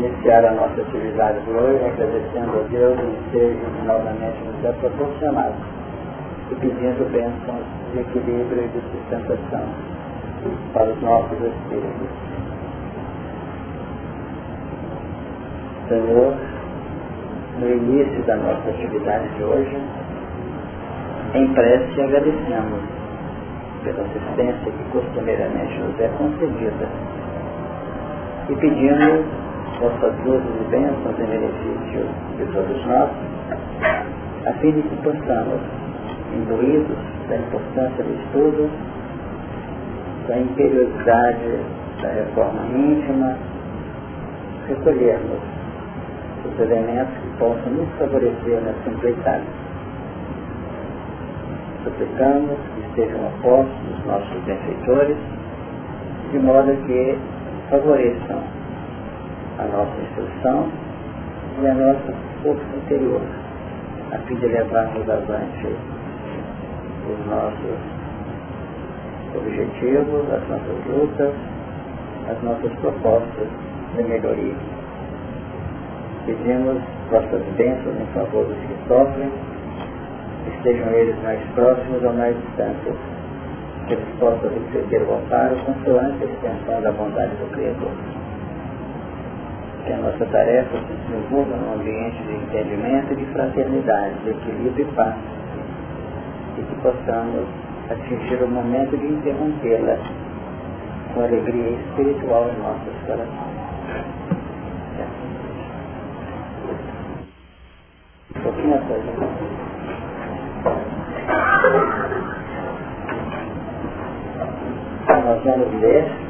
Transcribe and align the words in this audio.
iniciar 0.00 0.44
a 0.44 0.52
nossa 0.52 0.80
atividade 0.80 1.40
de 1.40 1.50
hoje, 1.50 1.84
agradecendo 1.84 2.58
a 2.58 2.68
Deus 2.70 2.98
e 2.98 3.30
seja 3.32 3.84
novamente 3.84 4.38
nos 4.44 4.64
é 4.64 4.72
proporcionado 4.72 5.54
e 6.50 6.54
pedindo 6.54 7.12
bênçãos 7.12 7.64
de 7.92 8.00
equilíbrio 8.00 8.64
e 8.64 8.68
de 8.68 8.80
sustentação 8.90 9.64
para 10.72 10.90
os 10.90 11.02
nossos 11.02 11.32
espíritos. 11.32 12.08
Senhor, 15.88 16.34
no 17.58 17.68
início 17.68 18.22
da 18.22 18.36
nossa 18.36 18.70
atividade 18.70 19.28
de 19.36 19.42
hoje, 19.42 19.76
em 21.34 21.46
prece 21.52 22.00
agradecemos 22.00 22.80
pela 23.84 24.02
assistência 24.02 24.72
que 24.72 24.84
costumeiramente 24.92 25.78
nos 25.78 26.00
é 26.00 26.08
concedida 26.16 26.88
e 28.48 28.54
pedimos 28.56 29.49
vossas 29.80 30.12
luzes 30.26 30.44
e 30.60 30.64
bênçãos 30.70 31.18
em 31.18 31.24
benefício 31.24 32.06
de 32.36 32.44
todos 32.52 32.86
nós, 32.86 33.10
a 34.46 34.52
fim 34.60 34.72
de 34.72 34.82
que 34.82 34.96
possamos, 34.96 35.60
imbuídos 36.34 36.98
da 37.28 37.36
importância 37.36 38.04
do 38.04 38.14
estudo, 38.22 38.70
da 40.28 40.36
imperiosidade 40.36 41.58
da 42.02 42.08
reforma 42.08 42.62
íntima, 42.76 43.36
recolhermos 44.68 45.40
os 46.44 46.60
elementos 46.60 47.14
que 47.14 47.38
possam 47.38 47.72
nos 47.72 47.88
favorecer 47.98 48.60
nessa 48.60 48.90
empreitada. 48.90 49.42
Suplicamos 51.84 52.58
que 52.74 52.80
estejam 52.88 53.26
apostos 53.26 53.98
os 53.98 54.06
nossos 54.06 54.44
benfeitores, 54.44 55.16
de 56.32 56.38
modo 56.38 56.76
que 56.86 57.18
favoreçam 57.70 58.60
a 59.58 59.64
nossa 59.64 60.00
instrução 60.00 60.68
e 61.62 61.66
a 61.66 61.74
nossa 61.74 62.14
força 62.42 62.76
interior, 62.76 63.20
a 64.12 64.18
fim 64.18 64.34
de 64.36 64.46
levarmos 64.46 65.08
avante 65.08 65.76
os 67.08 67.26
nossos 67.26 68.00
objetivos, 69.36 70.32
as 70.32 70.48
nossas 70.48 70.86
lutas, 70.86 71.34
as 72.28 72.42
nossas 72.42 72.72
propostas 72.80 73.48
de 73.96 74.02
melhoria. 74.02 74.54
Pedimos 76.26 76.82
vossas 77.10 77.42
bênçãos 77.56 78.00
em 78.00 78.06
favor 78.14 78.44
dos 78.46 78.56
que 78.56 78.88
sofrem, 78.88 79.30
estejam 80.54 80.88
eles 80.92 81.16
mais 81.22 81.40
próximos 81.54 82.02
ou 82.02 82.12
mais 82.12 82.36
distantes 82.36 82.94
que 83.86 83.94
eles 83.94 84.08
possam 84.18 84.50
receber 84.50 85.02
o 85.02 85.14
amparo 85.14 85.56
consoante 85.64 86.22
a 86.22 86.26
extensão 86.26 86.80
da 86.82 86.92
bondade 86.92 87.34
do 87.36 87.50
Criador. 87.52 88.19
Que 89.90 89.94
a 89.94 89.98
nossa 89.98 90.24
tarefa 90.26 90.78
se 90.86 90.92
desenvolva 90.92 91.56
num 91.56 91.74
ambiente 91.74 92.22
de 92.22 92.32
entendimento 92.32 93.12
de 93.16 93.24
fraternidade, 93.32 94.14
de 94.22 94.30
equilíbrio 94.30 94.86
e 94.86 94.94
paz, 94.94 95.16
e 96.58 96.62
que 96.62 96.74
possamos 96.76 97.44
atingir 97.90 98.40
o 98.40 98.46
momento 98.46 98.96
de 98.96 99.04
interrompê-la 99.04 99.98
com 101.12 101.22
alegria 101.22 101.70
espiritual 101.70 102.48
em 102.50 102.62
nossos 102.62 102.94
corações. 103.04 103.58
Um 108.36 108.42
pouquinho 108.44 108.74
a 108.76 108.78
coisa. 108.78 109.10
nós 115.24 115.42
vamos 115.42 115.80
ler 115.80 116.29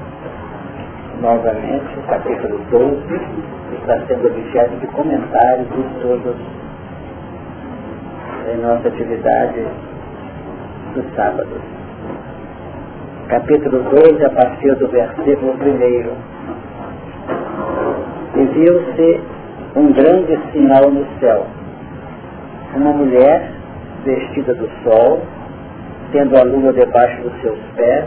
novamente 1.20 1.98
o 1.98 2.02
capítulo 2.08 2.58
12, 2.70 3.02
que 3.06 3.74
está 3.76 4.00
sendo 4.06 4.26
objeto 4.26 4.76
de 4.76 4.86
comentários 4.88 5.68
de 5.68 5.82
todos 6.00 6.36
em 8.50 8.56
nossa 8.56 8.88
atividade 8.88 9.66
do 10.94 11.04
sábado. 11.14 11.60
Capítulo 13.28 13.82
12, 13.82 14.24
a 14.24 14.30
partir 14.30 14.74
do 14.76 14.88
versículo 14.88 15.52
1. 15.52 15.60
E 18.40 18.44
viu-se 18.46 19.20
um 19.76 19.92
grande 19.92 20.38
sinal 20.52 20.90
no 20.90 21.06
céu. 21.20 21.46
Uma 22.74 22.92
mulher 22.92 23.52
vestida 24.04 24.54
do 24.54 24.68
sol, 24.82 25.22
tendo 26.12 26.36
a 26.38 26.42
lua 26.42 26.72
debaixo 26.72 27.22
dos 27.22 27.40
seus 27.42 27.58
pés, 27.76 28.04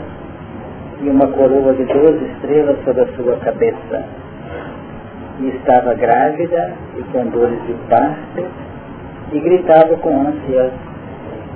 e 1.00 1.08
uma 1.08 1.26
coroa 1.28 1.72
de 1.74 1.84
doze 1.84 2.24
estrelas 2.24 2.76
sobre 2.84 3.02
a 3.02 3.06
sua 3.16 3.36
cabeça. 3.36 4.04
E 5.40 5.48
estava 5.48 5.94
grávida 5.94 6.72
e 6.96 7.02
com 7.12 7.26
dores 7.26 7.60
de 7.66 7.74
parto, 7.88 8.44
e 9.32 9.40
gritava 9.40 9.96
com 9.96 10.28
ânsias 10.28 10.72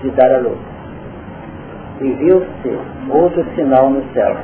de 0.02 0.10
dar 0.10 0.34
a 0.34 0.38
luz. 0.38 0.58
E 2.00 2.10
viu-se 2.12 2.78
outro 3.08 3.44
sinal 3.54 3.90
no 3.90 4.02
céu. 4.12 4.36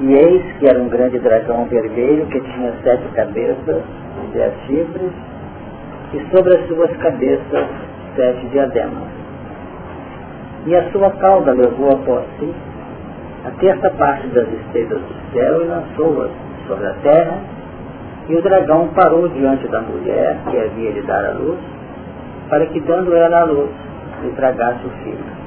E 0.00 0.14
eis 0.14 0.42
que 0.58 0.66
era 0.66 0.80
um 0.80 0.88
grande 0.88 1.18
dragão 1.18 1.64
vermelho 1.66 2.26
que 2.26 2.40
tinha 2.40 2.72
sete 2.82 3.06
cabeças 3.14 3.82
e 4.24 4.32
dez 4.32 4.54
chifres, 4.66 5.12
e 6.14 6.36
sobre 6.36 6.54
as 6.54 6.66
suas 6.68 6.96
cabeças 6.98 7.66
sete 8.16 8.46
diademas. 8.46 9.08
E 10.66 10.74
a 10.74 10.90
sua 10.90 11.10
cauda 11.12 11.52
levou 11.52 11.92
após 11.92 12.24
si 12.38 12.54
a 13.48 13.50
terça 13.52 13.90
parte 13.92 14.26
das 14.28 14.46
estrelas 14.46 15.00
do 15.00 15.32
céu 15.32 15.66
lançou-as 15.66 16.30
sobre 16.66 16.86
a 16.86 16.92
terra, 17.02 17.38
e 18.28 18.34
o 18.36 18.42
dragão 18.42 18.88
parou 18.88 19.26
diante 19.28 19.66
da 19.68 19.80
mulher 19.80 20.36
que 20.50 20.58
havia 20.58 20.92
de 20.92 21.00
dar 21.02 21.24
a 21.24 21.32
luz, 21.32 21.58
para 22.50 22.66
que 22.66 22.78
dando 22.80 23.14
ela 23.16 23.40
a 23.40 23.44
luz, 23.44 23.70
lhe 24.22 24.30
tragasse 24.32 24.86
o 24.86 24.90
filho. 25.02 25.38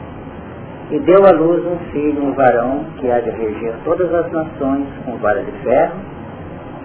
E 0.90 1.00
deu 1.00 1.24
à 1.28 1.32
luz 1.32 1.64
um 1.64 1.78
filho, 1.92 2.24
um 2.24 2.34
varão, 2.34 2.86
que 2.98 3.10
há 3.12 3.20
de 3.20 3.30
reger 3.30 3.76
todas 3.86 4.12
as 4.12 4.32
nações 4.32 4.88
com 5.06 5.18
vara 5.18 5.44
de 5.44 5.52
ferro, 5.64 5.94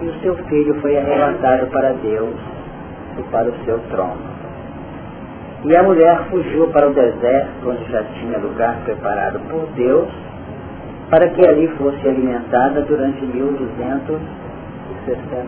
e 0.01 0.05
o 0.05 0.19
seu 0.21 0.35
filho 0.45 0.75
foi 0.81 0.99
arrebatado 0.99 1.65
para 1.67 1.93
Deus 1.93 2.35
e 3.17 3.23
para 3.31 3.49
o 3.49 3.65
seu 3.65 3.79
trono. 3.89 4.37
E 5.63 5.75
a 5.75 5.81
mulher 5.81 6.25
fugiu 6.29 6.67
para 6.67 6.87
o 6.87 6.93
deserto, 6.93 7.67
onde 7.67 7.91
já 7.91 8.03
tinha 8.03 8.37
lugar 8.37 8.77
preparado 8.85 9.39
por 9.49 9.65
Deus, 9.75 10.07
para 11.09 11.29
que 11.29 11.47
ali 11.47 11.67
fosse 11.77 12.07
alimentada 12.07 12.81
durante 12.81 13.25
1260 13.25 14.19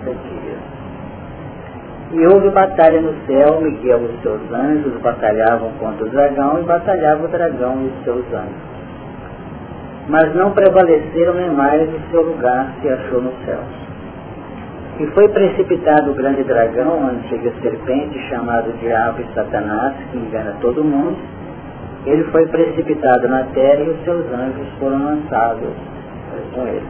dias. 0.06 0.60
E 2.12 2.26
houve 2.26 2.50
batalha 2.50 3.02
no 3.02 3.14
céu, 3.28 3.62
Miguel 3.62 4.02
e 4.02 4.06
os 4.06 4.22
seus 4.22 4.42
anjos 4.52 5.00
batalhavam 5.02 5.72
contra 5.80 6.06
o 6.06 6.10
dragão 6.10 6.60
e 6.60 6.64
batalhava 6.64 7.26
o 7.26 7.28
dragão 7.28 7.82
e 7.82 7.88
os 7.88 8.04
seus 8.04 8.26
anjos. 8.34 8.70
Mas 10.08 10.34
não 10.34 10.52
prevaleceram 10.52 11.36
nem 11.36 11.52
mais 11.52 11.88
o 11.88 12.00
seu 12.10 12.24
lugar 12.24 12.74
se 12.82 12.90
achou 12.90 13.22
no 13.22 13.32
céu. 13.46 13.60
E 15.00 15.06
foi 15.08 15.28
precipitado 15.30 16.12
o 16.12 16.16
grande 16.16 16.44
dragão, 16.44 17.06
a 17.06 17.12
antiga 17.12 17.54
serpente, 17.62 18.20
chamado 18.28 18.74
Diabo 18.80 19.22
e 19.22 19.34
Satanás, 19.36 19.94
que 20.12 20.18
engana 20.18 20.56
todo 20.62 20.84
mundo, 20.84 21.16
ele 22.06 22.24
foi 22.26 22.48
precipitado 22.48 23.28
na 23.28 23.44
terra 23.54 23.82
e 23.82 23.90
os 23.90 24.04
seus 24.04 24.26
anjos 24.32 24.68
foram 24.80 25.04
lançados 25.04 25.70
com 26.54 26.68
ele. 26.68 26.88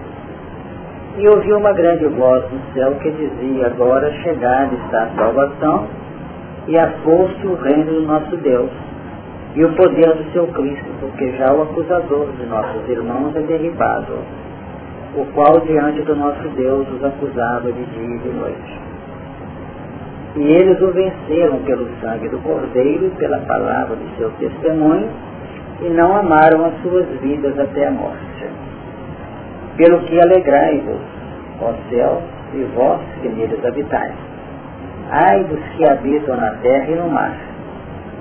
E 1.17 1.27
ouviu 1.27 1.57
uma 1.57 1.73
grande 1.73 2.05
voz 2.05 2.43
no 2.51 2.73
céu 2.73 2.93
que 3.01 3.11
dizia, 3.11 3.67
agora 3.67 4.11
chegada 4.23 4.73
está 4.75 5.03
a 5.03 5.15
salvação 5.15 5.87
e 6.67 6.77
a 6.77 6.87
força 7.03 7.47
o 7.47 7.55
reino 7.55 7.93
do 7.93 8.01
nosso 8.03 8.37
Deus 8.37 8.69
e 9.55 9.65
o 9.65 9.73
poder 9.73 10.13
do 10.13 10.31
seu 10.31 10.47
Cristo, 10.47 10.85
porque 10.99 11.31
já 11.31 11.51
o 11.51 11.63
acusador 11.63 12.27
de 12.33 12.45
nossos 12.45 12.87
irmãos 12.87 13.35
é 13.35 13.41
derribado, 13.41 14.13
o 15.15 15.25
qual 15.33 15.59
diante 15.61 16.01
do 16.03 16.15
nosso 16.15 16.47
Deus 16.49 16.87
os 16.87 17.03
acusava 17.03 17.71
de 17.71 17.83
dia 17.83 18.15
e 18.15 18.19
de 18.19 18.29
noite. 18.29 18.88
E 20.39 20.41
eles 20.41 20.81
o 20.81 20.89
venceram 20.93 21.57
pelo 21.63 21.85
sangue 21.99 22.29
do 22.29 22.37
Cordeiro 22.39 23.07
e 23.07 23.09
pela 23.17 23.39
palavra 23.39 23.97
do 23.97 24.17
seu 24.17 24.31
testemunho, 24.39 25.09
e 25.81 25.89
não 25.89 26.15
amaram 26.15 26.63
as 26.63 26.81
suas 26.81 27.05
vidas 27.19 27.59
até 27.59 27.87
a 27.87 27.91
morte. 27.91 28.47
Pelo 29.75 29.99
que 29.99 30.17
alegrai-vos, 30.17 31.01
ó 31.61 31.73
céu, 31.89 32.21
e 32.53 32.63
vós 32.73 33.01
que 33.21 33.27
neles 33.27 33.65
habitais. 33.65 34.13
Ai 35.11 35.43
dos 35.43 35.59
que 35.75 35.85
habitam 35.85 36.37
na 36.37 36.51
terra 36.61 36.87
e 36.87 36.95
no 36.95 37.09
mar, 37.09 37.35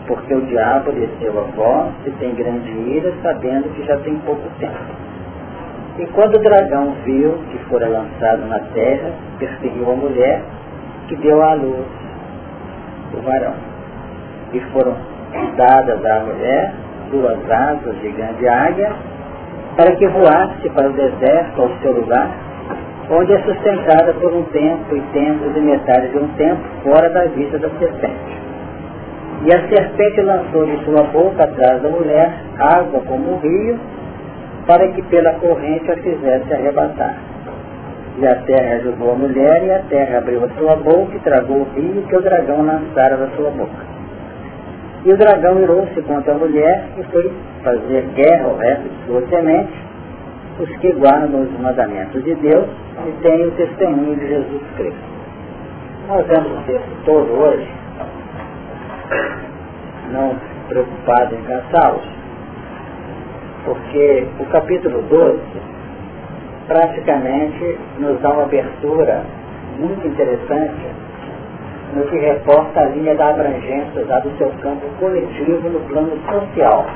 porque 0.08 0.34
o 0.34 0.40
diabo 0.40 0.90
desceu 0.90 1.38
a 1.38 1.42
vós 1.54 1.92
e 2.04 2.10
tem 2.18 2.34
grande 2.34 2.68
ira, 2.96 3.12
sabendo 3.22 3.72
que 3.76 3.86
já 3.86 3.96
tem 3.98 4.16
pouco 4.26 4.42
tempo. 4.58 4.74
E 6.00 6.06
quando 6.06 6.34
o 6.34 6.42
dragão 6.42 6.96
viu 7.04 7.38
que 7.52 7.58
fora 7.70 7.86
lançado 7.86 8.44
na 8.48 8.58
terra, 8.74 9.12
perseguiu 9.38 9.88
a 9.92 9.94
mulher, 9.94 10.42
que 11.06 11.14
deu 11.16 11.40
à 11.42 11.54
luz 11.54 12.07
o 13.14 13.22
varão. 13.22 13.54
E 14.52 14.60
foram 14.72 14.96
dadas 15.56 16.04
à 16.04 16.20
mulher 16.20 16.72
duas 17.10 17.38
asas 17.50 18.00
de 18.00 18.08
grande 18.10 18.48
águia, 18.48 18.92
para 19.76 19.94
que 19.96 20.06
voasse 20.08 20.68
para 20.70 20.88
o 20.88 20.92
deserto 20.92 21.62
ao 21.62 21.70
seu 21.80 21.92
lugar, 21.92 22.28
onde 23.10 23.32
é 23.32 23.42
sustentada 23.42 24.12
por 24.14 24.32
um 24.32 24.42
tempo 24.44 24.94
e 24.94 25.00
tempos 25.12 25.56
e 25.56 25.60
metade 25.60 26.08
de 26.08 26.18
um 26.18 26.28
tempo 26.34 26.60
fora 26.82 27.08
da 27.10 27.24
vista 27.26 27.58
da 27.58 27.70
serpente. 27.70 28.38
E 29.44 29.54
a 29.54 29.68
serpente 29.68 30.20
lançou 30.22 30.66
de 30.66 30.84
sua 30.84 31.04
boca 31.04 31.44
atrás 31.44 31.80
da 31.80 31.88
mulher 31.88 32.32
água 32.58 33.00
como 33.06 33.34
um 33.34 33.38
rio, 33.38 33.78
para 34.66 34.88
que 34.88 35.00
pela 35.02 35.32
corrente 35.34 35.90
a 35.90 35.96
fizesse 35.96 36.52
arrebatar. 36.52 37.16
E 38.20 38.26
a 38.26 38.34
terra 38.34 38.74
ajudou 38.76 39.12
a 39.12 39.14
mulher, 39.14 39.62
e 39.64 39.70
a 39.70 39.78
terra 39.88 40.18
abriu 40.18 40.44
a 40.44 40.48
sua 40.58 40.74
boca 40.74 41.14
e 41.14 41.20
tragou 41.20 41.58
o 41.58 41.68
rio 41.74 42.02
que 42.02 42.16
o 42.16 42.20
dragão 42.20 42.66
lançara 42.66 43.16
da 43.16 43.28
sua 43.36 43.48
boca. 43.50 43.86
E 45.04 45.12
o 45.12 45.16
dragão 45.16 45.60
irou-se 45.60 46.02
contra 46.02 46.32
a 46.32 46.38
mulher 46.38 46.84
e 46.98 47.02
foi 47.04 47.32
fazer 47.62 48.02
guerra 48.16 48.46
ao 48.46 48.56
resto 48.56 48.88
de 48.88 49.06
sua 49.06 49.22
semente, 49.28 49.72
os 50.58 50.68
que 50.78 50.92
guardam 50.94 51.42
os 51.42 51.60
mandamentos 51.60 52.24
de 52.24 52.34
Deus 52.34 52.66
e 53.06 53.22
têm 53.22 53.46
o 53.46 53.50
testemunho 53.52 54.16
de 54.16 54.26
Jesus 54.26 54.62
Cristo. 54.76 54.98
Nós 56.08 56.26
vemos 56.26 56.50
o 56.50 56.62
texto 56.66 57.04
todo 57.04 57.32
hoje, 57.40 57.68
não 60.10 60.34
preocupado 60.68 61.36
em 61.36 61.42
cansá-los, 61.42 62.04
porque 63.64 64.26
o 64.40 64.44
capítulo 64.46 65.02
12 65.02 65.77
praticamente 66.68 67.78
nos 67.98 68.20
dá 68.20 68.30
uma 68.30 68.42
abertura 68.44 69.24
muito 69.78 70.06
interessante 70.06 70.86
no 71.94 72.02
que 72.04 72.18
reporta 72.18 72.80
a 72.80 72.84
linha 72.84 73.14
da 73.14 73.30
abrangência 73.30 74.04
já 74.04 74.20
do 74.20 74.30
seu 74.36 74.50
campo 74.60 74.86
coletivo 75.00 75.70
no 75.70 75.80
plano 75.88 76.12
social, 76.30 76.86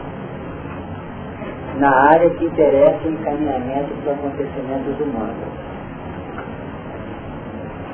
na 1.79 1.91
área 2.11 2.29
que 2.29 2.45
interessa 2.45 2.99
o 3.07 3.11
encaminhamento 3.11 3.95
dos 3.95 4.13
acontecimentos 4.13 5.01
humanos. 5.01 5.49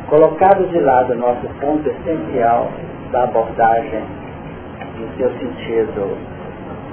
Colocado 0.08 0.66
de 0.68 0.80
lado 0.80 1.12
o 1.12 1.16
nosso 1.16 1.46
ponto 1.60 1.88
essencial 1.88 2.68
da 3.12 3.22
abordagem 3.22 4.02
no 4.98 5.16
seu 5.16 5.30
sentido, 5.38 6.18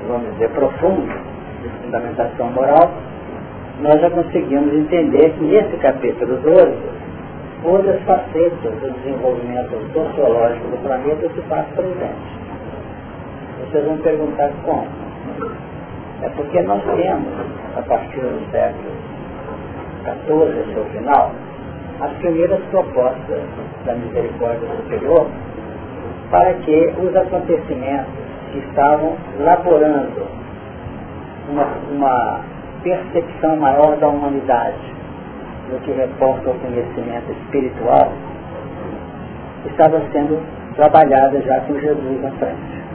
vamos 0.07 0.31
dizer, 0.33 0.49
profundo, 0.51 1.11
de 1.63 1.69
fundamentação 1.81 2.51
moral, 2.51 2.91
nós 3.81 3.99
já 3.99 4.09
conseguimos 4.09 4.73
entender 4.73 5.31
que 5.31 5.43
nesse 5.43 5.77
capítulo 5.77 6.37
12, 6.37 6.73
outras 7.63 8.01
facetas 8.03 8.73
do 8.79 8.91
desenvolvimento 9.01 9.71
sociológico 9.91 10.67
do 10.67 10.77
planeta 10.83 11.29
se 11.29 11.41
faz 11.49 11.65
presente. 11.75 12.45
Vocês 13.59 13.85
vão 13.85 13.97
perguntar 13.97 14.51
como? 14.63 14.87
É 16.21 16.29
porque 16.29 16.61
nós 16.61 16.81
temos, 16.95 17.33
a 17.75 17.81
partir 17.81 18.21
do 18.21 18.51
século 18.51 18.91
XIV, 20.05 20.73
seu 20.73 20.85
final, 20.85 21.31
as 21.99 22.11
primeiras 22.17 22.59
propostas 22.71 23.41
da 23.85 23.93
misericórdia 23.95 24.67
superior 24.77 25.27
para 26.29 26.53
que 26.53 26.93
os 26.99 27.15
acontecimentos 27.15 28.13
que 28.51 28.59
estavam 28.59 29.15
laborando 29.39 30.25
uma, 31.49 31.67
uma 31.91 32.39
percepção 32.85 33.57
maior 33.57 33.97
da 33.97 34.07
humanidade 34.07 34.77
no 35.71 35.79
que 35.79 35.91
reporta 35.91 36.49
ao 36.49 36.55
conhecimento 36.55 37.31
espiritual, 37.31 38.13
estava 39.65 39.99
sendo 40.11 40.39
trabalhada 40.75 41.41
já 41.41 41.61
com 41.61 41.79
Jesus 41.79 42.21
na 42.21 42.29
frente. 42.33 42.85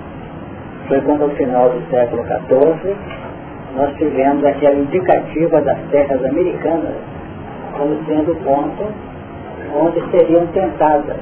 Foi 0.87 1.00
quando, 1.00 1.25
ao 1.25 1.31
final 1.31 1.70
do 1.70 1.90
século 1.90 2.25
XIV, 2.25 2.96
nós 3.76 3.96
tivemos 3.96 4.44
aquela 4.44 4.76
indicativa 4.76 5.60
das 5.60 5.78
terras 5.90 6.25
americanas 6.25 6.94
como 7.76 7.96
sendo 8.06 8.32
o 8.32 8.37
ponto 8.37 8.87
onde 9.75 10.00
seriam 10.10 10.46
tentadas 10.48 11.16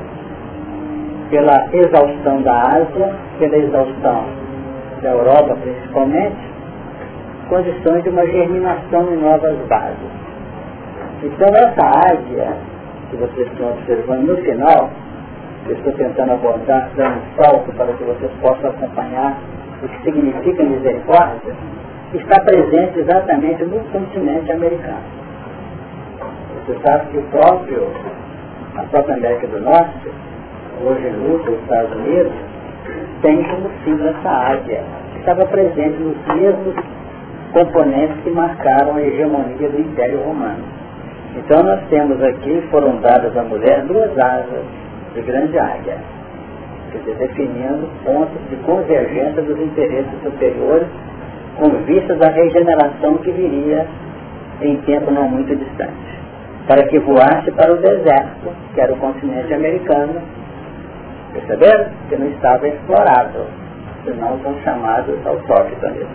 pela 1.31 1.67
exaustão 1.73 2.43
da 2.43 2.62
Ásia, 2.62 3.15
pela 3.38 3.56
exaustão 3.56 4.25
da 5.03 5.11
Europa 5.11 5.56
principalmente, 5.62 6.57
condições 7.49 8.03
de 8.03 8.11
uma 8.11 8.27
germinação 8.27 9.12
em 9.12 9.17
novas 9.17 9.56
bases. 9.69 10.11
Então 11.23 11.49
essa 11.49 12.12
águia 12.12 12.56
que 13.11 13.17
vocês 13.17 13.47
estão 13.49 13.71
observando 13.71 14.27
no 14.27 14.37
final, 14.39 14.91
eu 15.67 15.75
estou 15.75 15.93
tentando 15.95 16.33
abordar, 16.33 16.91
dando 16.97 17.17
um 17.17 17.43
salto 17.43 17.73
para 17.73 17.93
que 17.95 18.05
vocês 18.05 18.31
possam 18.41 18.71
acompanhar 18.71 19.39
o 19.83 19.89
que 19.89 20.03
significa 20.03 20.62
misericórdia, 20.62 21.55
está 22.15 22.41
presente 22.43 22.99
exatamente 22.99 23.65
no 23.65 23.81
continente 23.93 24.51
americano. 24.53 25.19
Você 26.67 26.79
sabe 26.83 27.06
que 27.11 27.19
o 27.19 27.23
próprio, 27.23 27.89
a 28.77 28.83
própria 28.85 29.17
América 29.17 29.47
do 29.47 29.61
Norte, 29.61 30.11
hoje 30.85 31.09
luta 31.11 31.51
os 31.51 31.61
Estados 31.61 31.97
Unidos, 31.97 32.33
tem 33.23 33.43
como 33.44 33.71
símbolo 33.85 34.11
essa 34.11 34.29
águia, 34.29 34.83
que 35.12 35.19
estava 35.19 35.44
presente 35.47 35.99
nos 35.99 36.17
mesmos 36.35 36.75
componentes 37.53 38.17
que 38.23 38.31
marcaram 38.31 38.97
a 38.97 39.03
hegemonia 39.03 39.69
do 39.69 39.81
Império 39.81 40.21
Romano. 40.23 40.62
Então 41.37 41.62
nós 41.62 41.81
temos 41.89 42.23
aqui, 42.23 42.62
foram 42.71 42.97
dadas 42.97 43.37
à 43.37 43.43
mulher 43.43 43.83
duas 43.83 44.17
asas 44.19 44.65
de 45.15 45.21
grande 45.23 45.59
águia, 45.59 45.97
quer 46.93 46.99
dizer, 46.99 47.15
definindo 47.15 47.89
pontos 48.05 48.39
de 48.50 48.56
convergência 48.56 49.43
dos 49.43 49.59
interesses 49.61 50.23
superiores 50.23 50.89
com 51.56 51.71
vistas 51.85 52.21
à 52.23 52.31
regeneração 52.31 53.19
que 53.19 53.31
viria 53.31 53.87
em 54.62 54.77
tempo 54.79 55.11
não 55.11 55.29
muito 55.29 55.55
distante, 55.55 56.19
para 56.67 56.85
que 56.89 56.99
voasse 56.99 57.51
para 57.53 57.73
o 57.73 57.77
deserto, 57.77 58.53
que 58.75 58.81
era 58.81 58.93
o 58.93 58.97
continente 58.97 59.53
americano, 59.55 60.21
perceberam? 61.33 61.87
Que 62.09 62.17
não 62.17 62.29
estava 62.29 62.69
explorado, 62.69 63.47
senão 64.05 64.39
são 64.43 64.55
chamados 64.62 65.15
autóctones 65.27 66.06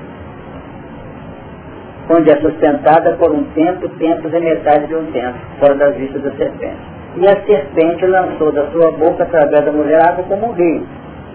onde 2.09 2.29
é 2.29 2.35
sustentada 2.37 3.13
por 3.13 3.31
um 3.31 3.43
tempo, 3.55 3.87
tempos 3.97 4.33
e 4.33 4.39
metade 4.39 4.87
de 4.87 4.95
um 4.95 5.05
tempo, 5.11 5.37
fora 5.59 5.75
das 5.75 5.95
vistas 5.95 6.21
da 6.21 6.31
serpente. 6.31 6.77
E 7.15 7.27
a 7.27 7.35
serpente 7.45 8.05
lançou 8.05 8.51
da 8.51 8.65
sua 8.71 8.91
boca, 8.91 9.23
através 9.23 9.63
da 9.65 9.71
mulher, 9.71 10.01
água 10.07 10.23
como 10.25 10.49
um 10.49 10.51
rio. 10.53 10.85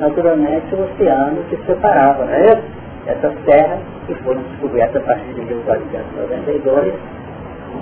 Naturalmente, 0.01 0.75
o 0.75 0.83
oceano 0.85 1.43
se 1.49 1.57
separava, 1.67 2.25
não 2.25 2.35
é? 2.35 2.61
Essas 3.07 3.33
terras 3.45 3.79
que 4.07 4.15
foram 4.17 4.43
descobertas 4.43 5.03
a 5.03 5.07
partir 5.07 5.35
de 5.35 5.41
1492, 5.41 6.95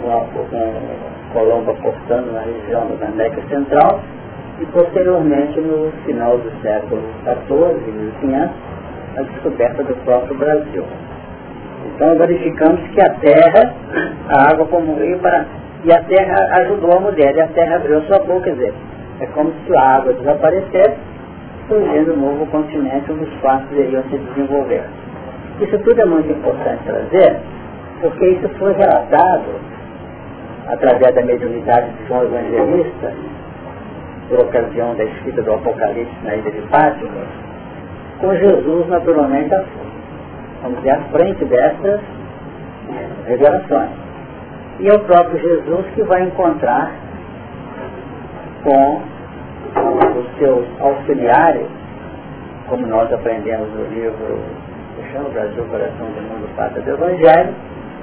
com 0.03 1.39
Colombo 1.39 1.71
apostando 1.73 2.33
na 2.33 2.41
região 2.41 2.87
da 3.01 3.07
América 3.07 3.43
Central, 3.49 4.01
e 4.61 4.67
posteriormente, 4.67 5.61
no 5.61 5.91
final 6.05 6.39
do 6.39 6.51
século 6.63 7.03
XIV, 7.25 7.93
1500, 7.93 8.51
a 9.17 9.23
descoberta 9.23 9.83
do 9.83 9.95
próprio 10.05 10.37
Brasil. 10.37 10.85
Então 11.97 12.15
verificamos 12.15 12.81
que 12.91 13.01
a 13.01 13.09
terra, 13.09 13.75
a 14.29 14.53
água 14.53 14.67
como 14.67 14.97
rio 14.97 15.19
para. 15.19 15.47
E 15.83 15.93
a 15.93 16.03
terra 16.03 16.47
ajudou 16.61 16.93
a 16.93 17.01
mulher, 17.01 17.35
e 17.35 17.41
a 17.41 17.47
terra 17.49 17.77
abriu 17.77 18.03
sua 18.03 18.19
boca, 18.19 18.43
quer 18.43 18.53
dizer, 18.53 18.75
é 19.21 19.27
como 19.27 19.51
se 19.67 19.77
a 19.77 19.97
água 19.97 20.13
desaparecesse, 20.13 20.97
surgindo 21.69 22.13
um 22.13 22.17
novo 22.17 22.47
continente 22.47 23.11
onde 23.11 23.25
os 23.25 23.33
fatos 23.41 23.71
iriam 23.73 24.03
se 24.11 24.19
desenvolver. 24.19 24.83
Isso 25.61 25.79
tudo 25.79 26.01
é 26.01 26.05
muito 26.05 26.31
importante 26.31 26.83
trazer, 26.85 27.37
porque 28.03 28.27
isso 28.27 28.49
foi 28.59 28.73
relatado 28.75 29.61
através 30.69 31.15
da 31.15 31.23
mediunidade 31.23 31.91
de 31.93 32.09
João 32.09 32.25
Evangelista, 32.25 33.13
por 34.29 34.41
ocasião 34.41 34.95
da 34.97 35.05
escrita 35.05 35.41
do 35.41 35.55
Apocalipse 35.55 36.15
na 36.25 36.35
ilha 36.35 36.51
de 36.51 36.61
Fátima, 36.63 37.23
com 38.21 38.35
Jesus 38.35 38.89
naturalmente 38.89 39.55
à 39.55 39.65
vamos 40.63 40.79
dizer, 40.79 40.91
à 40.91 41.01
frente 41.11 41.45
dessas 41.45 42.01
revelações. 43.27 43.91
E 44.79 44.89
é 44.89 44.93
o 44.93 45.01
próprio 45.01 45.39
Jesus 45.39 45.87
que 45.95 46.03
vai 46.03 46.23
encontrar 46.23 46.93
com 48.63 49.01
os 50.19 50.39
seus 50.39 50.67
auxiliares, 50.81 51.67
como 52.69 52.87
nós 52.87 53.13
aprendemos 53.13 53.69
no 53.73 53.85
livro 53.87 54.39
Chama 55.13 55.29
o 55.29 55.33
Brasil 55.33 55.65
Coração 55.71 56.07
do 56.07 56.23
Mundo 56.23 56.57
Pata 56.57 56.81
do 56.81 56.91
Evangelho, 56.91 57.55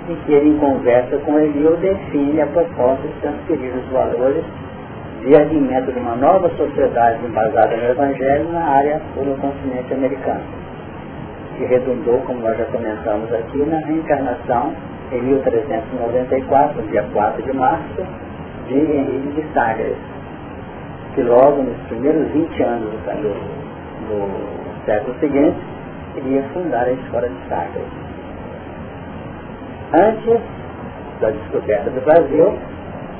em 0.09 0.15
que 0.15 0.31
ele, 0.31 0.49
em 0.49 0.57
conversa 0.57 1.17
com 1.17 1.39
Eliu, 1.39 1.75
define 1.77 2.41
a 2.41 2.47
proposta 2.47 3.07
de 3.07 3.13
transferir 3.21 3.73
os 3.75 3.91
valores 3.91 4.43
de 5.21 5.35
alimento 5.35 5.91
de 5.91 5.99
uma 5.99 6.15
nova 6.15 6.49
sociedade 6.49 7.25
embasada 7.25 7.75
no 7.75 7.83
Evangelho 7.83 8.51
na 8.51 8.63
área 8.63 9.01
do 9.15 9.41
continente 9.41 9.93
americano 9.93 10.62
que 11.57 11.65
redundou, 11.65 12.19
como 12.21 12.39
nós 12.39 12.57
já 12.57 12.65
comentamos 12.65 13.31
aqui, 13.33 13.57
na 13.65 13.79
reencarnação 13.79 14.73
em 15.11 15.21
1394, 15.21 16.81
dia 16.83 17.05
4 17.13 17.43
de 17.43 17.53
março, 17.53 18.03
de 18.67 18.75
Henrique 18.75 19.41
de 19.41 19.53
Sagres, 19.53 19.97
que 21.13 21.21
logo 21.21 21.63
nos 21.63 21.77
primeiros 21.87 22.27
20 22.31 22.63
anos 22.63 22.89
do, 22.91 23.33
do 24.09 24.85
século 24.85 25.15
seguinte, 25.19 25.57
iria 26.15 26.43
fundar 26.53 26.85
a 26.85 26.91
escola 26.91 27.27
de 27.27 27.49
Sagres. 27.49 27.85
Antes 29.93 30.41
da 31.21 31.29
descoberta 31.29 31.89
do 31.89 32.01
Brasil, 32.01 32.57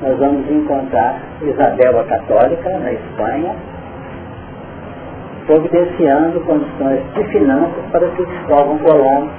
nós 0.02 0.18
vamos 0.18 0.50
encontrar 0.50 1.20
Isabel 1.40 2.00
a 2.00 2.04
Católica, 2.04 2.78
na 2.78 2.92
Espanha, 2.92 3.54
providenciando 5.46 6.40
condições 6.40 7.02
de 7.14 7.24
finanças 7.24 7.84
para 7.92 8.08
que 8.08 8.22
o 8.22 8.26
Cristóvão 8.26 8.78
Colombo 8.78 9.30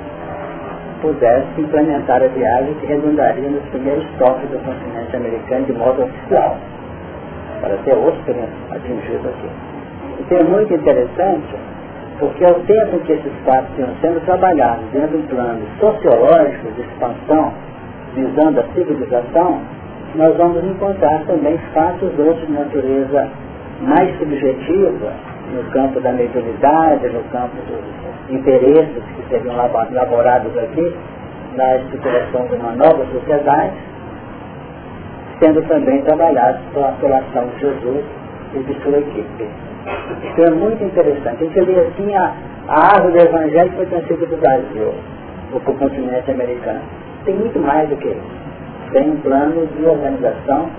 pudesse 1.01 1.62
implementar 1.62 2.21
a 2.24 2.27
viagem 2.27 2.74
que 2.75 2.85
redundaria 2.88 3.50
nos 3.50 3.63
primeiros 3.69 4.05
toques 4.17 4.50
do 4.50 4.57
continente 4.63 5.15
americano 5.15 5.65
de 5.65 5.74
modo 5.74 6.03
oficial, 6.03 6.57
para 7.62 7.75
ter 7.77 7.93
outros 7.93 8.24
atingidos 8.71 9.25
aqui. 9.25 9.50
Então 10.19 10.39
é 10.39 10.43
muito 10.43 10.74
interessante, 10.74 11.55
porque 12.19 12.45
ao 12.45 12.55
tempo 12.62 13.00
que 13.00 13.13
esses 13.13 13.33
fatos 13.45 13.77
iam 13.77 13.89
sendo 14.01 14.24
trabalhados 14.25 14.85
dentro 14.91 15.17
de 15.17 15.17
um 15.17 15.27
plano 15.27 15.62
sociológico 15.79 16.71
de 16.71 16.81
expansão, 16.81 17.53
visando 18.15 18.59
a 18.62 18.63
civilização, 18.74 19.59
nós 20.15 20.38
vamos 20.38 20.63
encontrar 20.63 21.19
também 21.27 21.57
fatos 21.74 22.09
outros 22.17 22.47
de 22.47 22.53
natureza 22.53 23.29
mais 23.81 24.17
subjetiva, 24.17 25.12
no 25.54 25.64
campo 25.72 26.00
da 26.00 26.12
mediunidade, 26.12 27.08
no 27.10 27.24
campo 27.25 27.56
dos 27.68 28.34
interesses 28.34 29.04
que 29.16 29.30
seriam 29.30 29.56
elaborados 29.56 30.58
aqui, 30.58 30.96
na 31.56 31.78
estruturação 31.78 32.48
de 32.48 32.56
uma 32.56 32.72
nova 32.72 33.06
sociedade, 33.12 33.74
sendo 35.42 35.62
também 35.68 36.02
trabalhados 36.02 36.62
pela, 36.74 36.92
pela 36.94 37.18
ação 37.18 37.48
de 37.48 37.60
Jesus 37.62 38.06
e 38.54 38.60
de 38.60 38.82
sua 38.82 38.98
equipe. 38.98 39.48
Isso 40.24 40.42
é 40.42 40.50
muito 40.50 40.84
interessante. 40.84 41.44
A 41.44 41.46
gente 41.46 41.62
vê 41.62 41.80
assim 41.80 42.16
a, 42.16 42.34
a 42.68 42.96
árvore 42.96 43.14
do 43.14 43.20
Evangelho 43.20 43.72
foi 43.75 43.86
transferida 43.86 44.25
do 44.25 44.38
Brasil, 44.38 44.94
ou 45.54 45.60
para 45.60 45.72
o 45.72 45.78
continente 45.78 46.32
americano. 46.32 46.82
Tem 47.24 47.36
muito 47.36 47.60
mais 47.60 47.88
do 47.90 47.96
que 47.98 48.08
isso. 48.08 48.46
Tem 48.92 49.10
um 49.10 49.18
plano 49.18 49.68
de 49.68 49.86
organização 49.86 50.70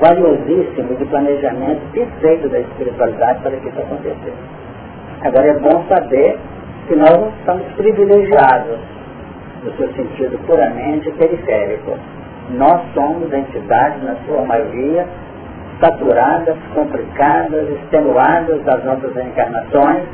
valiosíssimo 0.00 0.94
de 0.96 1.04
planejamento 1.04 1.80
perfeito 1.92 2.48
da 2.48 2.60
espiritualidade 2.60 3.40
para 3.40 3.56
que 3.56 3.68
isso 3.68 3.80
aconteça. 3.80 4.32
Agora 5.22 5.46
é 5.46 5.58
bom 5.58 5.84
saber 5.88 6.38
que 6.88 6.96
nós 6.96 7.10
não 7.10 7.28
estamos 7.28 7.66
privilegiados 7.76 8.78
no 9.62 9.72
seu 9.76 9.92
sentido 9.92 10.38
puramente 10.46 11.10
periférico. 11.12 11.98
Nós 12.56 12.80
somos 12.94 13.32
entidades, 13.32 14.02
na 14.02 14.16
sua 14.26 14.42
maioria, 14.42 15.06
saturadas, 15.80 16.56
complicadas, 16.74 17.68
extenuadas 17.70 18.62
das 18.64 18.84
nossas 18.84 19.14
reencarnações 19.14 20.04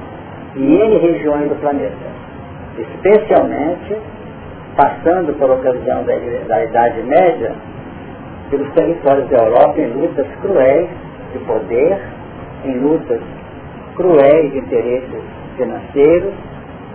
e 0.56 0.74
em 0.74 0.98
regiões 0.98 1.48
do 1.48 1.60
planeta. 1.60 2.16
Especialmente, 2.78 3.96
passando 4.76 5.32
por 5.38 5.50
ocasião 5.50 6.02
da, 6.04 6.14
da 6.48 6.64
Idade 6.64 7.02
Média, 7.02 7.52
pelos 8.50 8.70
territórios 8.72 9.28
da 9.30 9.38
Europa 9.38 9.80
em 9.80 9.88
lutas 9.92 10.26
cruéis 10.40 10.88
de 11.32 11.38
poder, 11.40 11.98
em 12.64 12.78
lutas 12.78 13.20
cruéis 13.96 14.52
de 14.52 14.58
interesses 14.58 15.22
financeiros, 15.56 16.32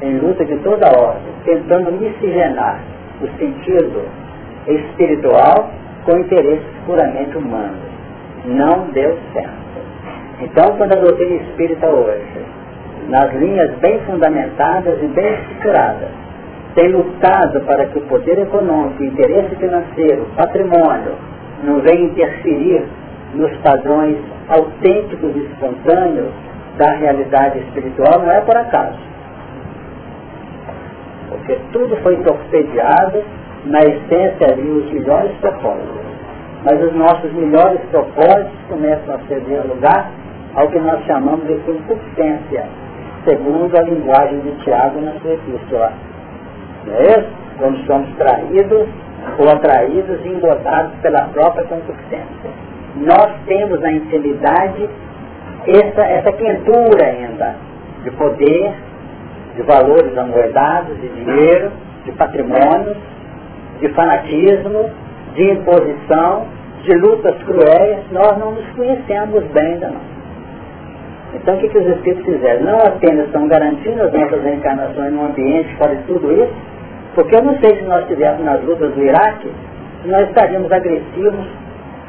em 0.02 0.18
luta 0.20 0.46
de 0.46 0.56
toda 0.58 0.88
ordem, 0.88 1.34
tentando 1.46 1.92
miscigenar 1.92 2.80
o 3.22 3.28
sentido 3.38 4.04
espiritual 4.68 5.72
com 6.06 6.18
interesses 6.18 6.66
puramente 6.86 7.38
humanos. 7.38 7.80
Não 8.46 8.88
deu 8.92 9.18
certo. 9.34 9.62
Então, 10.42 10.76
quando 10.76 10.94
a 10.94 11.02
doutrina 11.02 11.36
espírita 11.36 11.88
hoje, 11.88 12.46
nas 13.08 13.32
linhas 13.36 13.72
bem 13.80 14.00
fundamentadas 14.00 15.02
e 15.02 15.08
bem 15.08 15.34
estruturadas, 15.34 16.10
tem 16.76 16.88
lutado 16.90 17.62
para 17.62 17.86
que 17.88 18.00
o 18.00 18.02
poder 18.04 18.40
econômico, 18.40 19.04
interesse 19.04 19.56
financeiro, 19.56 20.26
patrimônio, 20.36 21.14
não 21.64 21.80
vem 21.82 22.06
interferir 22.06 22.84
nos 23.34 23.56
padrões 23.58 24.18
autênticos 24.50 25.36
e 25.36 25.40
espontâneos 25.40 26.32
da 26.78 26.92
realidade 26.94 27.60
espiritual, 27.60 28.20
não 28.20 28.32
é 28.32 28.42
por 28.42 28.58
acaso. 28.58 28.98
Porque 31.30 31.58
tudo 31.72 31.96
foi 31.98 32.18
torpedeado, 32.18 33.24
na 33.66 33.80
essência 33.80 34.52
ali 34.52 34.70
os 34.70 34.92
melhores 34.92 35.32
propósitos. 35.38 36.02
Mas 36.64 36.84
os 36.84 36.94
nossos 36.94 37.32
melhores 37.34 37.80
propósitos 37.92 38.60
começam 38.70 39.16
a 39.16 39.20
ceder 39.28 39.62
lugar 39.68 40.12
ao 40.56 40.68
que 40.68 40.80
nós 40.80 41.04
chamamos 41.06 41.48
de 41.48 41.56
concupiscência, 41.60 42.66
segundo 43.26 43.76
a 43.78 43.82
linguagem 43.84 44.40
de 44.40 44.52
Tiago 44.64 45.00
na 45.02 45.14
sua 45.22 45.34
epístola. 45.34 45.94
Não 46.86 46.96
é 46.96 47.04
isso? 47.04 47.30
Quando 47.58 47.86
somos 47.86 48.10
traídos 48.18 48.88
ou 49.38 49.50
atraídos 49.50 50.20
e 50.26 50.30
engodados 50.30 50.94
pela 51.02 51.22
própria 51.30 51.66
concupiscência. 51.66 52.50
Nós 52.96 53.32
temos 53.46 53.80
na 53.80 53.92
intimidade 53.92 54.90
essa, 55.68 56.02
essa 56.02 56.32
quentura 56.34 57.06
ainda 57.06 57.56
de 58.04 58.12
poder, 58.12 58.74
de 59.56 59.62
valores 59.64 60.18
amoedados, 60.18 61.00
de 61.00 61.08
dinheiro, 61.10 61.72
de 62.06 62.12
patrimônios, 62.14 62.98
de 63.80 63.90
fanatismo, 63.90 64.90
de 65.36 65.52
imposição, 65.52 66.46
de 66.84 66.98
lutas 66.98 67.36
cruéis, 67.44 68.00
nós 68.12 68.38
não 68.38 68.52
nos 68.52 68.68
conhecemos 68.76 69.44
bem 69.54 69.74
ainda 69.74 69.88
não. 69.90 70.12
Então 71.34 71.56
o 71.56 71.60
que, 71.60 71.70
que 71.70 71.78
os 71.78 71.88
Espíritos 71.88 72.26
fizeram? 72.26 72.64
Não 72.64 72.80
apenas 72.80 73.28
estão 73.28 73.48
garantindo 73.48 74.02
as 74.02 74.12
nossas 74.12 74.44
reencarnações 74.44 75.14
num 75.14 75.26
ambiente 75.26 75.74
fora 75.78 75.96
de 75.96 76.04
tudo 76.04 76.32
isso, 76.32 76.54
porque 77.14 77.36
eu 77.36 77.44
não 77.44 77.58
sei 77.60 77.76
se 77.76 77.84
nós 77.84 78.02
estivéssemos 78.04 78.46
nas 78.46 78.64
lutas 78.64 78.94
do 78.94 79.04
Iraque, 79.04 79.50
se 80.02 80.08
nós 80.08 80.22
estaríamos 80.30 80.72
agressivos, 80.72 81.46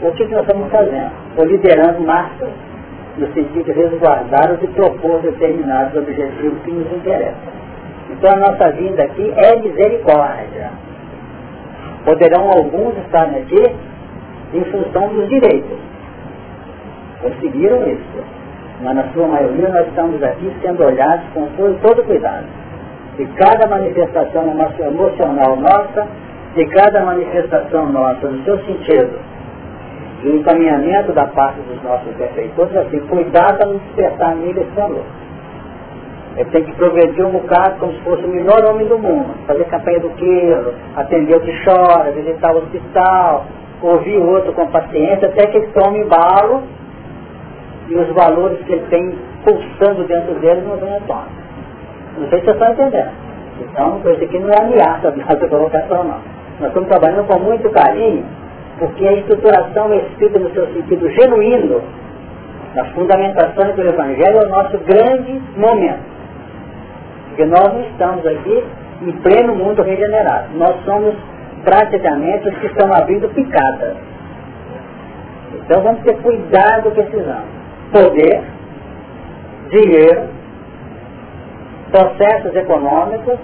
o 0.00 0.12
que, 0.12 0.24
que 0.24 0.32
nós 0.32 0.42
estamos 0.42 0.70
fazendo? 0.70 1.10
Ou 1.36 1.44
liderando 1.44 2.00
massas, 2.00 2.48
no 3.18 3.26
sentido 3.32 3.64
de 3.64 3.72
resguardar 3.72 4.58
e 4.62 4.66
propor 4.68 5.20
determinados 5.20 5.94
objetivos 5.96 6.58
que 6.64 6.70
nos 6.70 6.90
interessam. 6.92 7.52
Então 8.10 8.30
a 8.30 8.36
nossa 8.36 8.70
vinda 8.70 9.02
aqui 9.02 9.32
é 9.36 9.56
misericórdia. 9.56 10.70
Poderão 12.04 12.48
alguns 12.50 12.96
estarem 12.98 13.42
aqui 13.42 13.76
em 14.54 14.64
função 14.64 15.08
dos 15.08 15.28
direitos. 15.28 15.78
Conseguiram 17.20 17.86
isso. 17.88 18.24
Mas 18.82 18.96
na 18.96 19.04
sua 19.12 19.28
maioria 19.28 19.68
nós 19.68 19.86
estamos 19.88 20.22
aqui 20.22 20.52
sendo 20.62 20.84
olhados 20.84 21.24
com 21.34 21.46
todo 21.80 22.04
cuidado 22.04 22.61
de 23.16 23.26
cada 23.26 23.66
manifestação 23.68 24.44
emocional 24.80 25.56
nossa, 25.56 26.06
de 26.54 26.66
cada 26.66 27.02
manifestação 27.02 27.90
nossa, 27.92 28.28
no 28.28 28.44
seu 28.44 28.58
sentido, 28.64 29.18
e 30.22 30.28
o 30.28 30.36
encaminhamento 30.36 31.12
da 31.12 31.26
parte 31.26 31.60
dos 31.60 31.82
nossos 31.82 32.14
defeitores, 32.16 32.76
assim, 32.76 33.00
cuidado 33.00 33.58
para 33.58 33.66
não 33.66 33.78
despertar 33.78 34.36
nele 34.36 34.60
esse 34.60 34.70
valor. 34.70 35.04
Ele 36.36 36.50
tem 36.50 36.64
que 36.64 36.72
progredir 36.74 37.26
um 37.26 37.30
bocado 37.30 37.78
como 37.78 37.92
se 37.92 38.00
fosse 38.00 38.24
o 38.24 38.28
melhor 38.28 38.64
homem 38.64 38.86
do 38.86 38.98
mundo, 38.98 39.34
fazer 39.46 39.64
campanha 39.64 40.00
do 40.00 40.10
quilo, 40.10 40.74
atender 40.96 41.36
o 41.36 41.40
que 41.40 41.52
chora, 41.64 42.10
visitar 42.12 42.54
o 42.54 42.58
hospital, 42.58 43.44
ouvir 43.82 44.16
o 44.16 44.30
outro 44.30 44.52
com 44.52 44.66
paciência, 44.68 45.28
até 45.28 45.46
que 45.48 45.58
ele 45.58 45.66
tome 45.74 45.98
embalo 46.00 46.62
e 47.88 47.94
os 47.96 48.08
valores 48.14 48.64
que 48.64 48.72
ele 48.72 48.86
tem 48.88 49.18
pulsando 49.44 50.04
dentro 50.04 50.34
dele 50.36 50.62
não 50.62 50.76
venham 50.76 50.96
à 50.96 51.00
tona. 51.00 51.41
Não 52.18 52.28
sei 52.28 52.40
se 52.40 52.44
você 52.46 52.52
está 52.52 52.70
entendendo. 52.70 53.10
Então, 53.60 54.00
isso 54.04 54.24
aqui 54.24 54.38
não 54.38 54.50
é 54.50 54.60
ameaça 54.60 55.10
da 55.10 55.16
nossa 55.16 55.48
colocação, 55.48 56.04
não. 56.04 56.20
Nós 56.60 56.68
estamos 56.68 56.88
trabalhando 56.88 57.26
com 57.26 57.38
muito 57.40 57.70
carinho, 57.70 58.24
porque 58.78 59.06
a 59.06 59.12
estruturação 59.12 59.92
é 59.92 59.96
escrita 59.98 60.38
no 60.38 60.50
seu 60.50 60.66
sentido 60.72 61.10
genuíno, 61.10 61.82
nas 62.74 62.88
fundamentações 62.90 63.74
do 63.74 63.82
Evangelho, 63.82 64.38
é 64.38 64.46
o 64.46 64.48
nosso 64.48 64.78
grande 64.78 65.40
momento. 65.56 66.12
Porque 67.28 67.44
nós 67.46 67.72
não 67.72 67.80
estamos 67.82 68.26
aqui 68.26 68.64
em 69.02 69.12
pleno 69.22 69.54
mundo 69.54 69.82
regenerado. 69.82 70.48
Nós 70.54 70.76
somos 70.84 71.14
praticamente 71.64 72.48
os 72.48 72.58
que 72.58 72.66
estão 72.66 72.92
abrindo 72.92 73.28
picadas. 73.34 73.96
Então 75.54 75.82
vamos 75.82 76.02
ter 76.02 76.16
cuidado 76.18 76.90
com 76.90 77.00
esses 77.00 77.26
anos. 77.26 77.62
Poder, 77.92 78.42
dinheiro, 79.70 80.28
processos 81.92 82.56
econômicos, 82.56 83.38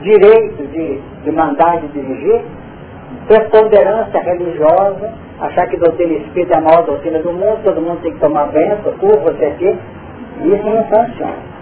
direito 0.00 0.66
de, 0.68 1.00
de 1.24 1.32
mandar 1.32 1.82
e 1.84 1.88
dirigir, 1.88 2.42
preponderância 3.26 4.20
religiosa, 4.22 5.12
achar 5.40 5.66
que 5.66 5.76
doutrina 5.76 6.14
espírita 6.14 6.54
é 6.54 6.58
a 6.58 6.60
maior 6.60 6.84
doutrina 6.84 7.18
do 7.18 7.32
mundo, 7.32 7.62
todo 7.64 7.80
mundo 7.80 8.00
tem 8.02 8.12
que 8.12 8.20
tomar 8.20 8.46
benção, 8.46 8.92
curva, 8.98 9.32
você 9.32 9.46
aqui, 9.46 9.76
isso 10.44 10.64
não 10.64 10.84
funciona. 10.84 11.54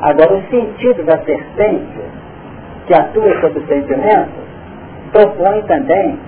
Agora, 0.00 0.34
o 0.34 0.42
sentido 0.50 1.04
da 1.04 1.18
serpente, 1.24 2.00
que 2.86 2.94
atua 2.94 3.40
sobre 3.40 3.60
o 3.60 3.66
sentimento, 3.66 4.46
propõe 5.12 5.62
também, 5.62 6.18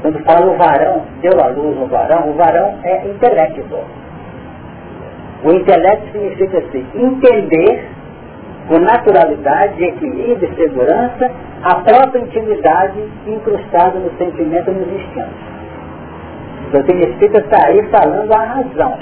quando 0.00 0.24
fala 0.24 0.46
o 0.46 0.56
varão, 0.56 1.02
deu 1.20 1.40
a 1.40 1.48
luz 1.48 1.76
o 1.76 1.86
varão, 1.86 2.30
o 2.30 2.34
varão 2.34 2.78
é 2.84 3.08
intelecto. 3.08 3.64
O 5.44 5.52
intelecto 5.52 6.12
significa 6.12 6.58
assim, 6.58 6.86
entender 6.94 7.88
com 8.68 8.78
naturalidade, 8.80 9.82
equilíbrio 9.82 10.50
e 10.52 10.56
segurança 10.56 11.30
a 11.62 11.76
própria 11.76 12.20
intimidade 12.20 13.02
incrustada 13.26 13.98
no 13.98 14.10
sentimento 14.18 14.70
nos 14.70 14.88
instintos. 14.92 15.48
O 16.68 16.70
doutrina 16.72 17.04
espírita 17.04 17.38
está 17.40 17.66
aí 17.66 17.82
falando 17.88 18.32
a 18.32 18.44
razão, 18.44 18.98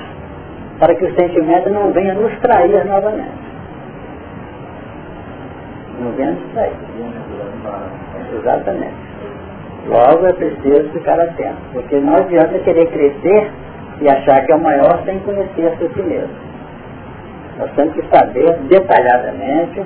para 0.78 0.94
que 0.94 1.04
o 1.04 1.14
sentimento 1.14 1.70
não 1.70 1.90
venha 1.92 2.14
nos 2.14 2.32
trair 2.40 2.84
novamente. 2.84 3.46
Não 6.00 6.12
venha 6.12 6.30
nos 6.32 6.52
trair. 6.52 6.72
Exatamente. 8.38 8.94
Logo 9.88 10.26
é 10.26 10.32
preciso 10.32 10.90
ficar 10.90 11.18
atento, 11.18 11.56
porque 11.72 11.96
não 11.96 12.16
adianta 12.16 12.58
querer 12.60 12.86
crescer 12.86 13.50
e 14.00 14.08
achar 14.08 14.44
que 14.44 14.52
é 14.52 14.54
o 14.54 14.60
maior 14.60 15.02
sem 15.04 15.18
conhecer-se 15.20 15.84
a 15.84 15.88
si 15.88 16.02
mesmo. 16.02 16.34
Nós 17.58 17.70
temos 17.72 17.94
que 17.94 18.04
saber 18.14 18.52
detalhadamente, 18.68 19.82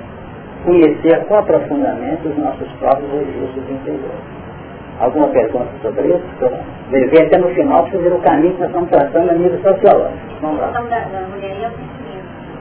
conhecer 0.65 1.25
com 1.25 1.35
aprofundamento 1.37 2.27
os 2.27 2.37
nossos 2.37 2.69
próprios 2.73 3.09
registros 3.11 3.69
interiores. 3.69 4.41
Alguma 4.99 5.29
pergunta 5.29 5.71
sobre 5.81 6.09
isso? 6.09 6.51
Ver 6.89 7.25
até 7.25 7.37
no 7.37 7.49
final 7.49 7.85
para 7.85 7.99
ver 7.99 8.13
o 8.13 8.19
caminho 8.19 8.53
que 8.53 8.59
nós 8.59 8.69
estamos 8.69 8.89
tratando 8.89 9.31
a 9.31 9.33
nível 9.33 9.59
sociológico. 9.61 10.19
Vamos 10.41 10.59
lá. 10.59 10.67
A 10.67 10.71
questão 10.71 10.89
da, 10.89 10.99
da 10.99 11.27
mulher 11.27 11.55
é 11.63 11.67
o 11.67 11.71
seguinte, 11.71 12.01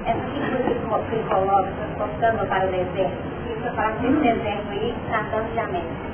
essa 0.07 0.21
figura 0.33 1.02
que 1.11 1.28
coloca, 1.28 1.69
transportando 1.76 2.47
para 2.47 2.66
o 2.66 2.71
deserto, 2.71 3.12
isso 3.50 3.75
fala 3.75 3.92
de 3.97 4.07
um 4.07 4.21
deserto 4.21 4.71
aí, 4.71 4.95
tratando 5.09 5.52
de 5.52 5.59
América. 5.59 6.11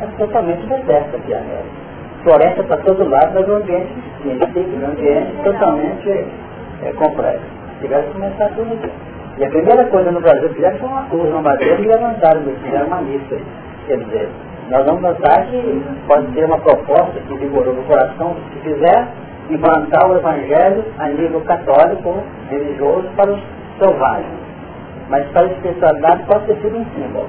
É 0.00 0.06
totalmente 0.16 0.66
deserto 0.66 1.16
aqui 1.16 1.34
a 1.34 1.38
América. 1.38 1.91
Floresta 2.22 2.62
para 2.62 2.76
todo 2.78 3.08
lado, 3.08 3.32
mas 3.34 3.48
o 3.48 3.54
ambiente 3.54 3.92
um 4.24 4.86
ambiente 4.86 5.32
totalmente 5.42 6.10
é, 6.82 6.92
complexo. 6.92 7.44
Tivesse 7.80 8.06
que 8.06 8.12
começar 8.12 8.48
tudo 8.50 8.72
aqui. 8.74 8.90
E 9.38 9.44
a 9.44 9.48
primeira 9.48 9.84
coisa 9.86 10.12
no 10.12 10.20
Brasil 10.20 10.48
que 10.50 10.54
fizeram 10.54 10.78
foi 10.78 10.88
uma 10.88 11.04
cruz, 11.04 11.30
uma 11.30 11.42
madeira 11.42 11.80
e 11.80 11.86
levantaram, 11.86 12.42
fizeram 12.62 12.86
uma 12.86 13.00
missa. 13.00 13.36
Quer 13.86 13.98
dizer, 13.98 14.28
nós 14.70 14.84
vamos 14.84 15.02
notar 15.02 15.46
que 15.46 15.82
pode 16.06 16.26
ter 16.28 16.44
uma 16.44 16.58
proposta 16.58 17.20
que 17.26 17.34
vigorou 17.34 17.74
no 17.74 17.82
coração, 17.84 18.36
se 18.52 18.60
quiser, 18.60 19.08
implantar 19.50 20.10
o 20.10 20.16
Evangelho 20.16 20.84
a 20.98 21.08
nível 21.08 21.40
católico, 21.40 22.22
religioso, 22.48 23.08
para 23.16 23.32
os 23.32 23.40
selvagens. 23.78 24.38
Mas 25.08 25.26
para 25.28 25.42
a 25.42 25.46
espiritualidade 25.46 26.22
pode 26.24 26.46
ter 26.46 26.56
sido 26.60 26.78
um 26.78 26.84
símbolo. 26.94 27.28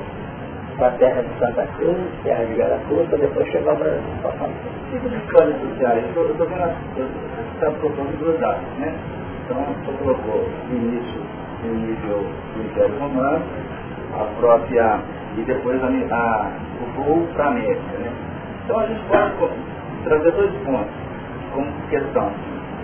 Para 0.77 0.87
a 0.87 0.91
terra 0.91 1.21
de 1.21 1.39
Santa 1.39 1.67
Cruz, 1.77 1.97
terra 2.23 2.45
de 2.45 2.55
para 2.55 3.17
depois 3.17 3.47
chegar 3.49 3.71
ao 3.71 3.77
Brasil. 3.77 4.01
De 4.91 5.15
histórias 5.17 5.61
sociais, 5.61 6.03
eu 6.15 6.31
estou 6.31 6.47
vendo, 6.47 6.75
está 7.53 7.71
propondo 7.71 8.19
duas 8.19 8.39
datas, 8.39 8.63
né? 8.79 8.93
Então, 9.45 9.57
você 9.57 9.91
colocou 10.03 10.49
no 10.69 10.75
início, 10.75 11.21
no 11.63 11.73
nível 11.75 12.25
do 12.55 12.63
Império 12.63 12.97
Romano, 12.99 13.43
a 14.13 14.39
própria, 14.39 14.99
e 15.37 15.41
depois 15.41 15.81
a, 15.83 15.87
a 15.87 16.51
o 16.81 17.03
voo 17.03 17.27
para 17.33 17.45
a 17.45 17.47
América. 17.49 17.97
Né? 17.99 18.11
Então 18.63 18.79
a 18.79 18.87
gente 18.87 19.01
pode 19.07 19.53
trazer 20.03 20.31
dois 20.31 20.51
pontos 20.65 20.93
como 21.53 21.71
questão. 21.89 22.31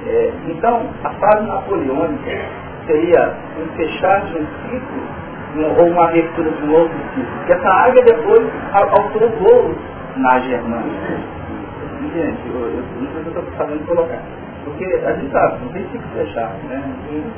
É, 0.07 0.33
então, 0.47 0.81
a 1.03 1.09
fase 1.09 1.47
napoleônica 1.47 2.45
seria 2.85 3.33
um 3.59 3.67
fechar 3.75 4.21
de 4.25 4.37
um 4.37 4.47
ciclo 4.69 5.28
ou 5.77 5.87
uma 5.87 6.05
abertura 6.05 6.51
de 6.51 6.63
um 6.63 6.73
outro 6.73 6.97
ciclo. 7.13 7.37
Porque 7.37 7.53
essa 7.53 7.69
águia 7.69 8.03
depois 8.03 8.47
alterou 8.73 9.29
voos 9.29 9.77
na 10.17 10.39
Germânia. 10.39 10.91
Entende? 12.01 12.37
Eu, 12.53 12.61
eu, 12.61 12.83
não 13.01 13.11
sei 13.13 13.23
se 13.23 13.37
eu 13.37 13.41
estou 13.41 13.57
sabendo 13.57 13.85
colocar. 13.87 14.21
Porque 14.63 14.85
a 14.85 15.13
gente 15.13 15.31
sabe, 15.31 15.57
não 15.63 15.71
tem 15.71 15.83
ciclo 15.83 16.07
fechado, 16.15 16.53
né? 16.67 16.83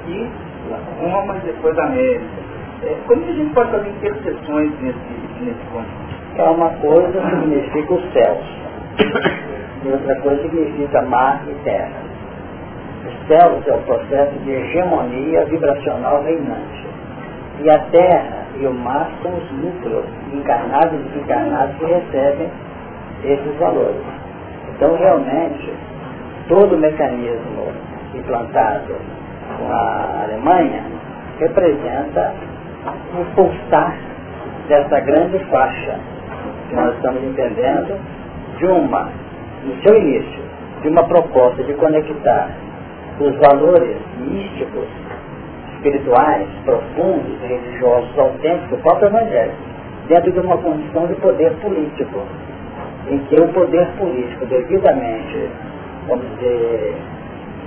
E 0.08 0.30
uma, 1.02 1.26
mas 1.26 1.44
depois 1.44 1.78
a 1.78 1.86
América. 1.86 2.26
É, 2.84 2.96
como 3.08 3.22
que 3.22 3.32
a 3.32 3.36
gente 3.36 3.54
pode 3.54 3.72
fazer 3.72 3.90
interseções 3.90 4.72
nesse, 4.82 5.44
nesse 5.44 5.66
ponto? 5.72 6.12
é 6.38 6.44
uma 6.44 6.70
coisa 6.70 7.22
significa 7.30 7.94
os 7.94 8.14
céus. 8.14 8.46
E 9.84 9.90
outra 9.90 10.16
coisa 10.22 10.42
significa 10.44 11.02
mar 11.04 11.42
e 11.48 11.54
terra. 11.64 12.02
Os 13.06 13.28
céus 13.28 13.68
é 13.68 13.74
o 13.74 13.82
processo 13.82 14.34
de 14.44 14.52
hegemonia 14.52 15.46
vibracional 15.46 16.24
reinante. 16.24 16.91
E 17.64 17.70
a 17.70 17.80
terra 17.92 18.46
e 18.60 18.66
o 18.66 18.74
mar 18.74 19.10
são 19.22 19.32
os 19.34 19.52
núcleos 19.52 20.06
encarnados 20.34 20.94
e 20.94 21.10
desencarnados 21.10 21.76
que 21.78 21.86
recebem 21.86 22.50
esses 23.24 23.56
valores. 23.60 24.02
Então, 24.76 24.98
realmente, 24.98 25.72
todo 26.48 26.76
o 26.76 26.80
mecanismo 26.80 27.72
implantado 28.16 28.96
com 29.58 29.72
a 29.72 30.24
Alemanha 30.24 30.84
representa 31.40 32.34
o 33.20 33.36
pulsar 33.36 33.96
dessa 34.68 35.00
grande 35.02 35.38
faixa 35.46 36.00
que 36.70 36.76
nós 36.76 36.96
estamos 36.96 37.24
entendendo 37.24 38.00
de 38.58 38.66
uma, 38.66 39.10
no 39.64 39.76
seu 39.84 39.98
início, 39.98 40.42
de 40.82 40.88
uma 40.88 41.04
proposta 41.04 41.64
de 41.64 41.74
conectar 41.74 42.50
os 43.20 43.36
valores 43.38 43.98
místicos, 44.20 44.88
espirituais, 45.82 46.48
profundos, 46.64 47.42
religiosos, 47.42 48.18
autênticos, 48.18 48.78
o 48.78 48.82
próprio 48.82 49.08
Evangelho, 49.08 49.54
dentro 50.08 50.32
de 50.32 50.40
uma 50.40 50.58
condição 50.58 51.08
de 51.08 51.16
poder 51.16 51.52
político, 51.54 52.22
em 53.10 53.18
que 53.18 53.36
o 53.36 53.48
poder 53.50 53.88
político 53.98 54.46
devidamente, 54.46 55.50
vamos 56.08 56.26
dizer, 56.36 56.96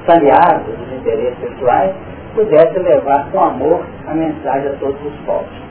saneado 0.07 0.71
dos 0.71 0.93
interesses 0.97 1.39
pessoais, 1.39 1.93
pudesse 2.35 2.79
levar 2.79 3.31
com 3.31 3.41
amor 3.41 3.85
a 4.07 4.15
mensagem 4.15 4.71
a 4.71 4.75
todos 4.75 5.01
os 5.05 5.15
povos. 5.27 5.65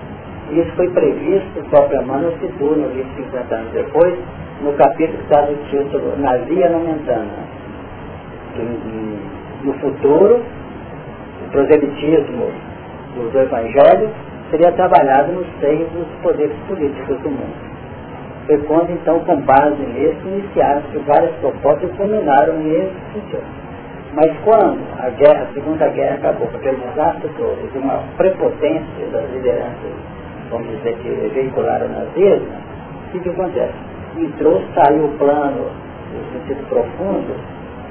Isso 0.51 0.71
foi 0.75 0.89
previsto, 0.89 1.60
o 1.60 1.69
próprio 1.69 2.01
Emmanuel 2.01 2.34
citou 2.39 2.75
no 2.75 2.89
livro 2.89 3.10
50 3.15 3.56
anos 3.56 3.71
depois, 3.71 4.13
no 4.62 4.73
capítulo 4.73 5.17
que 5.17 5.23
está 5.23 5.41
do 5.41 5.56
título 5.69 6.13
Na 6.17 6.38
Via 6.38 6.69
Nomentana. 6.69 7.53
No 9.63 9.73
futuro, 9.75 10.43
proselitismo 11.54 12.52
do 13.16 13.39
Evangelho 13.39 14.10
seria 14.52 14.74
trabalhado 14.74 15.32
no 15.32 15.46
seio 15.62 15.88
dos 15.88 16.08
poderes 16.22 16.56
políticos 16.68 17.18
do 17.20 17.30
mundo. 17.30 17.74
Foi 18.46 18.58
quando, 18.63 18.92
então, 18.92 19.20
com 19.22 19.39
base 19.42 19.82
nisso, 19.82 20.20
iniciaram-se 20.26 20.98
várias 21.08 21.32
propostas 21.36 21.89
e 21.89 21.94
culminaram 21.94 22.56
nesse 22.56 22.92
sentido. 23.13 23.63
Mas 24.13 24.32
quando 24.44 24.82
a 25.00 25.10
guerra, 25.12 25.48
a 25.50 25.54
Segunda 25.54 25.88
Guerra 25.88 26.16
acabou, 26.16 26.48
porque 26.48 26.68
o 26.68 26.76
desastre 26.76 27.30
todo 27.38 27.72
de 27.72 27.78
uma 27.78 28.04
prepotência 28.18 29.08
das 29.13 29.32
lideranças 29.32 30.13
vamos 30.54 30.68
dizer 30.68 30.96
que 30.98 31.10
veicularam 31.34 31.89
nazismo, 31.89 32.48
o 33.13 33.20
que, 33.20 33.30
acontece? 33.30 33.74
Entrou, 34.18 34.62
saiu 34.76 35.06
o 35.06 35.18
plano, 35.18 35.66
no 36.13 36.39
sentido 36.39 36.68
profundo, 36.70 37.36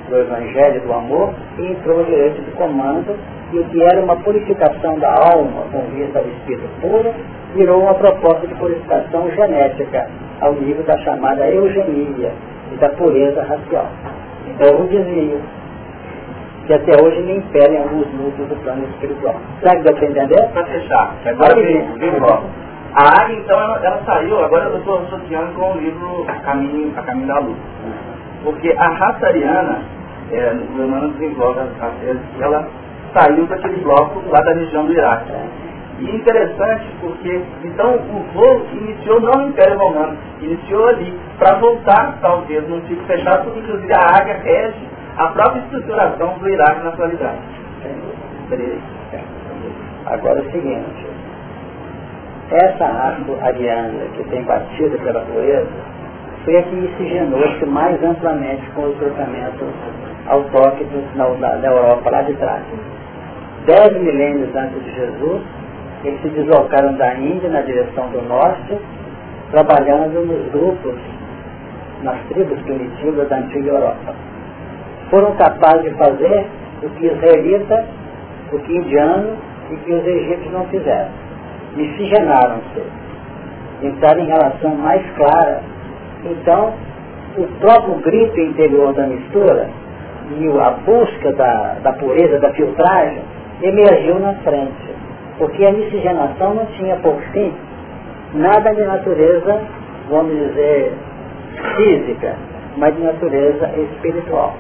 do 0.09 0.16
Evangelho 0.16 0.81
do 0.83 0.92
Amor, 0.92 1.35
e 1.59 1.66
entrou 1.66 2.01
o 2.01 2.05
direito 2.05 2.40
de 2.42 2.51
comando, 2.53 3.16
e 3.52 3.58
o 3.58 3.64
que 3.64 3.82
era 3.82 4.00
uma 4.00 4.16
purificação 4.16 4.98
da 4.98 5.12
alma 5.12 5.64
com 5.70 5.82
vista 5.94 6.18
ao 6.18 6.26
espírito 6.26 6.68
puro, 6.80 7.12
virou 7.54 7.82
uma 7.82 7.94
proposta 7.94 8.46
de 8.46 8.54
purificação 8.54 9.30
genética, 9.30 10.08
ao 10.40 10.54
nível 10.54 10.82
da 10.84 10.96
chamada 10.98 11.46
eugenia 11.48 12.32
e 12.72 12.76
da 12.76 12.88
pureza 12.90 13.42
racial. 13.42 13.86
Então, 14.48 14.80
o 14.80 14.88
desvio 14.88 15.40
que 16.66 16.72
até 16.72 16.92
hoje 17.02 17.20
me 17.22 17.36
impera 17.36 17.74
em 17.74 17.78
alguns 17.78 18.06
núcleos 18.14 18.48
do 18.48 18.56
plano 18.62 18.84
espiritual. 18.84 19.34
Será 19.60 19.76
que 19.76 19.82
dá 19.82 19.92
para 19.92 20.06
entender? 20.06 20.48
Para 20.52 20.64
fechar, 20.64 21.14
agora 21.26 21.54
vem, 21.56 21.84
vem 21.98 22.18
logo. 22.18 22.44
A 22.94 23.22
águia, 23.22 23.38
então, 23.38 23.58
ela, 23.58 23.80
ela, 23.84 24.02
saiu, 24.04 24.44
agora 24.44 24.66
eu 24.66 24.78
estou 24.78 24.98
associando 24.98 25.52
com 25.54 25.72
o 25.72 25.78
livro 25.78 26.24
A 26.28 26.34
Caminho, 26.40 26.92
a 26.96 27.02
Caminho 27.02 27.26
da 27.26 27.38
Luz. 27.38 27.56
Porque 28.44 28.74
a 28.78 28.88
raça 28.88 29.26
ariana, 29.26 29.80
é, 30.30 30.52
o 30.52 30.82
Emmanuel 30.82 31.10
desenvolve 31.12 31.60
ela 32.40 32.68
saiu 33.14 33.46
daquele 33.46 33.83
bloco 33.83 34.22
lá 34.31 34.40
da 34.40 34.53
região 34.53 34.87
do 34.87 34.92
Iraque. 34.92 35.33
E 35.98 36.16
interessante 36.16 36.87
porque, 37.01 37.42
então, 37.64 37.94
o 37.94 38.33
voo 38.35 38.66
iniciou 38.72 39.20
não 39.20 39.42
no 39.42 39.48
Império 39.51 39.79
Romano, 39.79 40.16
iniciou 40.40 40.88
ali, 40.88 41.16
para 41.38 41.57
voltar, 41.59 42.18
talvez, 42.20 42.68
num 42.68 42.81
tipo 42.81 43.05
fechado, 43.05 43.44
porque 43.44 43.61
inclusive 43.61 43.92
a 43.92 44.18
águia 44.18 44.40
rege 44.42 44.88
a 45.16 45.27
própria 45.29 45.61
estruturação 45.61 46.38
do 46.38 46.48
Iraque 46.48 46.83
na 46.83 46.90
atualidade. 46.90 47.38
Agora 50.07 50.40
é 50.40 50.42
o 50.42 50.51
seguinte, 50.51 51.07
essa 52.51 52.85
árvore 52.85 53.40
ariana 53.40 54.05
que 54.16 54.25
tem 54.25 54.42
batido 54.42 54.98
pela 54.98 55.20
poeira 55.20 55.66
foi 56.44 56.57
a 56.57 56.62
que 56.62 56.75
miscigenou-se 56.75 57.64
mais 57.66 58.03
amplamente 58.03 58.68
com 58.75 58.83
os 58.83 58.96
tratamentos 58.98 59.68
autóctonos 60.27 61.14
na, 61.14 61.29
na 61.59 61.66
Europa 61.66 62.11
lá 62.11 62.22
de 62.22 62.35
trás. 62.35 62.62
Dez 63.66 63.92
milênios 64.01 64.55
antes 64.55 64.83
de 64.85 64.94
Jesus, 64.94 65.42
eles 66.05 66.20
se 66.22 66.29
deslocaram 66.31 66.94
da 66.94 67.14
Índia 67.14 67.48
na 67.48 67.61
direção 67.62 68.09
do 68.11 68.22
norte, 68.22 68.77
trabalhando 69.51 70.27
nos 70.27 70.51
grupos, 70.51 70.94
nas 72.03 72.18
tribos 72.29 72.61
primitivas 72.62 73.29
da 73.29 73.37
antiga 73.37 73.70
Europa 73.70 74.14
foram 75.12 75.33
capazes 75.35 75.85
de 75.85 75.90
fazer 75.90 76.46
o 76.83 76.88
que 76.88 77.07
israelita, 77.07 77.85
o 78.51 78.59
que 78.61 78.75
indiano 78.75 79.37
e 79.70 79.77
que 79.77 79.92
os 79.92 80.07
egípcios 80.07 80.53
não 80.53 80.64
fizeram. 80.68 81.11
Miscigenaram-se. 81.77 82.83
Entraram 83.83 84.20
em 84.20 84.27
relação 84.27 84.75
mais 84.77 85.03
clara. 85.14 85.61
Então, 86.25 86.72
o 87.37 87.46
próprio 87.61 87.96
grito 87.96 88.40
interior 88.40 88.94
da 88.94 89.07
mistura 89.07 89.68
e 90.38 90.48
a 90.48 90.70
busca 90.70 91.33
da, 91.33 91.77
da 91.83 91.92
pureza, 91.92 92.38
da 92.38 92.51
filtragem, 92.55 93.22
emergiu 93.62 94.18
na 94.18 94.35
frente. 94.37 94.94
Porque 95.38 95.64
a 95.64 95.72
miscigenação 95.72 96.55
não 96.55 96.66
tinha 96.66 96.96
por 96.96 97.20
fim 97.33 97.53
nada 98.35 98.75
de 98.75 98.83
natureza, 98.83 99.61
vamos 100.09 100.33
dizer, 100.33 100.92
física, 101.77 102.35
mas 102.77 102.94
de 102.94 103.03
natureza 103.03 103.70
espiritual. 103.77 104.55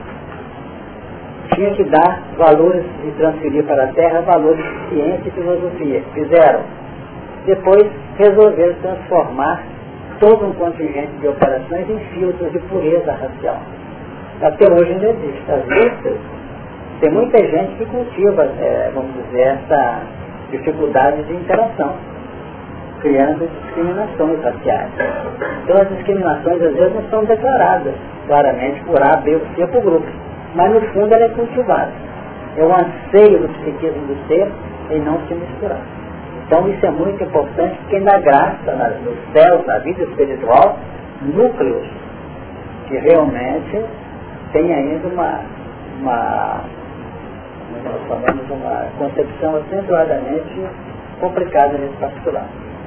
Tinha 1.54 1.70
que 1.74 1.84
dar 1.84 2.22
valores 2.36 2.84
e 3.04 3.10
transferir 3.12 3.64
para 3.64 3.84
a 3.84 3.88
Terra 3.88 4.20
valores 4.22 4.64
de 4.64 4.88
ciência 4.88 5.28
e 5.28 5.30
filosofia. 5.32 6.02
Fizeram. 6.14 6.60
Depois 7.44 7.86
resolveram 8.16 8.74
transformar 8.80 9.62
todo 10.20 10.46
um 10.46 10.52
contingente 10.52 11.12
de 11.20 11.28
operações 11.28 11.90
em 11.90 11.98
filtros 12.14 12.52
de 12.52 12.58
pureza 12.60 13.12
racial. 13.12 13.60
Até 14.40 14.72
hoje 14.72 14.92
ainda 14.92 15.10
existe. 15.10 15.42
As 15.50 15.66
listas, 15.66 16.16
tem 17.02 17.10
muita 17.10 17.36
gente 17.36 17.74
que 17.78 17.84
cultiva, 17.86 18.44
é, 18.44 18.92
vamos 18.94 19.12
dizer, 19.24 19.58
essa 19.58 20.02
dificuldade 20.52 21.24
de 21.24 21.34
interação 21.34 21.96
criando 23.00 23.50
discriminações 23.50 24.40
raciais. 24.40 24.88
Então 25.64 25.82
as 25.82 25.88
discriminações 25.88 26.62
às 26.62 26.74
vezes 26.76 26.94
não 26.94 27.02
são 27.10 27.24
declaradas 27.24 27.92
claramente 28.28 28.80
por 28.84 29.02
A, 29.02 29.16
B 29.16 29.34
ou 29.34 29.40
C 29.56 29.66
por 29.66 29.82
grupo, 29.82 30.06
mas 30.54 30.72
no 30.72 30.80
fundo 30.92 31.12
ela 31.12 31.24
é 31.24 31.28
cultivada. 31.30 31.90
É 32.56 32.62
o 32.62 32.72
anseio 32.72 33.40
do 33.40 33.48
psiquismo 33.48 34.06
do 34.06 34.28
ser 34.28 34.48
em 34.90 35.00
não 35.00 35.18
se 35.26 35.34
misturar. 35.34 35.80
Então 36.46 36.68
isso 36.68 36.86
é 36.86 36.90
muito 36.90 37.24
importante 37.24 37.76
porque 37.80 37.98
na 37.98 38.16
graça, 38.18 38.76
na, 38.76 38.90
no 38.90 39.16
céu, 39.32 39.64
na 39.66 39.78
vida 39.78 40.04
espiritual, 40.04 40.78
núcleos 41.22 41.86
que 42.86 42.96
realmente 42.98 43.84
têm 44.52 44.72
ainda 44.72 45.08
uma, 45.08 45.40
uma 46.00 46.60
nós 47.84 48.00
falamos 48.08 48.50
uma 48.50 48.86
concepção 48.98 49.56
acentuadamente 49.56 50.66
complicada 51.20 51.78
nesse 51.78 51.96
particular. 51.96 52.46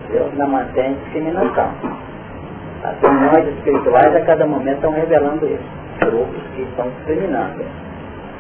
Deus 0.09 0.33
não 0.35 0.47
mantém 0.47 0.93
discriminação. 1.03 1.71
As 2.83 2.99
reuniões 3.01 3.47
espirituais 3.57 4.15
a 4.15 4.21
cada 4.21 4.45
momento 4.45 4.75
estão 4.75 4.91
revelando 4.91 5.45
isso. 5.45 5.85
Grupos 5.99 6.43
que 6.55 6.61
estão 6.61 6.89
discriminando. 6.89 7.65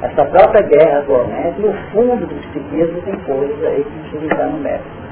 Essa 0.01 0.25
própria 0.25 0.61
guerra 0.61 0.99
atualmente, 0.99 1.61
no 1.61 1.73
fundo 1.91 2.27
do 2.27 2.35
psiquismo, 2.35 3.01
tem 3.01 3.15
coisas 3.19 3.63
aí 3.63 3.83
que 3.83 3.99
precisam 3.99 4.27
estar 4.27 4.47
no 4.47 4.59
método. 4.59 5.05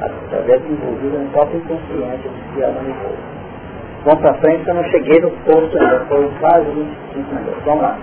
Através 0.00 0.62
envolvido 0.66 1.18
no 1.18 1.30
próprio 1.30 1.58
inconsciente 1.58 2.30
que 2.54 2.62
ela 2.62 2.80
envolve. 2.82 3.36
Vamos 4.04 4.20
para 4.20 4.34
frente, 4.34 4.68
eu 4.68 4.74
não 4.74 4.84
cheguei 4.84 5.20
no 5.20 5.30
posto 5.30 5.78
ainda, 5.78 6.00
foi 6.06 6.30
quase 6.38 6.64
25 6.70 7.34
minutos. 7.34 7.64
Vamos 7.64 7.82
lá. 7.82 7.98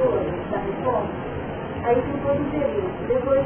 Da 0.00 0.56
reforma, 0.56 1.10
aí 1.84 1.94
tem 1.94 2.16
todo 2.24 2.40
o 2.40 2.50
período. 2.50 2.88
Depois 3.06 3.44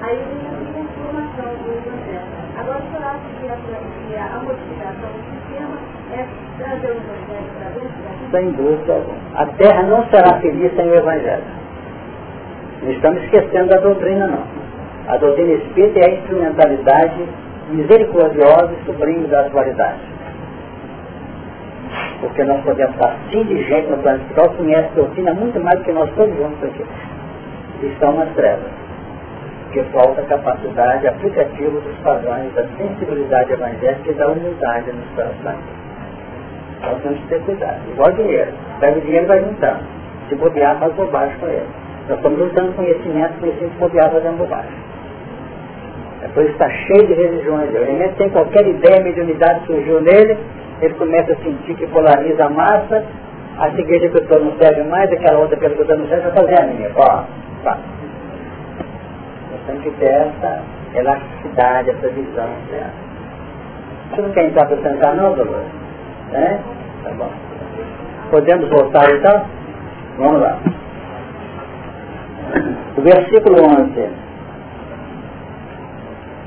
Aí 0.00 0.16
vem 0.30 0.46
a 0.46 0.54
transformação 0.72 1.50
do 1.64 1.72
Evangelho. 1.72 2.30
Agora, 2.56 2.78
o 2.78 2.82
senhor 2.86 3.02
acha 3.02 3.26
que 3.40 4.16
a, 4.16 4.24
a 4.24 4.38
modificação 4.38 5.10
do 5.10 5.20
sistema 5.34 5.78
é 6.12 6.26
trazer 6.58 6.86
o 6.86 6.96
Evangelho 6.96 7.48
para 7.58 7.70
dentro 7.70 8.30
Sem 8.30 8.52
dúvida 8.52 9.02
A 9.34 9.46
Terra 9.46 9.82
não 9.82 10.06
será 10.10 10.38
feliz 10.40 10.72
sem 10.76 10.88
o 10.88 10.94
Evangelho. 10.94 11.44
Não 12.84 12.92
estamos 12.92 13.22
esquecendo 13.24 13.70
da 13.70 13.78
doutrina, 13.78 14.28
não. 14.28 14.44
A 15.08 15.16
doutrina 15.16 15.54
espírita 15.54 15.98
é 15.98 16.04
a 16.04 16.14
instrumentalidade 16.14 17.28
misericordiosa 17.70 18.72
e 18.80 18.84
sublime 18.86 19.26
da 19.26 19.40
atualidade. 19.40 20.17
Porque 22.20 22.42
nós 22.44 22.62
podemos 22.62 22.94
estar 22.94 23.16
assim 23.26 23.44
de 23.44 23.62
gente 23.64 23.90
no 23.90 23.98
planeta 23.98 24.24
que 24.34 24.56
conhece 24.56 24.88
a 24.88 24.94
doutrina 24.94 25.34
muito 25.34 25.60
mais 25.60 25.78
do 25.78 25.84
que 25.84 25.92
nós 25.92 26.10
todos 26.16 26.36
juntos 26.36 26.64
aqui. 26.64 26.84
Estão 27.82 28.12
nas 28.12 28.28
trevas 28.34 28.78
porque 29.68 29.82
falta 29.92 30.22
capacidade 30.22 31.06
aplicativa 31.06 31.78
dos 31.80 31.96
padrões 31.98 32.52
da 32.54 32.64
sensibilidade 32.78 33.52
evangélica 33.52 34.10
e 34.10 34.14
da 34.14 34.28
humildade 34.28 34.92
nos 34.92 35.08
corações. 35.14 35.62
Então 36.78 36.98
temos 37.00 37.20
que 37.20 37.28
ter 37.28 37.40
cuidado. 37.42 37.80
Igual 37.92 38.12
dinheiro. 38.12 38.52
Pega 38.80 38.98
o 38.98 39.00
dinheiro 39.02 39.24
e 39.24 39.28
vai 39.28 39.40
juntando. 39.40 39.84
Se 40.28 40.34
bobear, 40.36 40.78
faz 40.78 40.92
bobagem 40.94 41.36
com 41.38 41.46
ele. 41.46 41.66
Nós 42.08 42.16
estamos 42.16 42.38
juntando 42.38 42.72
conhecimento, 42.72 43.40
conhecimento 43.40 43.78
bobear 43.78 44.10
fazendo 44.10 44.38
bobagem. 44.38 44.88
Depois 46.22 46.50
está 46.50 46.70
cheio 46.70 47.06
de 47.06 47.14
religiões. 47.14 47.70
O 47.70 47.76
elemento 47.76 48.16
tem 48.16 48.30
qualquer 48.30 48.66
ideia, 48.66 49.02
mediunidade 49.02 49.66
surgiu 49.66 50.00
nele, 50.00 50.38
ele 50.80 50.94
começa 50.94 51.32
a 51.32 51.36
sentir 51.36 51.74
que 51.74 51.86
polariza 51.88 52.44
a 52.44 52.50
massa, 52.50 53.04
a 53.58 53.68
eu 53.70 54.22
estou 54.22 54.40
não 54.40 54.56
serve 54.58 54.82
mais, 54.84 55.10
aquela 55.10 55.40
outra 55.40 55.56
estou 55.66 55.96
não 55.96 56.06
serve, 56.06 56.30
vai 56.30 56.32
fazer 56.32 56.62
a 56.62 56.66
minha. 56.66 56.90
Ó, 56.96 57.24
tá 57.64 57.78
tem 59.68 59.80
que 59.80 59.90
ter 59.92 60.06
essa 60.06 60.62
elasticidade, 60.94 61.90
essa 61.90 62.08
visão 62.08 62.48
certa. 62.70 63.08
Você 64.10 64.22
não 64.22 64.30
quer 64.30 64.46
entrar 64.46 64.66
para 64.66 64.76
sentar 64.78 65.14
não, 65.14 65.34
Dolores? 65.34 65.68
É? 66.32 66.58
Tá 67.04 67.10
bom. 67.10 67.30
Podemos 68.30 68.68
voltar 68.70 69.10
então? 69.10 69.46
Vamos 70.16 70.40
lá. 70.40 70.58
O 72.96 73.02
versículo 73.02 73.62
11. 73.62 74.08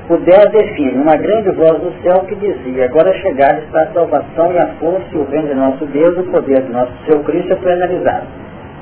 10 0.08 0.50
define 0.50 0.98
uma 1.00 1.16
grande 1.16 1.50
voz 1.50 1.80
do 1.80 1.92
céu 2.02 2.20
que 2.28 2.34
dizia, 2.34 2.84
agora 2.86 3.12
chegada 3.14 3.60
está 3.60 3.82
a 3.82 3.92
salvação 3.92 4.52
e 4.52 4.58
a 4.58 4.66
força 4.80 5.06
e 5.12 5.18
o 5.18 5.24
bem 5.24 5.46
de 5.46 5.54
nosso 5.54 5.86
Deus, 5.86 6.18
o 6.18 6.24
poder 6.24 6.62
de 6.62 6.72
nosso 6.72 6.92
seu 7.06 7.20
Cristo 7.20 7.52
é 7.52 7.56
plenalizado. 7.56 8.26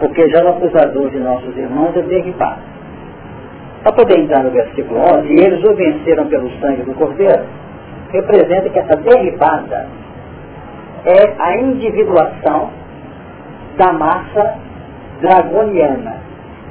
Porque 0.01 0.29
já 0.31 0.43
o 0.45 0.49
acusador 0.49 1.11
de 1.11 1.19
nossos 1.19 1.57
irmãos 1.57 1.97
é 1.97 2.03
derribado 2.03 2.61
para 3.83 3.93
poder 3.93 4.19
entrar 4.19 4.43
no 4.43 4.51
versículo 4.51 5.01
11, 5.01 5.27
e 5.27 5.41
eles 5.41 5.65
o 5.65 5.75
venceram 5.75 6.27
pelo 6.27 6.51
sangue 6.61 6.83
do 6.83 6.95
Cordeiro, 6.95 7.45
representa 8.13 8.69
que 8.69 8.79
essa 8.79 8.97
derribada 8.97 9.87
é 11.07 11.35
a 11.39 11.57
individuação 11.59 12.71
da 13.79 13.93
massa 13.93 14.55
dragoniana. 15.23 16.17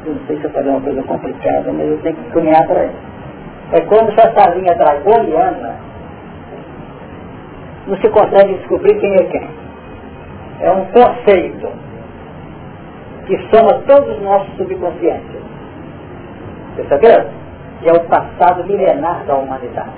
Eu 0.05 0.13
não 0.13 0.21
sei 0.27 0.37
se 0.37 0.43
eu 0.43 0.49
falei 0.51 0.69
uma 0.69 0.81
coisa 0.81 1.01
complicada, 1.03 1.71
mas 1.73 1.87
eu 1.87 1.97
tenho 2.03 2.15
que 2.15 2.31
caminhar 2.31 2.67
para 2.67 2.85
isso. 2.85 3.08
É 3.71 3.81
como 3.81 4.11
se 4.11 4.19
essa 4.19 4.49
linha 4.55 4.73
dragoniana 4.75 5.75
não 7.87 7.97
se 7.97 8.09
consegue 8.09 8.53
descobrir 8.55 8.99
quem 8.99 9.13
é 9.13 9.23
quem. 9.25 9.49
É 10.61 10.71
um 10.71 10.85
conceito 10.85 11.69
que 13.25 13.37
soma 13.49 13.81
todos 13.87 14.15
os 14.15 14.21
nossos 14.23 14.55
subconscientes. 14.57 15.41
Perceberam? 16.75 17.27
Que 17.81 17.89
é 17.89 17.93
o 17.93 17.99
passado 18.01 18.63
milenar 18.65 19.23
da 19.25 19.35
humanidade. 19.35 19.89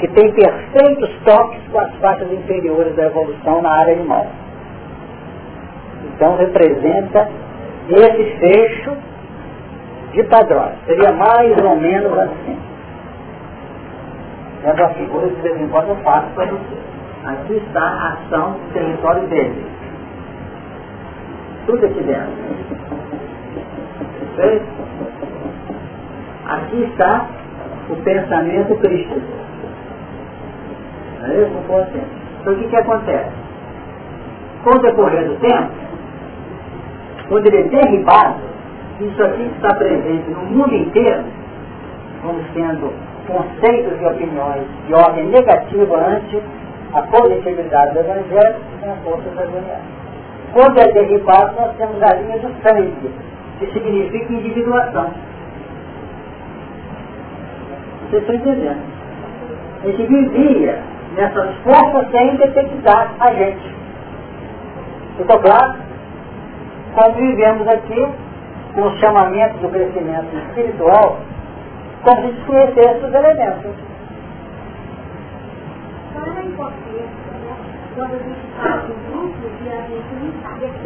Que 0.00 0.08
tem 0.08 0.32
perfeitos 0.32 1.10
toques 1.24 1.60
com 1.70 1.78
as 1.78 1.94
faixas 1.96 2.30
inferiores 2.32 2.94
da 2.96 3.06
evolução 3.06 3.62
na 3.62 3.70
área 3.70 3.94
animal. 3.94 4.26
Então 6.06 6.36
representa 6.36 7.28
esse 7.88 8.24
fecho 8.38 8.96
de 10.12 10.24
padrões. 10.24 10.74
Seria 10.86 11.12
mais 11.12 11.56
ou 11.62 11.76
menos 11.76 12.18
assim. 12.18 12.69
É 14.62 14.72
uma 14.72 14.88
figura 14.90 15.28
que 15.28 15.36
de 15.36 15.42
vez 15.42 15.60
em 15.60 15.68
quando 15.68 15.88
eu 15.88 15.96
faço 15.96 16.26
para. 16.34 16.52
Aqui 17.32 17.54
está 17.54 17.80
a 17.80 18.12
ação 18.12 18.52
do 18.52 18.72
território 18.72 19.26
dele. 19.28 19.66
Tudo 21.66 21.86
aqui 21.86 22.02
dentro. 22.02 22.32
Aqui 26.46 26.82
está 26.82 27.26
o 27.88 27.96
pensamento 27.96 28.74
crístico. 28.80 29.20
É 31.22 31.42
isso? 31.42 31.72
Assim. 31.72 32.02
Então 32.40 32.52
o 32.52 32.56
que, 32.56 32.68
que 32.68 32.76
acontece? 32.76 33.30
Com 34.64 34.70
o 34.70 34.78
decorrer 34.78 35.26
do 35.26 35.36
tempo, 35.36 35.70
quando 37.28 37.46
ele 37.46 37.58
é 37.58 37.62
derribado, 37.64 38.40
isso 39.00 39.22
aqui 39.22 39.42
está 39.56 39.74
presente 39.74 40.30
no 40.30 40.40
mundo 40.42 40.74
inteiro, 40.74 41.24
como 42.22 42.42
sendo 42.52 42.92
conceitos 43.30 44.00
e 44.00 44.04
opiniões 44.04 44.66
de 44.86 44.94
ordem 44.94 45.26
negativa 45.26 45.96
ante 45.96 46.42
a 46.92 47.02
positividade 47.02 47.94
do 47.94 48.00
Evangelho 48.00 48.56
e 48.84 48.88
a 48.88 48.96
força 49.04 49.30
da 49.30 49.42
Evangelho. 49.42 50.00
Quando 50.52 50.80
é 50.80 50.92
derribado, 50.92 51.54
nós 51.60 51.76
temos 51.76 52.02
a 52.02 52.14
linha 52.14 52.38
do 52.38 52.52
sangue, 52.62 53.10
que 53.58 53.72
significa 53.72 54.32
individuação. 54.32 55.10
Vocês 58.10 58.22
estão 58.22 58.34
entendendo? 58.34 58.82
A 59.82 59.86
gente 59.86 60.06
vivia 60.06 60.82
nessas 61.14 61.54
forças 61.58 62.10
sem 62.10 62.36
detectar 62.36 63.14
a 63.20 63.32
gente. 63.32 63.74
Ficou 65.16 65.38
claro? 65.38 65.78
Quando 66.94 67.14
vivemos 67.14 67.68
aqui 67.68 68.06
com 68.74 68.82
o 68.82 68.98
chamamento 68.98 69.58
do 69.58 69.68
crescimento 69.68 70.36
espiritual, 70.48 71.20
como 72.02 72.22
se 72.22 72.32
desconhecesse 72.32 73.04
os 73.04 73.14
elementos. 73.14 73.74
Quando. 77.94 78.20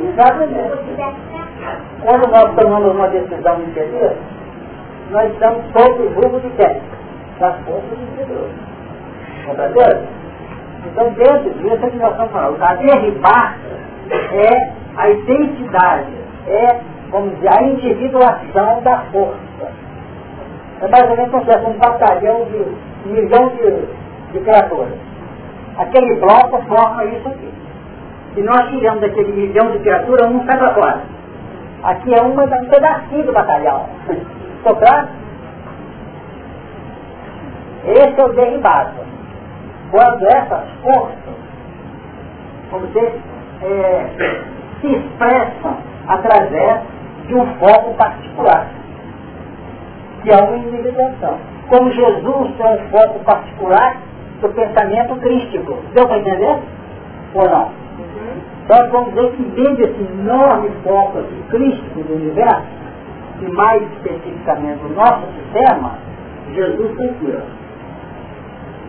Exatamente. 0.00 0.74
Nós 2.04 2.54
tomamos 2.56 2.94
uma 2.94 3.08
decisão 3.08 3.62
infeliz, 3.62 4.12
nós 5.10 5.32
estamos 5.32 5.64
sob 5.72 6.02
o 6.02 6.10
grupo 6.10 6.40
de 6.40 6.50
quem? 6.50 6.80
Das 7.38 7.56
forças 7.64 7.98
inferiores. 8.12 8.54
Entendeu? 9.48 10.06
Então, 10.86 11.10
dentro 11.10 11.50
disso 11.54 11.86
é 11.86 11.90
que 11.90 11.96
nós 11.96 12.10
estamos 12.10 12.32
falando. 12.32 12.62
A 12.62 12.74
derribar 12.74 13.56
é 14.10 14.72
a 14.96 15.10
identidade, 15.10 16.12
é, 16.46 16.80
vamos 17.10 17.34
dizer, 17.36 17.48
a 17.48 17.62
individuação 17.62 18.82
da 18.82 18.98
força. 19.12 19.83
É 20.80 20.88
mais 20.88 21.10
ou 21.10 21.16
menos 21.16 21.30
como 21.30 21.44
se 21.44 21.58
um 21.58 21.78
batalhão 21.78 22.44
de 22.46 23.08
um 23.08 23.12
milhão 23.12 23.48
de, 23.48 24.32
de 24.32 24.40
criaturas. 24.40 24.98
Aquele 25.78 26.16
bloco 26.20 26.62
forma 26.66 27.04
isso 27.04 27.28
aqui. 27.28 27.52
Se 28.34 28.42
nós 28.42 28.68
tiramos 28.70 29.02
aquele 29.02 29.32
milhão 29.32 29.70
de 29.70 29.78
criaturas, 29.78 30.30
um 30.30 30.44
sai 30.44 30.58
para. 30.58 31.00
Aqui 31.84 32.14
é 32.14 32.22
um 32.22 32.34
pedacinho 32.34 33.24
do 33.24 33.32
batalhão. 33.32 33.86
Claro? 34.64 35.08
Esse 37.86 38.18
é 38.18 38.24
o 38.24 38.32
derribado. 38.32 38.92
Quando 39.90 40.26
essas 40.26 40.70
forças, 40.82 41.34
como 42.70 42.86
dizer, 42.86 43.20
é, 43.62 44.06
se 44.80 44.86
expressam 44.86 45.76
através 46.08 46.80
de 47.26 47.34
um 47.34 47.46
foco 47.58 47.94
particular, 47.94 48.68
que 50.24 50.30
é 50.32 50.36
uma 50.36 50.56
individuação. 50.56 51.38
Como 51.68 51.92
Jesus 51.92 52.56
tem 52.56 52.66
um 52.66 52.88
foco 52.90 53.18
particular 53.20 53.96
do 54.40 54.48
pensamento 54.48 55.16
crístico. 55.20 55.78
Deu 55.94 56.06
para 56.06 56.18
entender? 56.18 56.58
Ou 57.34 57.48
não? 57.48 57.64
Uhum. 57.64 58.40
Então 58.64 58.90
vamos 58.90 59.14
dizer 59.14 59.30
que 59.32 59.42
dentro 59.42 59.76
desse 59.76 60.00
enorme 60.00 60.70
foco 60.82 61.22
crístico 61.50 62.02
do 62.02 62.14
universo, 62.14 62.84
e 63.40 63.50
mais 63.52 63.82
especificamente 63.82 64.78
do 64.78 64.94
nosso 64.94 65.26
sistema, 65.38 65.98
Jesus 66.54 66.96
foi 66.96 67.06
aqui, 67.06 67.38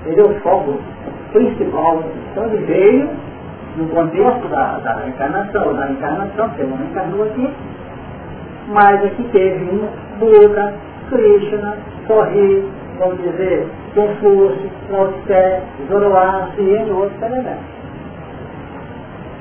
Ele 0.06 0.22
é 0.22 0.24
o 0.24 0.40
foco 0.42 0.80
principal. 1.34 2.04
Então 2.32 2.46
ele 2.46 2.66
veio 2.66 3.10
no 3.78 3.88
contexto 3.90 4.48
da, 4.48 4.80
da 4.80 4.94
reencarnação, 4.96 5.74
da 5.74 5.90
encarnação, 5.90 6.50
que 6.50 6.64
não 6.64 6.78
reencarnou 6.78 7.26
aqui, 7.26 7.50
mas 8.70 9.04
aqui 9.04 9.24
teve 9.32 9.66
um 9.66 10.06
Buda, 10.18 10.74
Krishna, 11.10 11.78
Sorri, 12.08 12.70
vamos 13.00 13.22
dizer, 13.22 13.68
Confúcio, 13.94 14.72
Lao 14.90 15.08
Tse, 15.26 15.62
Zoroastro 15.90 16.64
e 16.64 16.76
entre 16.76 16.92
outros 16.92 17.22
elementos. 17.22 17.76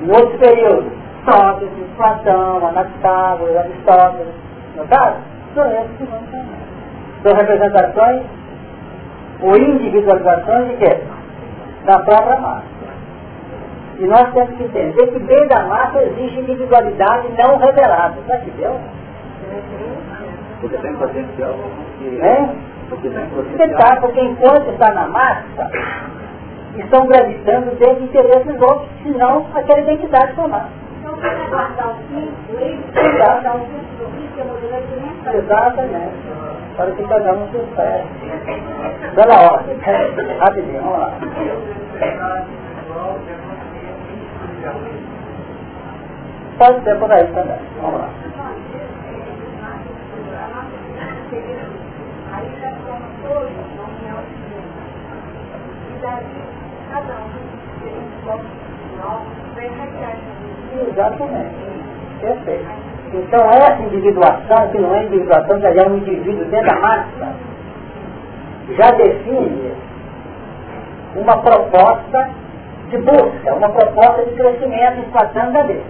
Em 0.01 0.09
outro 0.09 0.37
período, 0.39 0.91
Sócrates, 1.25 1.69
Platão, 1.97 2.67
Anaxágoras, 2.67 3.57
Aristóteles, 3.57 4.33
notaram? 4.75 5.17
São 5.55 5.71
esses 5.71 5.97
que 5.97 6.03
vão. 6.03 6.19
São 7.23 7.33
representações 7.33 8.21
ou 9.41 9.57
individualizações 9.57 10.69
de 10.69 10.77
quê? 10.77 11.01
Da 11.85 11.99
própria 11.99 12.37
massa. 12.37 12.75
E 13.99 14.05
nós 14.05 14.31
temos 14.33 14.57
que 14.57 14.63
entender 14.63 15.07
que 15.07 15.19
dentro 15.19 15.47
da 15.47 15.63
massa 15.63 16.03
existe 16.03 16.39
individualidade 16.39 17.29
não 17.37 17.57
revelada. 17.57 18.15
Já 18.27 18.37
que 18.39 18.51
deu? 18.51 18.77
Porque 20.61 20.77
tem 20.77 20.95
potencial. 20.95 21.55
É? 22.21 22.49
Porque 22.89 23.09
tem 23.09 23.25
potencial. 23.29 23.57
Você 23.57 23.73
tá, 23.73 24.01
porque 24.01 24.21
enquanto 24.21 24.69
está 24.71 24.93
na 24.93 25.07
massa, 25.07 25.71
estão 26.77 27.07
gravitando 27.07 27.71
dentro 27.75 27.95
de 27.95 28.03
interesses 28.03 28.61
outros, 28.61 28.89
senão 29.03 29.45
aquela 29.53 29.81
identidade 29.81 30.35
tomar. 30.35 30.69
Então, 30.99 31.17
para 31.17 31.33
guardar 31.49 31.89
o 31.89 31.95
fim, 32.07 32.31
guardar 33.17 33.55
o 33.55 33.59
fim 33.59 33.79
do 33.99 34.05
risco, 34.17 35.29
é 35.29 35.37
Exatamente. 35.37 36.35
Para 36.75 36.91
que 36.91 37.03
cada 37.03 37.33
um 37.33 37.47
se 37.51 37.57
espere. 37.57 38.03
Pela 39.15 39.53
ordem. 39.53 39.77
Rapidinho, 40.39 40.81
vamos 40.81 40.99
lá. 40.99 41.13
Pode 46.57 46.83
ser 46.83 46.99
por 46.99 47.11
aí 47.11 47.27
também. 47.27 47.59
Vamos 47.81 47.99
lá. 48.01 48.09
Exatamente. 60.87 61.55
Perfeito. 62.21 62.65
Então 63.13 63.41
essa 63.49 63.81
individuação, 63.81 64.69
que 64.71 64.77
não 64.79 64.95
é 64.95 65.03
individuação, 65.03 65.59
que 65.59 65.67
é 65.67 65.87
um 65.87 65.97
indivíduo 65.97 66.45
dentro 66.45 66.67
da 66.67 66.79
massa, 66.81 67.35
já 68.77 68.91
define 68.91 69.73
uma 71.15 71.37
proposta 71.37 72.29
de 72.89 72.97
busca, 72.97 73.53
uma 73.53 73.69
proposta 73.69 74.23
de 74.25 74.31
crescimento 74.31 74.99
em 74.99 75.11
tratando 75.11 75.53
da 75.53 75.61
dele. 75.63 75.83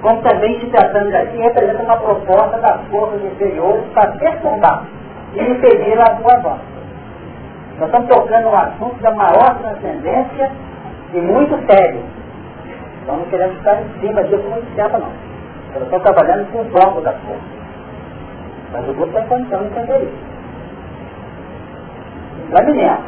Como 0.00 0.20
também 0.22 0.60
se 0.60 0.66
tratando 0.66 1.10
daqui 1.12 1.36
representa 1.38 1.82
uma 1.82 1.96
proposta 1.96 2.58
das 2.58 2.80
forças 2.88 3.22
inferiores 3.24 3.84
para 3.94 4.12
perturbar 4.12 4.84
e 5.34 5.40
impedir 5.40 5.98
a 6.00 6.16
sua 6.16 6.34
avanço. 6.38 6.72
Nós 7.78 7.86
estamos 7.86 8.08
tocando 8.08 8.48
um 8.48 8.56
assunto 8.56 9.02
da 9.02 9.10
maior 9.12 9.58
transcendência 9.60 10.50
e 11.14 11.18
muito 11.18 11.56
sério. 11.66 12.00
Então 13.02 13.16
não 13.16 13.24
queremos 13.24 13.56
estar 13.56 13.80
em 13.82 14.00
cima 14.00 14.22
disso 14.24 14.48
muito 14.48 14.76
tempo 14.76 14.98
não. 14.98 15.12
Nós 15.74 15.82
estamos 15.82 16.02
trabalhando 16.02 16.52
com 16.52 16.60
o 16.60 16.70
foco 16.70 17.00
da 17.00 17.12
força. 17.12 17.62
Mas 18.72 18.88
o 18.88 18.94
grupo 18.94 19.12
tem 19.12 19.26
condição 19.26 19.60
de 19.60 19.66
entender 19.66 20.02
isso. 20.02 20.32
Não 22.50 22.98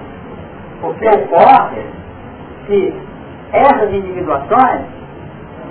Porque 0.80 1.08
ocorre 1.08 1.82
que 2.66 2.94
essas 3.52 3.92
individuações 3.92 4.82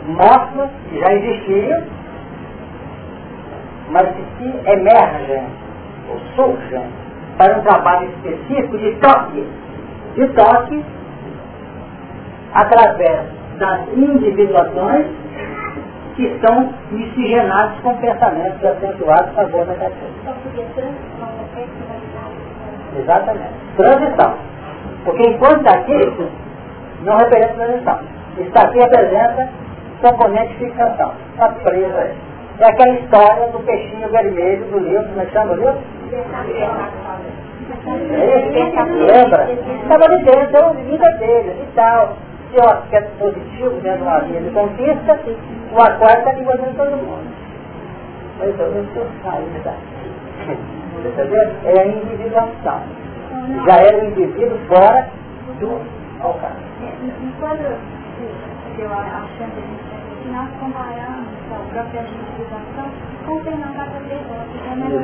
mostram 0.08 0.70
que 0.90 1.00
já 1.00 1.14
existiam, 1.14 1.84
mas 3.90 4.08
que 4.10 4.24
se 4.38 4.72
emergem 4.72 5.46
ou 6.10 6.20
surgem 6.36 6.86
para 7.38 7.58
um 7.58 7.62
trabalho 7.62 8.10
específico 8.10 8.78
de 8.78 8.96
toque, 8.96 9.48
de 10.16 10.28
toque 10.30 10.86
através 12.54 13.22
das 13.58 13.88
individuações 13.96 15.08
que 16.16 16.24
estão 16.26 16.70
miscigenados 16.92 17.80
com 17.80 17.96
pensamentos 17.98 18.64
acentuados 18.64 19.30
a 19.30 19.34
favor 19.34 19.66
da 19.66 19.74
cabeça. 19.76 19.98
Exatamente. 23.00 23.54
Transição. 23.76 24.36
Porque 25.04 25.24
enquanto 25.24 25.58
está 25.58 25.80
aqui, 25.80 26.30
não 27.04 27.18
representa 27.18 27.54
transição. 27.56 28.00
Está 28.38 28.62
aqui 28.62 28.80
representa 28.80 29.50
componente 30.02 30.54
de 30.54 30.66
fixação. 30.66 31.14
Está 31.34 31.50
preso 31.50 31.98
aí. 31.98 32.33
É 32.60 32.66
aquela 32.66 32.94
história 32.94 33.48
do 33.48 33.60
peixinho 33.66 34.10
vermelho 34.10 34.66
do 34.66 34.80
livro, 34.80 35.08
como 35.08 35.22
é 35.22 35.26
que 35.26 35.32
chama 35.32 35.54
o 35.54 35.56
livro? 35.56 35.78
Lembra? 39.08 39.52
Estava 39.82 40.06
ali 40.06 40.24
dentro, 40.24 40.66
a 40.66 40.74
vida 40.74 41.12
dele 41.18 41.64
e 41.64 41.76
tal. 41.76 42.16
Seu 42.52 42.64
aspecto 42.70 43.18
positivo 43.18 43.72
dentro 43.82 43.98
de 43.98 44.04
uma 44.04 44.20
linha 44.20 44.42
de 44.42 44.52
conquista, 44.52 45.20
o 45.72 45.82
aquário 45.82 46.20
está 46.20 46.30
ali 46.30 46.46
fazendo 46.46 46.78
todo 46.78 46.92
mundo. 46.92 47.34
Mas 48.38 48.60
eu 48.60 48.72
não 48.72 48.86
saindo 49.24 49.64
daqui. 49.64 50.04
Entendeu? 51.04 51.52
É 51.66 51.82
a 51.82 51.88
individuação. 51.88 52.82
Já 53.66 53.76
era 53.78 53.98
o 53.98 54.06
indivíduo 54.06 54.58
fora 54.68 55.08
do 55.60 55.82
alcance. 56.22 56.62
Quando 57.40 57.62
eu 58.78 58.90
achando 58.94 59.56
se 59.78 59.83
a 60.34 60.48
Fernando 63.44 63.76
da 63.76 63.86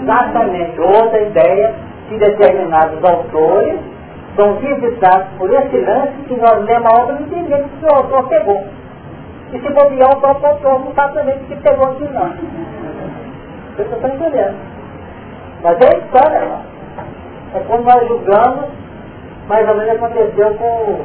Exatamente. 0.01 0.81
Outra 0.81 1.21
ideia 1.21 1.75
que 2.07 2.17
determinados 2.17 3.03
autores 3.03 3.79
são 4.35 4.55
visitados 4.55 5.27
por 5.37 5.53
esse 5.53 5.77
lance 5.77 6.13
que 6.27 6.35
nós 6.35 6.65
lemos 6.65 6.91
a 6.91 7.01
obra 7.01 7.17
e 7.19 7.23
entendemos 7.23 7.69
que 7.79 7.85
o 7.85 7.95
autor 7.95 8.27
pegou. 8.29 8.65
E 9.53 9.59
se 9.59 9.69
bobear, 9.69 10.11
o 10.11 10.19
próprio 10.19 10.49
autor 10.49 10.79
não 10.85 10.93
sabe 10.93 11.13
também 11.13 11.37
que 11.39 11.55
pegou 11.55 11.91
aqui 11.91 12.03
não. 12.05 12.29
Vocês 13.75 13.91
estão 13.91 14.09
entendendo. 14.09 14.55
Mas 15.63 15.77
é 15.81 15.97
história, 15.97 16.39
lá. 16.45 16.61
É 17.55 17.59
quando 17.67 17.83
nós 17.83 18.07
julgamos, 18.07 18.65
mais 19.47 19.67
ou 19.67 19.75
menos 19.75 19.95
aconteceu 19.95 20.53
com, 20.55 20.99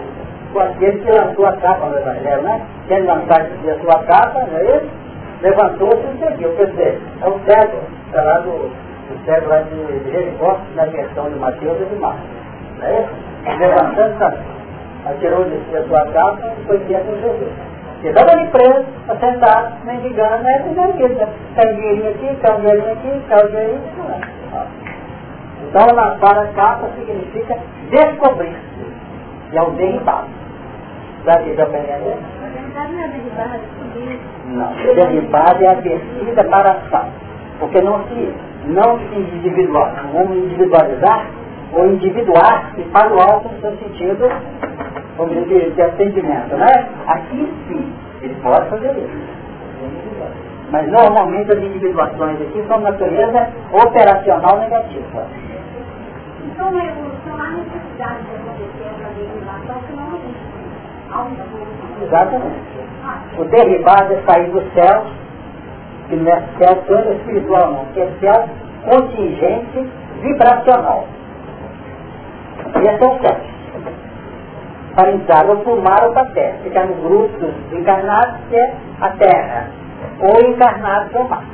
com 0.54 0.60
aquele 0.60 0.98
que 1.00 1.10
lançou 1.10 1.46
a 1.46 1.52
capa 1.56 1.86
no 1.86 1.98
Evangelho, 1.98 2.42
né? 2.42 2.62
Quem 2.86 3.02
lançar 3.02 3.42
a 3.42 3.80
sua 3.80 4.04
capa, 4.04 4.46
não 4.46 4.58
é 4.58 4.62
ele? 4.62 4.90
Levantou-se 5.42 6.06
e 6.06 6.18
seguiu. 6.18 6.56
Quer 6.56 6.66
dizer, 6.68 7.00
é 7.20 7.28
um 7.28 7.38
cego, 7.44 7.78
está 8.06 8.22
lá 8.22 8.38
do, 8.38 8.52
do 8.52 9.24
cego 9.26 9.48
lá 9.48 9.58
de, 9.62 9.98
de 9.98 10.12
Jericó, 10.12 10.58
na 10.76 10.84
versão 10.86 11.28
de 11.28 11.38
Mateus 11.38 11.76
e 11.80 11.84
de 11.84 12.00
Marcos. 12.00 12.22
Não 12.78 12.86
é 12.86 13.00
isso? 13.00 13.58
Levantando 13.58 14.18
também. 14.18 14.54
Atirou 15.06 15.44
de 15.44 15.58
si 15.68 15.76
a 15.76 15.82
sua 15.82 16.06
capa 16.12 16.52
e 16.58 16.66
foi 16.66 16.78
ter 16.78 17.00
com 17.00 17.14
Jesus. 17.16 17.52
Ele 18.00 18.10
estava 18.10 18.32
ali 18.32 18.46
preso, 18.48 18.84
assentado, 19.08 19.84
mendigando, 19.84 20.44
né? 20.44 20.62
Fizeram 20.68 20.90
aquilo, 20.90 21.14
né? 21.14 21.28
Cai 21.56 21.72
um 21.72 21.76
dinheirinho 21.76 22.10
aqui, 22.10 22.36
cai 22.40 22.56
um 22.56 22.60
dinheirinho 22.60 22.92
aqui, 22.92 23.22
cai 23.28 23.44
um 23.44 23.48
dinheirinho 23.48 23.82
aqui. 23.84 24.74
Então, 25.68 25.86
lançar 25.94 26.38
a 26.38 26.46
capa 26.48 26.88
significa 26.96 27.58
descobrir. 27.90 28.56
E 29.52 29.56
é 29.56 29.62
o 29.62 29.70
derribado. 29.70 30.43
Sabe 31.24 31.50
o 31.50 31.54
que 31.54 31.62
aprendendo? 31.62 32.16
Não, 34.46 34.74
derribado 34.94 35.64
é 35.64 35.68
a 35.68 35.74
descida 35.74 36.44
para 36.44 36.70
a 36.70 36.72
ação. 36.72 37.08
Porque 37.58 37.80
não 37.80 38.04
se, 38.04 38.34
não 38.66 38.98
se 38.98 39.14
individual, 39.14 39.90
vamos 40.12 40.36
individualizar 40.36 41.26
ou 41.72 41.86
individuar-se 41.86 42.82
para 42.92 43.12
o 43.12 43.20
alto 43.20 43.48
no 43.48 43.60
seu 43.60 43.76
sentido 43.78 44.28
vamos 45.16 45.34
dizer, 45.44 45.72
de 45.72 45.82
atendimento, 45.82 46.56
né? 46.56 46.88
Aqui 47.06 47.52
sim, 47.68 47.92
ele 48.22 48.34
pode 48.42 48.68
fazer 48.68 48.90
isso. 48.98 49.44
Mas 50.70 50.90
normalmente 50.90 51.52
as 51.52 51.62
individuações 51.62 52.40
aqui 52.40 52.64
são 52.66 52.80
natureza 52.80 53.48
operacional 53.72 54.58
negativa. 54.58 55.26
Então, 56.44 56.70
não 56.70 57.42
há 57.42 57.50
necessidade 57.50 58.22
de 58.24 58.36
acontecer 58.36 58.94
derivação, 59.16 59.82
senão 59.88 60.06
existe. 60.08 60.13
Exatamente. 62.02 62.74
O 63.38 63.44
derivado 63.44 64.12
é 64.14 64.22
sair 64.26 64.50
do 64.50 64.62
céu, 64.72 65.04
que 66.08 66.16
não 66.16 66.32
é 66.32 66.42
céu 66.58 66.76
plano 66.86 67.12
espiritual 67.12 67.72
não, 67.72 67.84
que 67.86 68.00
é 68.00 68.10
céu 68.20 68.48
contingente 68.84 69.88
vibracional. 70.22 71.06
Esse 72.76 73.02
é 73.02 73.06
o 73.06 73.20
céu 73.20 73.54
para 74.94 75.10
entrar 75.10 75.44
ou 75.46 75.56
para 75.56 75.72
o 75.72 75.82
mar 75.82 76.04
ou 76.04 76.12
para 76.12 76.22
a 76.22 76.30
terra. 76.30 76.58
Ficar 76.62 76.86
no 76.86 76.94
grupo 76.94 77.38
dos 77.38 77.72
encarnados, 77.72 78.36
que 78.48 78.56
é 78.56 78.74
a 79.00 79.10
terra, 79.10 79.68
ou 80.20 80.50
encarnados 80.50 81.10
que 81.10 81.16
é 81.16 81.20
o 81.20 81.28
mar. 81.28 81.44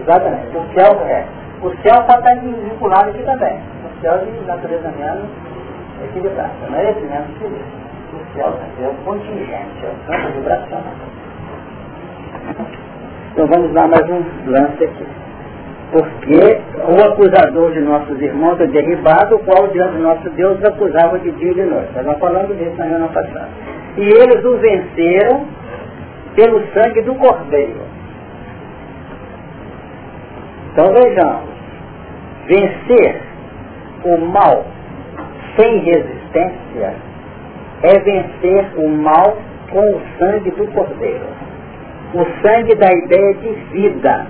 Exatamente. 0.00 0.56
O 0.56 0.74
céu 0.74 1.06
é. 1.06 1.26
O 1.60 1.70
céu 1.82 2.00
está 2.00 2.22
tá 2.22 2.34
vinculado 2.34 3.10
aqui 3.10 3.22
também. 3.24 3.60
Céu 4.00 4.18
de 4.18 4.46
natureza 4.46 4.92
menos 4.96 5.28
equilibrada. 6.04 6.52
Não 6.70 6.78
é 6.78 6.90
esse 6.90 7.00
mesmo 7.00 7.34
que 7.38 8.16
o 8.16 8.34
céu 8.34 8.58
é 8.80 8.88
o 8.88 8.94
contingente, 9.04 9.84
é 9.84 9.88
o 9.88 10.06
campo 10.06 10.32
vibracional. 10.34 10.94
Então 13.32 13.46
vamos 13.46 13.72
lá 13.74 13.88
mais 13.88 14.08
um 14.08 14.50
lance 14.50 14.84
aqui 14.84 15.06
porque 15.90 16.60
o 16.86 17.02
acusador 17.02 17.72
de 17.72 17.80
nossos 17.80 18.20
irmãos 18.20 18.60
é 18.60 18.66
derribado, 18.66 19.36
o 19.36 19.38
qual 19.40 19.68
diante 19.68 19.96
do 19.96 20.02
nosso 20.02 20.28
Deus 20.30 20.62
acusava 20.62 21.18
de 21.18 21.30
dia 21.32 21.50
e 21.50 21.54
de 21.54 21.62
noite. 21.62 21.88
Estava 21.88 22.14
falando 22.18 22.56
disso 22.56 22.76
na 22.76 22.84
ano 22.84 23.08
passada. 23.08 23.48
E 23.96 24.02
eles 24.02 24.44
o 24.44 24.56
venceram 24.58 25.46
pelo 26.34 26.62
sangue 26.72 27.02
do 27.02 27.14
Cordeiro. 27.14 27.80
Então 30.72 30.92
vejamos, 30.92 31.48
vencer 32.46 33.27
o 34.04 34.18
mal 34.18 34.64
sem 35.56 35.78
resistência 35.78 36.94
é 37.82 37.98
vencer 38.00 38.72
o 38.76 38.88
mal 38.88 39.36
com 39.70 39.80
o 39.80 40.00
sangue 40.18 40.50
do 40.52 40.66
Cordeiro. 40.68 41.26
O 42.14 42.24
sangue 42.42 42.74
da 42.74 42.92
ideia 42.92 43.34
de 43.34 43.50
vida 43.72 44.26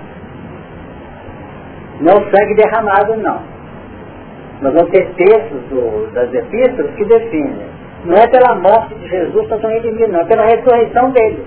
não 2.01 2.13
sangue 2.13 2.55
derramado, 2.55 3.15
não. 3.17 3.41
Nós 4.61 4.73
vamos 4.73 4.89
ter 4.91 5.07
textos 5.15 5.61
do, 5.69 6.11
das 6.13 6.33
epístolas 6.33 6.93
que 6.95 7.05
definem. 7.05 7.69
Não 8.05 8.15
é 8.15 8.27
pela 8.27 8.55
morte 8.55 8.95
de 8.95 9.07
Jesus 9.07 9.47
que 9.47 9.51
nós 9.51 9.61
redimidos, 9.61 10.09
não, 10.09 10.21
é 10.21 10.25
pela 10.25 10.45
ressurreição 10.45 11.11
dele. 11.11 11.45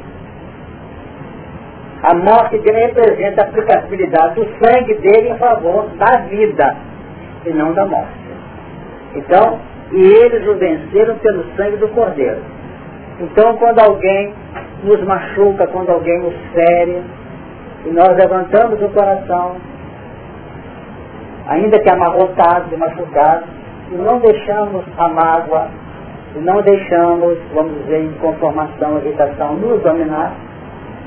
A 2.02 2.14
morte 2.14 2.58
dele 2.58 2.86
representa 2.86 3.42
a 3.42 3.44
aplicabilidade 3.44 4.34
do 4.34 4.48
sangue 4.62 4.94
dele 4.94 5.30
em 5.30 5.38
favor 5.38 5.88
da 5.98 6.18
vida 6.22 6.76
e 7.44 7.50
não 7.50 7.72
da 7.72 7.84
morte. 7.84 8.12
Então, 9.14 9.58
e 9.92 10.00
eles 10.00 10.46
o 10.48 10.54
venceram 10.54 11.16
pelo 11.18 11.44
sangue 11.56 11.76
do 11.76 11.88
Cordeiro. 11.88 12.40
Então, 13.20 13.56
quando 13.56 13.80
alguém 13.80 14.32
nos 14.84 15.02
machuca, 15.04 15.66
quando 15.66 15.90
alguém 15.90 16.20
nos 16.20 16.34
fere, 16.52 17.02
e 17.84 17.90
nós 17.90 18.16
levantamos 18.16 18.80
o 18.80 18.88
coração 18.90 19.56
ainda 21.46 21.78
que 21.78 21.90
amarrotados 21.90 22.72
e 22.72 22.76
machucados, 22.76 23.48
e 23.90 23.94
não 23.96 24.18
deixamos 24.20 24.84
a 24.96 25.08
mágoa, 25.08 25.68
e 26.34 26.38
não 26.38 26.62
deixamos, 26.62 27.38
vamos 27.52 27.74
dizer, 27.82 28.04
inconformação, 28.04 28.98
irritação 28.98 29.54
nos 29.56 29.82
dominar, 29.82 30.32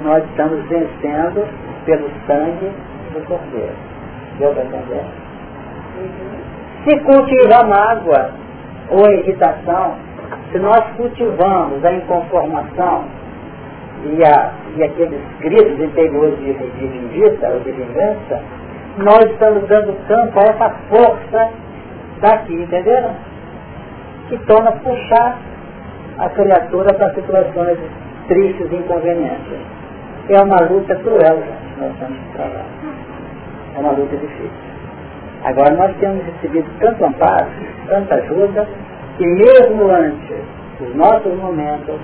nós 0.04 0.24
estamos 0.26 0.64
vencendo 0.68 1.48
pelo 1.86 2.10
sangue 2.28 2.72
do 3.14 3.26
Cordeiro. 3.26 3.74
Deu 4.38 4.54
para 4.54 4.64
entender? 4.66 5.25
Se 6.84 7.00
cultiva 7.00 7.64
mágoa 7.64 8.32
ou 8.90 9.06
a 9.06 9.14
irritação, 9.14 9.96
se 10.52 10.60
nós 10.60 10.84
cultivamos 10.96 11.84
a 11.84 11.94
inconformação 11.94 13.06
e, 14.04 14.24
a, 14.24 14.52
e 14.76 14.84
aqueles 14.84 15.22
gritos 15.40 15.80
interiores 15.80 16.38
de, 16.40 16.54
de 16.54 16.88
vingança 16.88 17.50
ou 17.50 17.60
de 17.62 17.72
vingança, 17.72 18.42
nós 18.98 19.24
estamos 19.32 19.68
dando 19.68 20.08
campo 20.08 20.40
a 20.40 20.44
essa 20.44 20.70
força 20.90 21.50
daqui, 22.22 22.54
entenderam? 22.54 23.12
Que 24.30 24.38
torna 24.46 24.72
puxar 24.72 25.38
a 26.18 26.30
criatura 26.30 26.94
para 26.94 27.14
situações 27.14 27.78
tristes 28.28 28.72
e 28.72 28.76
inconvenientes. 28.76 29.60
É 30.30 30.42
uma 30.42 30.60
luta 30.62 30.96
cruel, 30.96 31.38
gente, 31.38 31.80
nós 31.80 31.92
estamos 31.94 32.18
trabalhar. 32.34 32.66
É 33.76 33.80
uma 33.80 33.92
luta 33.92 34.16
difícil. 34.16 34.65
Agora 35.46 35.74
nós 35.76 35.96
temos 35.98 36.26
recebido 36.26 36.68
tanto 36.80 37.06
amparo, 37.06 37.48
tanta 37.88 38.16
ajuda, 38.16 38.68
que 39.18 39.26
mesmo 39.26 39.90
antes 39.90 40.38
dos 40.80 40.96
nossos 40.96 41.34
momentos, 41.36 42.00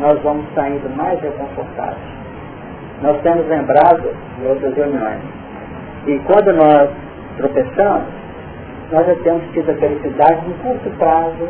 nós 0.00 0.20
vamos 0.22 0.44
saindo 0.54 0.88
mais 0.96 1.20
reconfortados. 1.20 2.02
Nós 3.02 3.20
temos 3.22 3.46
lembrado 3.48 4.14
de 4.38 4.46
outras 4.46 4.74
reuniões 4.74 5.22
e 6.06 6.18
quando 6.20 6.52
nós 6.52 6.90
tropeçamos, 7.36 8.08
nós 8.90 9.06
já 9.06 9.14
temos 9.16 9.42
tido 9.52 9.70
a 9.70 9.74
felicidade 9.74 10.40
de 10.46 10.54
curto 10.54 10.90
prazo 10.98 11.48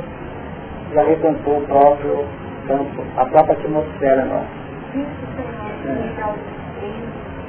já 0.92 1.02
recompor 1.02 1.58
o 1.58 1.66
próprio 1.66 2.24
campo, 2.66 3.04
a 3.16 3.24
própria 3.24 3.54
atmosfera 3.54 4.24
nossa. 4.24 4.46
É. 5.86 6.08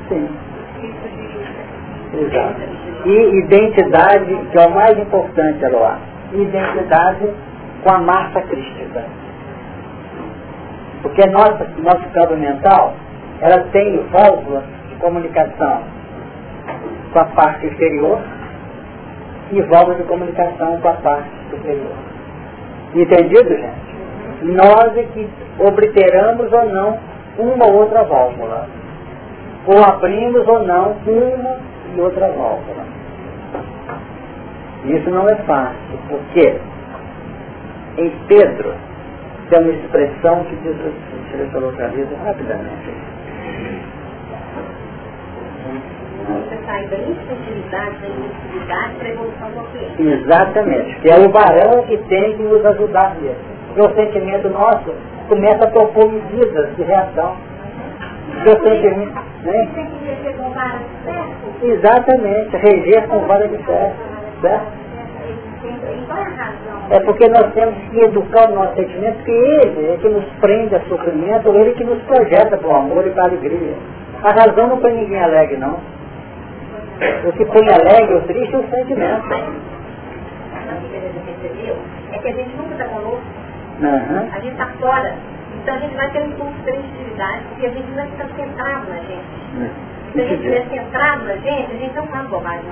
Sim. 0.09 0.29
Exato. 2.13 2.61
E 3.05 3.39
identidade, 3.39 4.35
que 4.51 4.59
é 4.59 4.65
o 4.65 4.71
mais 4.71 4.97
importante, 4.97 5.63
Eloá, 5.63 5.99
identidade 6.33 7.29
com 7.83 7.93
a 7.93 7.99
massa 7.99 8.41
crística. 8.41 9.03
Porque 11.01 11.25
nossa, 11.27 11.65
nosso 11.77 12.09
campo 12.13 12.35
mental, 12.35 12.93
ela 13.41 13.63
tem 13.71 13.97
válvulas 14.11 14.63
de 14.89 14.95
comunicação 14.95 15.81
com 17.13 17.19
a 17.19 17.25
parte 17.25 17.67
inferior 17.67 18.19
e 19.51 19.61
válvula 19.61 19.95
de 19.95 20.03
comunicação 20.03 20.77
com 20.81 20.89
a 20.89 20.93
parte 20.93 21.29
superior. 21.49 21.95
Entendido, 22.95 23.49
gente? 23.49 23.89
Nós 24.41 24.97
é 24.97 25.03
que 25.03 25.29
obliteramos 25.59 26.51
ou 26.51 26.65
não 26.65 26.97
uma 27.37 27.65
ou 27.65 27.81
outra 27.81 28.03
válvula. 28.03 28.67
Ou 29.67 29.83
abrimos 29.83 30.47
ou 30.47 30.65
não 30.65 30.95
uma 31.05 31.68
e 31.95 32.01
outra 32.01 32.27
válvula. 32.27 32.85
Isso 34.85 35.09
não 35.09 35.27
é 35.27 35.35
fácil, 35.35 35.99
porque 36.07 36.59
em 37.97 38.11
Pedro 38.27 38.73
tem 39.49 39.61
uma 39.61 39.71
expressão 39.71 40.43
que 40.45 40.55
diz 40.57 40.75
assim, 40.79 40.93
deixa 41.21 41.33
eu 41.33 41.39
ver 41.39 41.49
se 41.49 41.55
eu 41.55 41.61
localizo 41.61 42.15
rapidamente 42.23 43.09
você 46.29 46.57
sai 46.65 46.85
da 46.87 46.97
infantilidade, 46.97 47.97
da 48.67 48.89
para 48.97 49.07
a 49.07 49.11
evolução 49.11 49.51
consciente. 49.51 50.01
Exatamente, 50.01 50.95
que 51.01 51.09
é 51.09 51.17
o 51.17 51.29
varão 51.31 51.83
que 51.87 51.97
tem 51.97 52.37
que 52.37 52.43
nos 52.43 52.63
ajudar 52.65 53.15
mesmo. 53.15 53.37
Porque 53.67 53.81
o 53.81 53.95
sentimento 53.95 54.49
nosso 54.49 54.93
começa 55.27 55.63
a 55.63 55.71
propor 55.71 56.11
medidas 56.11 56.75
de 56.75 56.83
reação. 56.83 57.35
Né? 59.43 59.69
Tem 59.73 59.85
que 59.85 60.05
reger 60.05 60.35
com 60.37 60.49
vara 60.51 60.77
de 60.77 60.85
ferro? 61.05 61.33
Exatamente, 61.61 62.57
reger 62.57 63.07
com 63.07 63.19
vara 63.19 63.47
de 63.47 63.57
ferro. 63.57 63.93
Certo? 64.41 64.79
É 66.91 66.99
porque 67.01 67.27
nós 67.29 67.53
temos 67.53 67.75
que 67.89 67.99
educar 67.99 68.49
o 68.49 68.55
nosso 68.55 68.75
sentimento, 68.75 69.15
porque 69.17 69.31
ele 69.31 69.91
é 69.91 69.97
que 69.97 70.09
nos 70.09 70.25
prende 70.39 70.75
a 70.75 70.79
sofrimento, 70.81 71.49
ele 71.49 71.73
que 71.73 71.83
nos 71.83 72.01
projeta 72.03 72.57
para 72.57 72.67
o 72.67 72.75
amor 72.75 73.05
e 73.05 73.11
para 73.11 73.23
a 73.23 73.27
alegria. 73.27 73.75
A 74.23 74.31
razão 74.31 74.67
não 74.67 74.81
foi 74.81 74.93
ninguém 74.93 75.21
alegre, 75.21 75.57
não. 75.57 75.77
O 77.25 77.31
que 77.33 77.45
põe 77.45 77.69
alegre 77.69 78.15
ou 78.15 78.21
triste 78.21 78.55
é 78.55 78.57
o 78.57 78.69
sentimento. 78.69 79.33
É 82.11 82.17
que 82.17 82.27
a 82.27 82.33
gente 82.33 82.55
nunca 82.57 82.71
está 82.71 82.85
conosco. 82.85 83.21
A 84.33 84.39
gente 84.39 84.53
está 84.53 84.65
fora. 84.81 85.13
Então 85.69 85.77
a 85.77 85.81
gente 85.81 85.95
vai 85.97 86.09
ter 86.09 86.19
um 86.21 86.25
impulso 86.25 86.53
de 86.53 86.63
felicidade, 86.63 87.43
porque 87.49 87.67
a 87.67 87.69
gente 87.69 87.91
vai 87.91 88.07
estar 88.07 88.27
centrado 88.35 88.89
na 88.89 88.95
gente. 88.95 89.21
Uhum. 89.55 89.69
Se 90.13 90.19
a 90.19 90.23
gente 90.23 90.33
estiver 90.33 90.65
centrado 90.67 91.25
na 91.25 91.35
gente, 91.35 91.71
a 91.71 91.77
gente 91.77 91.95
não 91.95 92.07
faz 92.07 92.27
bobagem. 92.27 92.71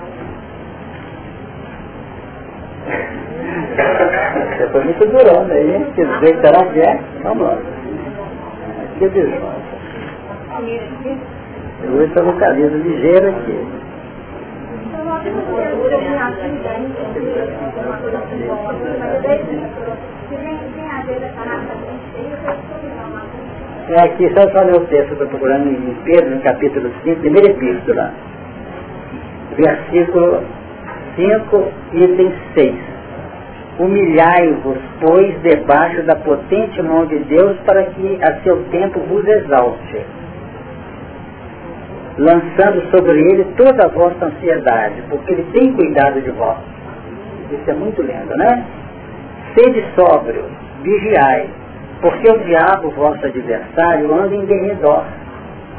Você 4.58 4.70
foi 4.70 4.84
muito 4.84 5.06
durona 5.06 5.54
aí, 5.54 5.92
que 5.94 6.06
dizer 6.06 6.42
que 6.42 6.42
será 6.42 6.66
que 6.66 6.80
é? 6.80 7.00
Vamos 7.22 7.46
lá. 7.46 7.58
Que 8.98 9.10
desonra. 9.10 9.56
Eu 11.84 11.92
vou 11.92 12.04
essa 12.04 12.22
localiza 12.24 12.78
ligeira 12.78 13.30
aqui. 13.30 13.78
É 23.90 24.04
aqui, 24.04 24.30
só 24.36 24.42
só 24.52 24.66
ler 24.66 24.76
o 24.76 24.86
texto, 24.88 25.14
estou 25.14 25.28
procurando 25.28 25.70
em 25.70 25.96
Pedro, 26.04 26.36
no 26.36 26.42
capítulo 26.42 26.92
5, 27.06 27.22
primeira 27.22 27.52
epístola, 27.52 28.12
versículo 29.56 30.44
5, 31.16 31.72
item 31.94 32.34
6. 32.54 32.76
Humilhai-vos, 33.80 34.78
pois, 35.00 35.42
debaixo 35.42 36.04
da 36.04 36.18
potente 36.18 36.82
mão 36.82 37.06
de 37.06 37.18
Deus, 37.20 37.56
para 37.66 37.84
que 37.84 38.20
a 38.24 38.42
seu 38.42 38.62
tempo 38.72 39.00
vos 39.08 39.26
exalte, 39.26 40.02
lançando 42.18 42.92
sobre 42.92 43.22
ele 43.22 43.46
toda 43.56 43.86
a 43.86 43.90
vossa 43.90 44.26
ansiedade, 44.26 45.02
porque 45.10 45.32
ele 45.32 45.46
tem 45.54 45.72
cuidado 45.72 46.22
de 46.22 46.32
vós. 46.32 46.58
Isso 47.52 47.70
é 47.70 47.74
muito 47.74 48.02
lindo, 48.02 48.36
né? 48.36 48.66
Sede 49.56 49.86
sóbrio, 49.96 50.44
vigiai, 50.84 51.48
porque 52.02 52.32
o 52.32 52.40
diabo, 52.40 52.92
vosso 52.92 53.26
adversário, 53.26 54.14
anda 54.14 54.36
em 54.36 54.46
derredor, 54.46 55.04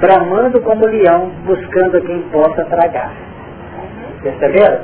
bramando 0.00 0.60
como 0.62 0.86
leão, 0.86 1.30
buscando 1.44 1.96
a 1.96 2.00
quem 2.00 2.22
possa 2.30 2.64
tragar. 2.64 3.12
Perceberam? 4.22 4.80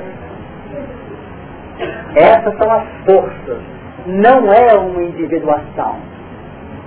Essas 2.15 2.57
são 2.57 2.71
as 2.71 2.83
forças. 3.05 3.57
Não 4.05 4.51
é 4.53 4.75
uma 4.75 5.03
individuação. 5.03 5.95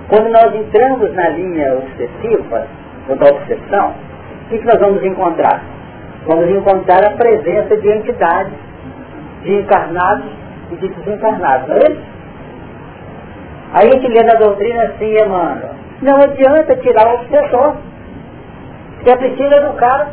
Quando 0.07 0.29
nós 0.29 0.55
entramos 0.55 1.13
na 1.13 1.29
linha 1.29 1.75
obsessiva, 1.75 2.65
ou 3.07 3.15
da 3.15 3.27
obsessão, 3.27 3.93
o 4.45 4.49
que, 4.49 4.65
nós 4.65 4.79
vamos 4.79 5.03
encontrar? 5.03 5.61
Vamos 6.25 6.49
encontrar 6.49 7.05
a 7.05 7.11
presença 7.11 7.77
de 7.77 7.87
entidades, 7.87 8.53
de 9.43 9.59
encarnados 9.59 10.25
e 10.71 10.75
de 10.75 10.87
desencarnados, 10.87 11.67
não 11.67 11.75
é 11.75 11.91
isso? 11.91 12.18
A 13.73 13.81
gente 13.83 14.07
lê 14.07 14.23
na 14.23 14.39
doutrina 14.39 14.83
assim, 14.83 15.15
Emmanuel, 15.15 15.69
não 16.01 16.15
adianta 16.21 16.75
tirar 16.77 17.07
o 17.07 17.15
obsessor, 17.15 17.75
porque 18.95 19.11
é 19.11 19.15
preciso 19.15 19.53
educar 19.53 20.09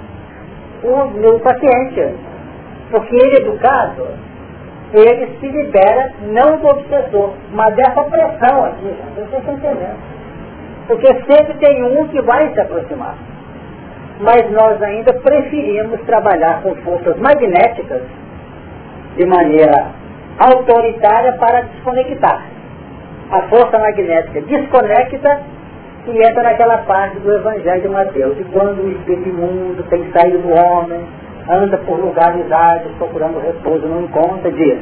o 0.83 1.07
meu 1.19 1.41
paciente, 1.41 2.15
porque 2.91 3.15
ele 3.15 3.37
educado, 3.37 4.09
ele 4.93 5.39
se 5.41 5.49
libera 5.49 6.13
não 6.23 6.59
do 6.59 6.69
obsessor, 6.69 7.31
mas 7.53 7.75
dessa 7.75 8.03
pressão 8.03 8.65
aqui, 8.67 8.95
vocês 9.15 9.39
estão 9.39 9.55
entendendo. 9.55 10.17
Porque 10.87 11.07
sempre 11.07 11.55
tem 11.55 11.83
um 11.83 12.09
que 12.09 12.21
vai 12.23 12.53
se 12.53 12.61
aproximar 12.61 13.17
mas 14.21 14.51
nós 14.51 14.83
ainda 14.83 15.13
preferimos 15.13 16.01
trabalhar 16.03 16.63
com 16.63 16.75
forças 16.77 17.17
magnéticas 17.19 18.03
de 19.17 19.27
maneira 19.27 19.89
autoritária 20.39 21.33
para 21.35 21.63
desconectar. 21.63 22.56
A 23.31 23.43
força 23.43 23.79
magnética 23.79 24.41
desconecta 24.43 25.41
e 26.07 26.19
entra 26.19 26.43
naquela 26.43 26.79
parte 26.79 27.19
do 27.19 27.35
Evangelho 27.35 27.83
de 27.83 27.89
Mateus. 27.89 28.39
E 28.39 28.45
quando 28.45 28.83
o 28.83 28.91
espírito 28.93 29.29
imundo 29.29 29.83
tem 29.85 30.11
saído 30.13 30.39
do 30.39 30.51
homem, 30.51 31.05
anda 31.49 31.77
por 31.79 31.99
lugares 31.99 32.51
áridos 32.51 32.93
procurando 32.99 33.41
repouso, 33.41 33.87
não 33.87 34.03
encontra, 34.03 34.51
diz, 34.53 34.79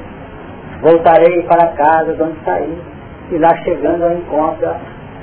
voltarei 0.83 1.43
para 1.45 1.69
casa 1.69 2.13
de 2.13 2.23
onde 2.23 2.37
saí, 2.45 2.79
e 3.31 3.39
lá 3.39 3.57
chegando 3.59 4.05
eu 4.05 4.19
encontro 4.19 4.69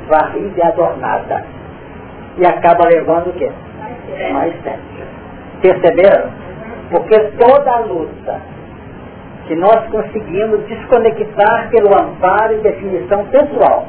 varrida 0.07 0.53
e 0.57 0.63
adornada. 0.63 1.43
E 2.38 2.45
acaba 2.45 2.88
levando 2.88 3.28
o 3.28 3.34
quê? 3.34 3.51
mais 4.34 4.53
tempo. 4.63 4.80
Perceberam? 5.61 6.30
Porque 6.89 7.19
toda 7.38 7.72
a 7.72 7.80
luta 7.80 8.39
que 9.48 9.56
nós 9.56 9.86
conseguimos 9.89 10.66
desconectar 10.68 11.70
pelo 11.70 11.89
amparo 11.94 12.54
e 12.54 12.62
definição 12.62 13.26
pessoal, 13.26 13.88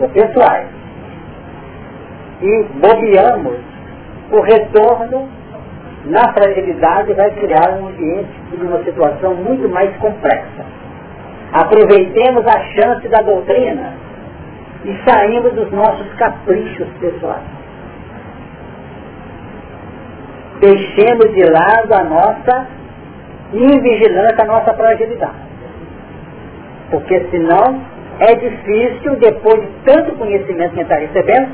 ou 0.00 0.08
pessoais, 0.10 0.68
e 2.42 2.62
bobeamos, 2.74 3.58
o 4.30 4.40
retorno 4.40 5.28
na 6.04 6.32
fragilidade 6.32 7.12
vai 7.14 7.30
criar 7.32 7.70
um 7.80 7.88
ambiente 7.88 8.30
de 8.50 8.64
uma 8.64 8.82
situação 8.84 9.34
muito 9.34 9.68
mais 9.68 9.94
complexa. 9.96 10.64
Aproveitemos 11.52 12.46
a 12.46 12.60
chance 12.74 13.08
da 13.08 13.22
doutrina 13.22 13.94
e 14.84 14.96
saímos 15.08 15.52
dos 15.54 15.70
nossos 15.72 16.12
caprichos 16.14 16.88
pessoais 17.00 17.58
deixemos 20.60 21.32
de 21.34 21.44
lado 21.44 21.94
a 21.94 22.04
nossa 22.04 22.66
invigilância, 23.52 24.42
a 24.42 24.44
nossa 24.44 24.74
fragilidade. 24.74 25.48
Porque 26.90 27.20
senão 27.30 27.80
é 28.20 28.34
difícil, 28.34 29.16
depois 29.16 29.60
de 29.60 29.68
tanto 29.84 30.16
conhecimento 30.16 30.74
que 30.74 30.80
a 30.80 30.84
gente 30.84 30.92
está 30.92 30.96
recebendo, 30.96 31.48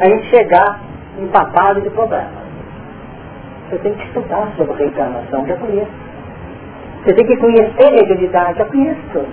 a 0.00 0.08
gente 0.08 0.26
chegar 0.28 0.80
empapado 1.18 1.80
de 1.80 1.90
problemas. 1.90 2.46
Você 3.68 3.78
tem 3.78 3.94
que 3.94 4.06
estudar 4.06 4.52
sobre 4.56 4.76
reencarnação, 4.76 5.46
já 5.46 5.56
conheço. 5.56 6.06
Você 7.04 7.14
tem 7.14 7.26
que 7.26 7.36
conhecer 7.36 7.88
a 7.88 7.90
mediunidade, 7.90 8.58
já 8.58 8.64
conheço. 8.64 9.26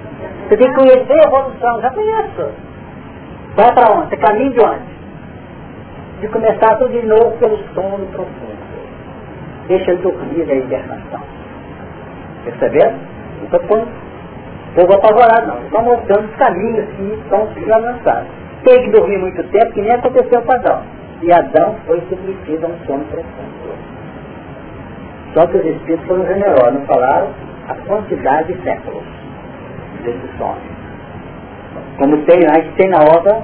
Você 0.47 0.57
tem 0.57 0.67
que 0.67 0.75
conhecer 0.75 1.13
a 1.13 1.27
evolução, 1.27 1.81
já 1.81 1.89
conheço. 1.91 2.51
Vai 3.55 3.73
para 3.73 3.93
onde? 3.93 4.09
Você 4.09 4.17
caminha 4.17 4.49
de 4.49 4.59
onde? 4.59 4.93
De 6.21 6.27
começar 6.29 6.77
tudo 6.77 6.91
de 6.91 7.05
novo 7.05 7.37
pelo 7.37 7.57
sono 7.73 8.05
profundo 8.07 8.53
deixa 9.67 9.91
ele 9.91 10.01
dormir 10.01 10.45
na 10.45 10.55
hibernação. 10.55 11.21
Perceberam? 12.43 12.95
Então, 13.43 13.59
quando 13.67 13.87
povo 14.75 14.93
apavorado 14.93 15.47
não. 15.47 15.63
Estão 15.63 15.83
mostrando 15.83 16.29
os 16.29 16.35
caminhos 16.35 16.85
que 16.95 17.03
estão 17.21 17.47
já 17.67 17.77
lançados. 17.77 18.27
Tem 18.63 18.83
que 18.83 18.91
dormir 18.91 19.17
muito 19.17 19.43
tempo, 19.51 19.73
que 19.73 19.81
nem 19.81 19.91
aconteceu 19.91 20.41
com 20.41 20.53
Adão. 20.53 20.81
E 21.21 21.31
Adão 21.31 21.75
foi 21.85 22.01
submetido 22.09 22.65
a 22.65 22.69
um 22.69 22.85
sono 22.85 23.05
profundo. 23.05 23.53
Só 25.33 25.47
que 25.47 25.57
os 25.57 25.65
espíritos 25.65 26.05
foram 26.07 26.25
generosos, 26.25 26.73
não 26.73 26.85
falaram 26.85 27.27
a 27.67 27.75
quantidade 27.87 28.53
de 28.53 28.63
séculos 28.63 29.03
desse 30.03 30.37
sono. 30.37 30.57
Como 31.97 32.17
tem 32.25 32.39
lá, 32.41 32.61
que 32.61 32.71
tem 32.75 32.89
na 32.89 32.99
obra 32.99 33.41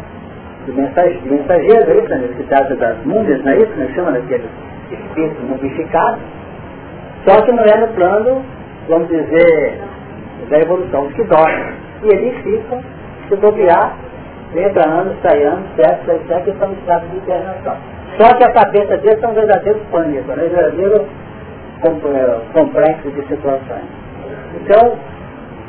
do 0.66 0.74
mensageiro, 0.74 1.22
mensageiro 1.26 1.92
é 1.92 1.98
isso, 1.98 2.10
né? 2.10 2.46
trata 2.48 2.76
das 2.76 2.98
múmias, 3.06 3.44
não 3.44 3.52
é 3.52 3.58
isso? 3.58 3.72
Não 3.78 3.90
chama 3.90 4.12
daqueles 4.12 4.50
espírito 4.92 5.42
modificado, 5.44 6.20
só 7.28 7.42
que 7.42 7.52
não 7.52 7.64
é 7.64 7.78
no 7.78 7.88
plano, 7.90 8.44
vamos 8.90 9.08
dizer, 9.08 9.80
da 10.50 10.60
evolução, 10.60 11.08
que 11.10 11.24
dorme. 11.24 11.74
E 12.04 12.08
eles 12.08 12.36
ficam, 12.44 12.82
se 13.28 13.36
bobear, 13.36 13.96
entra 14.56 14.90
anos, 14.90 15.16
sai 15.22 15.44
anos, 15.44 15.66
sai 15.78 16.20
certo, 16.28 16.44
que 16.44 16.50
estão 16.50 16.70
em 16.70 16.74
estado 16.74 17.08
de 17.10 17.18
internação. 17.18 17.78
Só 18.18 18.36
que 18.36 18.44
a 18.44 18.52
cabeça 18.52 18.98
deles 18.98 19.20
são 19.22 19.34
verdadeiros 19.34 19.82
pânicos, 19.92 20.36
né? 20.36 20.48
verdadeiro 20.48 21.06
é, 21.84 22.40
complexo 22.54 23.10
de 23.12 23.28
situações. 23.28 23.86
Então, 24.62 24.98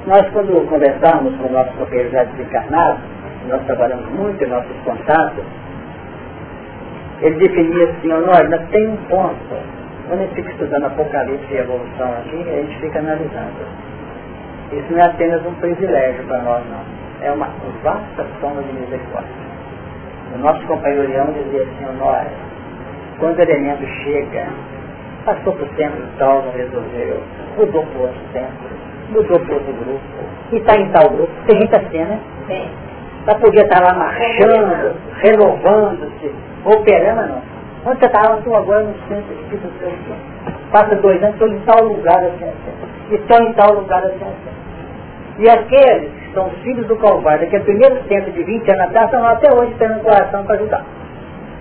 nós 0.07 0.27
quando 0.33 0.67
conversamos 0.69 1.37
com 1.37 1.53
nossos 1.53 1.75
companheiros 1.75 2.13
já 2.13 2.25
desencarnados, 2.25 3.01
nós 3.49 3.63
trabalhamos 3.67 4.07
muito 4.13 4.43
em 4.43 4.49
nossos 4.49 4.77
contatos, 4.85 5.45
ele 7.21 7.37
definia 7.37 7.85
assim, 7.85 8.13
olha, 8.13 8.59
tem 8.71 8.89
um 8.89 8.97
ponto. 9.09 9.80
Quando 10.11 10.23
a 10.23 10.25
gente 10.25 10.35
fica 10.35 10.51
estudando 10.51 10.87
Apocalipse 10.87 11.55
e 11.55 11.57
Evolução 11.57 12.13
aqui, 12.15 12.35
a 12.35 12.57
gente 12.63 12.81
fica 12.81 12.99
analisando. 12.99 13.63
Isso 14.73 14.93
não 14.93 14.99
é 14.99 15.07
apenas 15.07 15.47
um 15.47 15.55
privilégio 15.55 16.25
para 16.25 16.39
nós, 16.43 16.65
não. 16.69 16.83
É 17.25 17.31
uma 17.31 17.47
vasta 17.85 18.27
soma 18.41 18.61
de 18.61 18.73
misericórdia. 18.73 19.31
O 20.35 20.39
nosso 20.39 20.67
companheiro 20.67 21.09
Leão 21.09 21.33
dizia 21.33 21.63
assim, 21.63 22.01
olha, 22.01 22.27
quando 23.21 23.39
o 23.39 23.43
elemento 23.43 23.87
chega, 24.03 24.49
passou 25.25 25.53
por 25.53 25.69
centro 25.77 26.03
tal, 26.19 26.43
não 26.43 26.53
resolveu, 26.55 27.23
mudou 27.57 27.87
para 27.87 28.01
outro 28.01 28.21
centro, 28.33 28.69
mudou 29.11 29.39
para 29.39 29.55
outro 29.55 29.73
grupo, 29.73 30.01
e 30.51 30.57
está 30.57 30.77
em 30.77 30.91
tal 30.91 31.09
grupo, 31.09 31.31
tem 31.47 31.61
gente 31.61 31.77
assim, 31.77 31.99
né? 31.99 32.19
Tem. 32.49 32.69
Para 33.27 33.39
poder 33.39 33.63
estar 33.63 33.81
lá 33.81 33.95
marchando, 33.95 34.93
renovando-se, 35.23 36.35
operando, 36.65 37.29
não. 37.29 37.50
Onde 37.85 37.99
você 37.99 38.07
estava, 38.07 38.37
tu 38.43 38.55
agora 38.55 38.85
no 38.85 38.95
centro 39.09 39.33
espírita 39.35 39.69
do 39.69 39.79
seu 39.79 39.91
Passa 40.71 40.95
dois 40.97 41.23
anos, 41.23 41.35
estou 41.35 41.49
em 41.49 41.61
tal 41.61 41.85
lugar 41.85 42.19
assim, 42.19 42.45
assim. 42.45 43.15
Estou 43.15 43.43
em 43.43 43.53
tal 43.55 43.75
lugar 43.75 44.05
assim, 44.05 44.25
assim. 44.25 44.61
E 45.39 45.49
aqueles 45.49 46.13
que 46.13 46.35
são 46.35 46.51
filhos 46.63 46.87
do 46.87 46.97
Calvário, 46.97 47.49
que 47.49 47.57
é 47.57 47.59
o 47.59 47.65
primeiro 47.65 47.97
centro 48.07 48.31
de 48.33 48.43
20 48.43 48.71
anos 48.71 48.83
atrás, 48.83 49.07
estão 49.07 49.23
lá 49.23 49.33
até 49.33 49.53
hoje 49.55 49.75
tendo 49.79 50.03
coração 50.03 50.45
para 50.45 50.57
ajudar. 50.57 50.85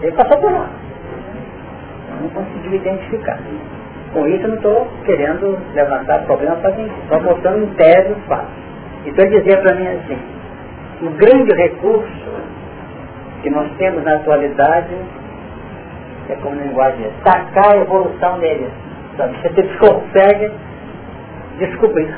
Ele 0.01 0.11
passou 0.11 0.37
por 0.37 0.51
lá. 0.51 0.67
Não 2.21 2.29
conseguiu 2.29 2.73
identificar. 2.73 3.39
Com 4.13 4.27
isso 4.27 4.43
eu 4.43 4.49
não 4.49 4.55
estou 4.57 4.87
querendo 5.05 5.57
levantar 5.73 6.25
problema 6.25 6.57
para 6.57 6.73
quem 6.73 6.85
estou 6.85 7.21
mostrando 7.21 7.63
em 7.63 7.67
tese 7.75 8.11
os 8.11 8.25
fatos. 8.25 8.49
Então 9.05 9.25
ele 9.25 9.39
dizia 9.39 9.57
para 9.61 9.75
mim 9.75 9.87
assim, 9.87 10.17
o 11.01 11.09
grande 11.11 11.55
recurso 11.55 12.29
que 13.41 13.49
nós 13.49 13.71
temos 13.77 14.03
na 14.03 14.15
atualidade 14.15 14.93
é 16.29 16.35
como 16.35 16.55
linguagem, 16.55 17.11
sacar 17.23 17.73
a 17.73 17.77
evolução 17.77 18.37
neles. 18.37 18.71
Sabe? 19.17 19.35
Você 19.41 19.63
consegue 19.79 20.51
descobrir 21.57 22.13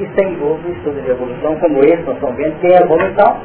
e 0.00 0.08
sem 0.14 0.34
dúvida 0.34 0.70
estudo 0.70 1.00
de 1.02 1.10
evolução 1.10 1.54
como 1.56 1.78
esse, 1.80 2.02
nós 2.02 2.14
estamos 2.14 2.36
vendo, 2.36 2.60
tem 2.60 2.74
evolução, 2.74 3.36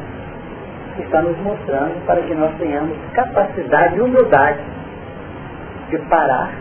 está 0.98 1.22
nos 1.22 1.38
mostrando 1.40 2.06
para 2.06 2.22
que 2.22 2.34
nós 2.34 2.52
tenhamos 2.58 2.98
capacidade 3.14 3.98
e 3.98 4.02
humildade 4.02 4.60
de 5.90 5.98
parar, 6.10 6.52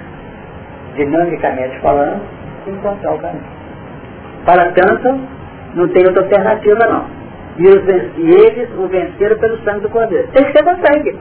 dinamicamente 0.96 1.78
falando, 1.80 2.20
e 2.66 2.70
encontrar 2.70 3.14
o 3.14 3.18
caminho. 3.18 3.44
Para 4.44 4.72
tanto, 4.72 5.20
não 5.74 5.88
tem 5.88 6.04
outra 6.06 6.22
alternativa 6.22 6.86
não. 6.86 7.04
E, 7.58 7.66
os, 7.68 7.84
e 8.16 8.30
eles 8.46 8.68
o 8.78 8.86
venceram 8.88 9.38
pelo 9.38 9.58
sangue 9.64 9.80
do 9.80 9.90
Cordeiro. 9.90 10.28
Tem 10.28 10.44
que 10.44 10.52
ser 10.52 10.62
com 10.62 10.76
sangue. 10.76 11.18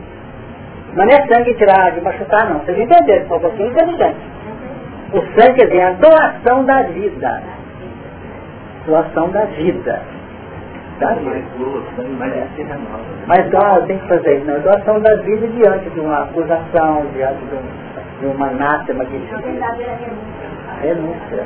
Mas 0.95 1.07
não 1.07 1.13
é 1.13 1.27
sangue 1.27 1.53
tirar 1.55 1.91
de 1.91 2.01
machucar 2.01 2.49
não. 2.49 2.59
Vocês 2.59 2.79
entenderam, 2.79 3.27
só 3.27 3.37
um 3.37 3.39
pouquinho 3.39 3.71
inteligente. 3.71 4.17
O 5.13 5.21
sangue 5.39 5.53
quer 5.59 5.67
dizer 5.67 5.81
a 5.81 5.91
doação 5.91 6.65
da 6.65 6.83
vida 6.83 7.41
doação 8.85 9.29
da 9.29 9.45
vida. 9.45 10.01
Da 10.99 11.13
vida. 11.13 11.39
Mas 13.27 13.49
claro, 13.49 13.85
tem 13.85 13.97
que 13.99 14.07
fazer 14.07 14.37
isso, 14.37 14.45
não. 14.45 14.59
Doação 14.61 15.01
da 15.01 15.15
vida 15.17 15.47
diante 15.47 15.89
de 15.89 15.99
uma 15.99 16.23
acusação, 16.23 17.05
diante 17.13 17.43
de, 17.45 17.55
um, 17.55 18.19
de 18.19 18.25
uma 18.27 18.47
anátema 18.47 19.05
que 19.05 19.17
renúncia. 20.81 21.43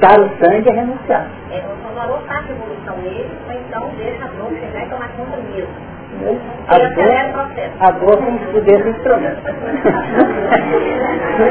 Dar 0.00 0.20
o 0.20 0.28
sangue 0.38 0.68
é 0.68 0.72
renunciar. 0.72 1.26
É, 1.50 1.62
o 1.90 1.94
valor 1.94 2.20
faz 2.26 2.44
a 2.48 2.52
evolução 2.52 2.96
nele, 2.98 3.30
ou 3.46 3.52
então 3.52 3.90
deixa 3.96 4.24
a 4.24 4.28
dor 4.28 4.50
chegar 4.58 4.86
e 4.86 4.90
tomar 4.90 5.08
conta 5.16 5.36
mesmo. 5.38 5.95
A 6.68 6.78
dor, 6.78 7.14
a 7.80 7.90
dor 7.92 8.16
como 8.16 8.38
se 8.38 8.46
pudesse 8.46 8.88
instrumento. 8.88 9.42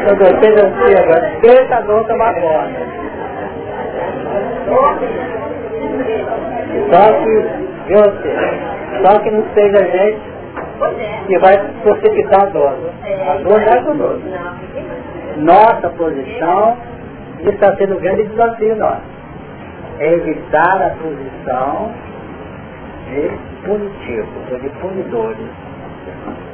Eu 0.10 0.16
gostei 0.18 0.56
da 0.56 0.68
agora. 1.02 1.32
Deixa 1.42 1.76
a 1.76 1.82
dor 1.82 2.04
tomar 2.06 2.34
conta. 2.34 3.06
Só 6.92 7.14
que, 7.24 7.34
você, 7.94 8.32
só 9.04 9.20
que 9.20 9.32
não 9.32 9.44
seja 9.54 9.78
a 9.78 9.88
gente 9.98 10.20
que 11.28 11.40
vai 11.40 11.58
precipitar 11.84 12.44
a 12.44 12.46
dor. 12.48 12.76
A 13.30 13.38
dor 13.38 13.62
não 13.62 13.74
é 13.74 13.84
conosco. 13.84 14.24
Nossa 15.38 15.90
posição 15.90 16.78
está 17.40 17.76
sendo 17.78 17.96
um 17.96 18.00
grande 18.00 18.24
desafio 18.26 18.76
nosso. 18.76 19.16
É 20.00 20.14
evitar 20.14 20.82
a 20.82 20.90
posição 21.02 21.92
de 23.06 23.32
punitivo, 23.66 24.28
ou 24.52 24.60
de 24.60 24.70
punidores, 24.70 25.50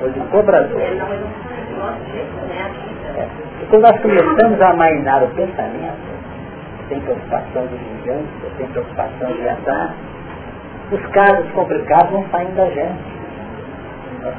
ou 0.01 0.09
de 0.09 0.19
cobradores. 0.29 1.01
É. 3.15 3.27
E 3.61 3.65
quando 3.69 3.83
nós 3.83 3.99
começamos 4.01 4.61
a 4.61 4.69
amainar 4.69 5.23
o 5.23 5.27
pensamento, 5.29 6.11
tem 6.89 6.99
preocupação 7.01 7.67
de 7.67 7.75
vingança, 7.75 8.27
tem 8.57 8.67
preocupação 8.67 9.31
de 9.31 9.49
azar. 9.49 9.93
Os 10.91 11.05
casos 11.07 11.49
complicados 11.51 12.11
vão 12.11 12.25
saindo 12.31 12.55
da 12.55 12.65
gente. 12.65 13.21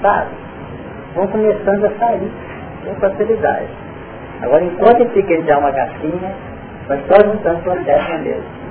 Sabe? 0.02 0.30
Vão 1.14 1.26
começando 1.28 1.84
a 1.86 1.90
sair 1.98 2.30
com 2.84 2.94
facilidade. 2.96 3.68
Agora, 4.42 4.64
enquanto 4.64 5.08
fica 5.10 5.40
de 5.40 5.52
uma 5.52 5.70
gatinha, 5.70 6.32
vai 6.88 7.00
só 7.08 7.24
juntando 7.24 7.62
processo 7.62 8.18
mesmo. 8.18 8.22
Entendeu? 8.22 8.42
Só 8.42 8.50
juntando. 8.52 8.62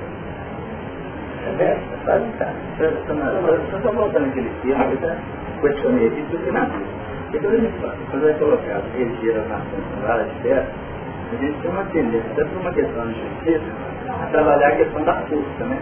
Só 1.22 1.31
estou 3.76 3.92
voltando 3.92 4.26
aquele 4.26 4.50
tema, 4.62 4.84
eu 4.84 4.98
já 5.00 5.16
questionei 5.60 6.08
aqui, 6.08 6.24
porque 6.30 6.50
na 6.50 6.68
quando 8.10 8.28
é 8.28 8.32
colocado 8.34 8.84
religião 8.96 9.42
na 9.48 9.56
nação 9.56 10.24
de 10.28 10.42
terra, 10.42 10.66
a 11.32 11.36
gente 11.36 11.58
tem 11.62 11.70
uma 11.70 11.84
tendência, 11.84 12.30
até 12.32 12.44
por 12.44 12.60
uma 12.60 12.72
questão 12.72 13.06
de 13.08 13.14
justiça, 13.14 13.72
a 14.22 14.26
trabalhar 14.26 14.68
a 14.68 14.76
questão 14.76 15.02
da 15.02 15.14
força, 15.14 15.64
né? 15.64 15.78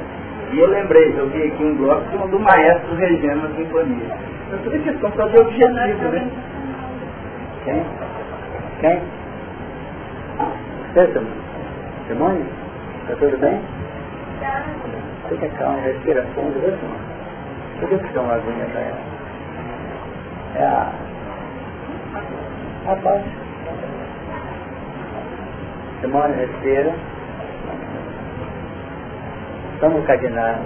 E 0.53 0.59
eu 0.61 0.69
lembrei, 0.69 1.15
eu 1.17 1.29
vi 1.29 1.45
aqui 1.45 1.65
um 1.65 1.77
bloco 1.77 2.29
do 2.29 2.39
maestro 2.39 2.95
regendo 2.95 3.47
a 3.47 3.51
sinfonia. 3.57 4.17
Então 4.47 4.59
toda 4.65 4.79
questão 4.79 5.13
só 5.13 5.27
de 5.27 5.39
objetivo, 5.39 6.09
né? 6.09 6.31
Quem? 7.65 7.85
Quem? 8.81 9.03
Você, 10.95 11.21
Simone? 12.09 12.45
Está 13.03 13.17
tudo 13.17 13.39
bem? 13.39 13.61
Fica 15.31 15.49
calmo, 15.51 15.81
respira 15.83 16.25
fundo, 16.35 16.59
Simone? 16.61 16.99
Por 17.79 17.89
que 17.89 18.13
dá 18.13 18.21
uma 18.21 18.35
aguinha 18.35 18.67
pra 18.67 18.81
ela? 18.81 18.99
É 20.57 20.65
a... 20.65 20.93
A 22.91 22.97
paz. 22.97 23.23
Simone, 26.01 26.35
respira. 26.35 26.95
Vamos 29.81 30.05
cadenar. 30.05 30.59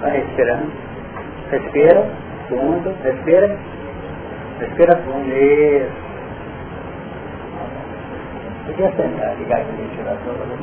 Vai 0.00 0.10
respirando. 0.16 0.72
Respira. 1.48 2.10
Fundo. 2.48 2.92
Respira. 3.04 3.56
Respira 4.62 4.96
fundo. 5.02 5.28
Isso. 5.28 5.90
Podia 8.66 8.92
sentar, 8.92 9.36
ligar 9.38 9.60
aqui 9.60 9.72
o 9.72 9.76
ventilador 9.76 10.34
para 10.34 10.46
ver 10.46 10.58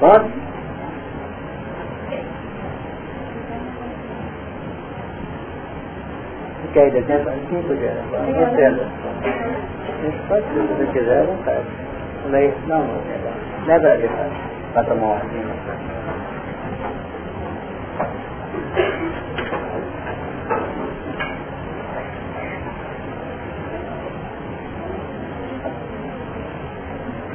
Pode? 0.00 0.30
Fica 6.62 6.80
aí, 6.80 6.90
desenha 6.92 7.18
para 7.20 7.32
quem 7.32 7.62
puder. 7.62 7.96
Entenda. 8.26 9.79
Pode, 10.00 10.44
se 10.46 10.60
você 10.60 10.86
quiser, 10.92 11.26
vontade. 11.26 11.66
Lei, 12.30 12.54
não, 12.66 12.78
não, 12.78 13.66
leva 13.66 13.88
ali 13.88 14.08
para 14.72 14.84
tomar 14.84 14.94
uma 14.94 15.12
ordem. 15.14 15.42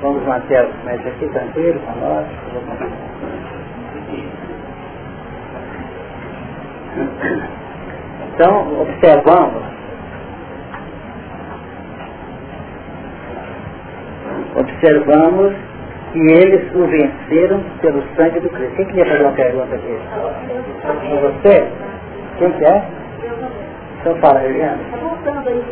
Vamos 0.02 0.24
manter 0.24 0.58
a 0.58 0.68
média 0.86 1.12
aqui 1.12 1.28
tranquilo 1.30 1.80
com 1.82 2.00
nós. 2.00 2.26
Então, 8.34 8.82
observamos 8.82 9.75
observamos 14.56 15.54
que 16.12 16.20
eles 16.20 16.74
o 16.74 16.88
venceram 16.88 17.62
pelo 17.82 18.02
sangue 18.16 18.40
do 18.40 18.50
Cristo. 18.50 18.76
Quem 18.76 18.86
queria 18.86 19.06
fazer 19.06 19.24
uma 19.24 19.32
pergunta 19.34 19.76
aqui? 19.76 20.00
É 21.12 21.22
você? 21.22 21.68
Quem 22.38 22.52
que 22.52 22.66
é? 22.66 22.88
Então 24.00 24.16
fala, 24.18 24.44
Eliana. 24.44 24.78
Voltando 25.02 25.50
aí, 25.50 25.64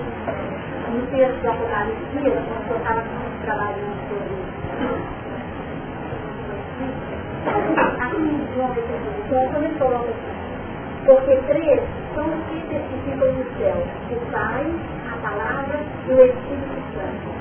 no 0.92 1.08
texto 1.08 1.42
do 1.42 1.50
Apocalipse, 1.50 2.06
quando 2.12 2.72
eu 2.72 2.78
estava 2.78 3.04
trabalhando 3.46 3.94
Aqui 7.46 8.48
João 8.56 8.72
então, 9.26 9.48
quando 9.52 9.66
ele 9.66 9.78
coloca 9.78 10.10
assim, 10.10 10.44
porque 11.06 11.36
três 11.48 11.82
são 12.16 12.26
os 12.28 12.46
que 12.46 12.62
testificam 12.70 13.34
no 13.34 13.44
céu, 13.58 13.84
o 14.12 14.32
Pai, 14.32 14.66
a 15.12 15.18
Palavra 15.18 15.80
e 16.08 16.12
o 16.12 16.26
Espírito 16.26 16.82
Santo. 16.96 17.33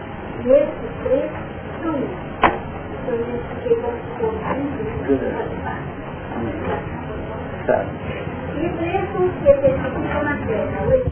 E 0.45 0.51
esses 0.51 0.90
três 1.05 1.30
são. 1.82 1.95
Então 1.95 3.14
eu 3.14 3.20
identifiquei 3.20 3.76
como 3.76 3.97
Tá. 7.66 7.84
E 8.57 8.66
os 9.24 9.32
que 9.34 9.55
testificam 9.55 10.24
na 10.24 10.36
terra, 10.45 11.12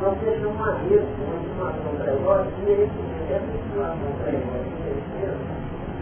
nós 0.00 0.18
deixamos 0.20 0.56
uma 0.56 0.72
vez 0.72 1.02
uma 1.20 1.72
para 1.98 2.12
nós 2.14 2.46
e 2.58 2.70
esse, 2.70 3.00
essa 3.30 3.44
insinuação 3.44 4.10
para 4.22 4.32
nós 4.32 4.72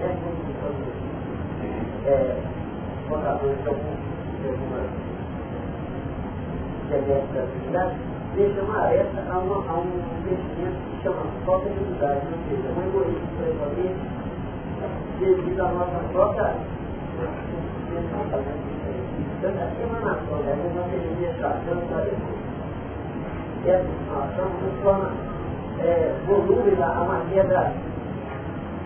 é 0.00 0.08
como 0.22 0.40
é, 2.06 2.36
contadores 3.08 3.58
de 3.62 3.68
alguma 3.68 4.80
internet 6.86 7.26
da 7.34 7.40
atividade, 7.42 7.94
deixa 8.34 8.62
uma 8.62 8.78
aresta 8.78 9.20
a, 9.30 9.38
uma, 9.38 9.56
a 9.56 9.74
um 9.78 9.86
investimento 10.20 10.76
que 10.90 11.02
chama 11.02 11.22
de 11.68 11.78
unidade, 11.84 12.26
ou 12.26 12.38
seja, 12.48 12.68
um 12.70 12.80
egoísmo 12.88 13.28
prevalente 13.36 14.00
devido 15.20 15.60
à 15.60 15.68
nossa 15.68 15.98
própria 16.12 16.54
da 19.40 19.48
não 20.74 20.88
deveria 20.90 21.30
estar 21.30 21.60
dando 21.64 21.88
para 21.88 22.04
depois. 22.04 22.40
E 23.64 23.70
essa 23.70 23.88
situação 23.88 24.48
nos 24.60 24.82
torna 24.82 25.10
é, 25.80 26.14
volúvel 26.26 26.84
a 26.84 27.04
magia 27.04 27.44
da 27.44 27.72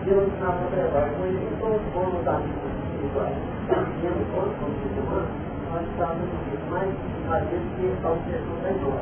Deus 0.05 0.29
na 0.39 0.51
propriedade. 0.51 1.09
Com 1.15 1.27
isso, 1.27 1.59
somos 1.59 1.81
bons 1.93 2.27
amigos 2.27 2.71
espirituais. 2.85 3.35
E 3.67 4.25
quando 4.31 4.51
somos 4.59 4.79
humanos, 4.95 5.29
nós 5.71 5.81
estamos 5.91 6.29
mais 6.69 6.89
às 7.31 7.43
vezes 7.49 7.67
que 7.75 8.05
a 8.05 8.11
obsessão 8.11 8.55
da 8.63 8.71
nós. 8.71 9.01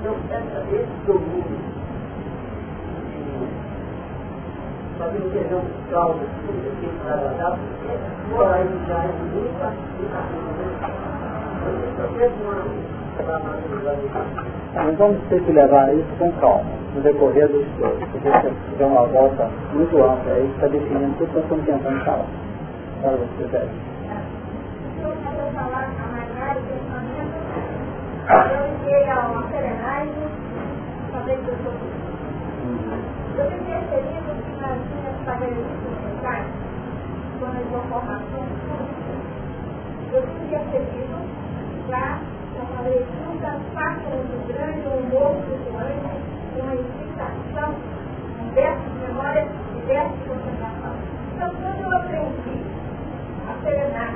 Então, 0.00 0.14
essa, 0.30 0.58
esse 0.74 1.06
domínio 1.06 1.75
fazer 4.98 5.46
calmo, 5.90 6.20
que 6.80 6.88
trabalhar, 7.04 7.58
morar 8.30 8.60
em 8.62 8.86
já 8.86 9.04
é 9.04 9.12
Mas 14.74 14.98
vamos 14.98 15.18
ter 15.28 15.40
que 15.42 15.52
levar 15.52 15.94
isso 15.94 16.08
com 16.18 16.32
calma, 16.32 16.70
no 16.94 17.00
decorrer 17.02 17.48
do 17.48 17.60
estudo, 17.60 17.98
porque 18.12 18.30
se 18.30 18.70
tiver 18.70 18.86
uma 18.86 19.06
volta 19.06 19.50
muito 19.72 20.02
ampla 20.02 20.32
aí, 20.32 20.50
está 20.54 20.66
definindo 20.68 21.16
tudo 21.18 21.28
que 21.28 21.34
nós 21.34 21.44
estamos 21.44 21.66
tentando 21.66 22.04
falar. 22.04 22.26
Fala 23.02 23.16
você, 23.16 23.44
Zé. 23.50 23.68
Eu 25.02 25.12
quero 25.22 25.52
falar 25.54 25.84
a 25.84 26.06
Margarida, 26.12 26.76
eu 28.28 28.66
enviei 28.74 29.08
a 29.10 29.28
uma 29.28 29.42
serenagem, 29.50 30.28
talvez 31.12 31.38
eu 31.46 31.54
sou 31.62 31.72
Eu 33.38 33.44
tenho 33.50 33.64
percebido 33.64 34.30
que 34.42 34.55
nas 34.66 34.78
minhas 34.90 35.16
padarias 35.24 35.66
sociais, 36.02 36.46
quando 37.38 37.56
eu 37.56 37.66
dou 37.70 37.82
formação, 37.82 38.46
eu 40.12 40.22
percebido 40.50 41.16
já 41.88 42.18
na 42.56 42.64
padaria 42.74 43.06
muitas 43.26 43.62
faixas 43.74 44.12
muito 44.12 44.46
grande, 44.48 44.88
um 44.88 44.98
humor 45.06 45.36
flutuante, 45.44 46.18
uma 46.58 46.74
excitação, 46.74 47.74
diversas 48.42 48.92
memórias, 49.06 49.48
diversas 49.74 50.18
concentrações. 50.26 51.00
Então, 51.34 51.50
quando 51.62 51.80
eu 51.80 51.96
aprendi 51.96 52.56
a 53.46 53.62
serenar, 53.62 54.14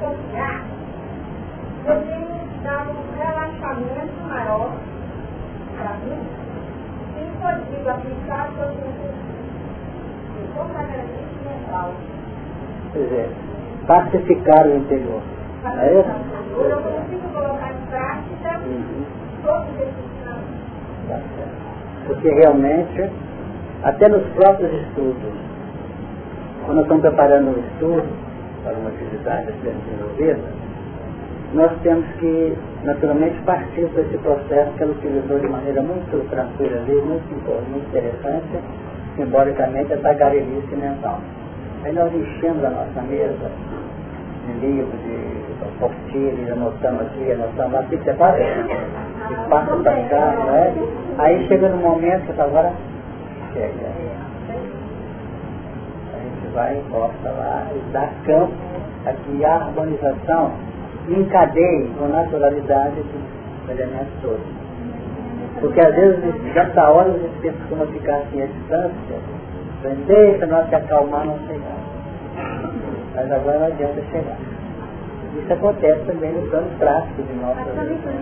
confiar, 0.00 0.64
eu 1.86 2.06
tenho 2.06 2.38
dá 2.64 2.82
um 2.82 3.16
relaxamento 3.16 4.28
maior 4.28 4.72
para 5.76 5.94
mim 5.98 6.47
e 7.38 7.40
consigo 7.40 7.88
aplicar 7.88 8.50
sobre 8.56 8.82
o 10.34 10.54
completamente 10.56 11.38
mental. 11.44 11.92
Quer 12.92 12.98
dizer, 12.98 13.30
pacificar 13.86 14.66
o 14.66 14.76
interior. 14.76 15.22
É? 15.64 15.92
Eu 15.92 16.04
consigo 16.82 17.28
colocar 17.32 17.72
em 17.72 17.86
prática 17.86 18.58
uhum. 18.66 19.04
todos 19.44 19.80
esses 19.80 20.08
Tá 21.08 21.18
Porque 22.06 22.28
realmente, 22.28 23.10
até 23.82 24.08
nos 24.08 24.22
próprios 24.34 24.72
estudos, 24.82 25.32
quando 26.66 26.82
estamos 26.82 27.02
preparando 27.02 27.48
um 27.48 27.58
estudo 27.60 28.06
para 28.62 28.74
uma 28.74 28.90
atividade 28.90 29.48
a 29.48 29.52
ser 29.62 29.74
desenvolvida, 29.74 30.67
nós 31.54 31.72
temos 31.82 32.04
que, 32.18 32.56
naturalmente, 32.84 33.40
partir 33.42 33.86
desse 33.86 34.18
processo 34.18 34.70
que 34.72 34.82
ela 34.82 34.92
utilizou 34.92 35.38
de 35.38 35.48
maneira 35.48 35.80
muito 35.82 36.28
tranquila 36.28 36.76
ali, 36.78 36.94
muito, 36.94 37.70
muito 37.70 37.88
interessante, 37.88 38.58
simbolicamente, 39.16 39.94
a 39.94 39.96
tagarelice 39.96 40.76
mental. 40.76 41.20
Aí 41.84 41.92
nós 41.92 42.12
enchemos 42.14 42.62
a 42.64 42.70
nossa 42.70 43.00
mesa 43.02 43.50
de 44.46 44.52
livros, 44.60 45.00
de 45.02 45.38
apostila, 45.62 46.52
anotamos 46.52 47.00
aqui, 47.02 47.32
anotamos 47.32 47.72
lá, 47.72 47.82
fica 47.84 48.04
separado, 48.04 48.42
e 48.42 49.48
passa 49.48 49.76
para 49.76 50.02
cá, 50.08 50.32
né? 50.44 50.74
Aí 51.18 51.48
chega 51.48 51.68
no 51.70 51.78
momento 51.78 52.32
que 52.32 52.40
agora 52.40 52.72
chega. 53.54 53.88
A 56.14 56.18
gente 56.18 56.54
vai, 56.54 56.76
encosta 56.76 57.30
lá 57.30 57.66
e 57.74 57.92
dá 57.92 58.08
campo 58.26 58.52
aqui 59.06 59.44
a 59.44 59.54
harmonização 59.54 60.52
encadeie 61.08 61.88
com 61.98 62.08
naturalidade 62.08 63.00
os 63.00 63.70
elementos 63.70 64.12
todos. 64.22 64.40
Porque 65.60 65.80
às 65.80 65.94
vezes, 65.94 66.54
nessa 66.54 66.88
hora, 66.90 67.10
a 67.10 67.18
gente 67.18 67.56
costuma 67.58 67.86
ficar 67.86 68.16
assim 68.16 68.42
à 68.42 68.46
distância, 68.46 69.20
deixa 70.06 70.46
nós 70.46 70.68
se 70.68 70.74
acalmar, 70.74 71.26
não 71.26 71.38
chegar. 71.46 71.78
Mas 73.14 73.32
agora 73.32 73.58
não 73.58 73.66
adianta 73.66 74.00
chegar. 74.12 74.36
Isso 75.36 75.52
acontece 75.52 76.00
também 76.04 76.32
no 76.32 76.42
plano 76.48 76.68
prático 76.78 77.22
de 77.22 77.32
nossa 77.34 77.62
vida. 77.84 78.12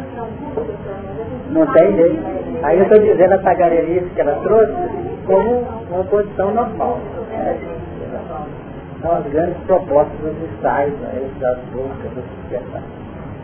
Não 1.50 1.66
tem 1.72 1.96
jeito. 1.96 2.22
Aí 2.62 2.78
eu 2.78 2.84
estou 2.84 2.98
dizendo 2.98 3.32
a 3.34 3.38
tagarelice 3.38 4.10
que 4.14 4.20
ela 4.20 4.34
trouxe 4.42 4.72
como 5.26 5.64
uma 5.90 6.04
posição 6.04 6.52
normal. 6.52 6.98
Né? 7.30 7.58
são 9.06 9.14
as 9.14 9.26
grandes 9.26 9.56
propostas 9.66 10.18
dos 10.18 10.34
ensaios 10.50 10.98
aí, 11.04 11.20
né, 11.20 11.30
das 11.38 11.58
buscas, 11.66 12.12
que 12.12 12.20
despertares. 12.50 12.88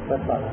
Pode 0.08 0.24
falar. 0.24 0.52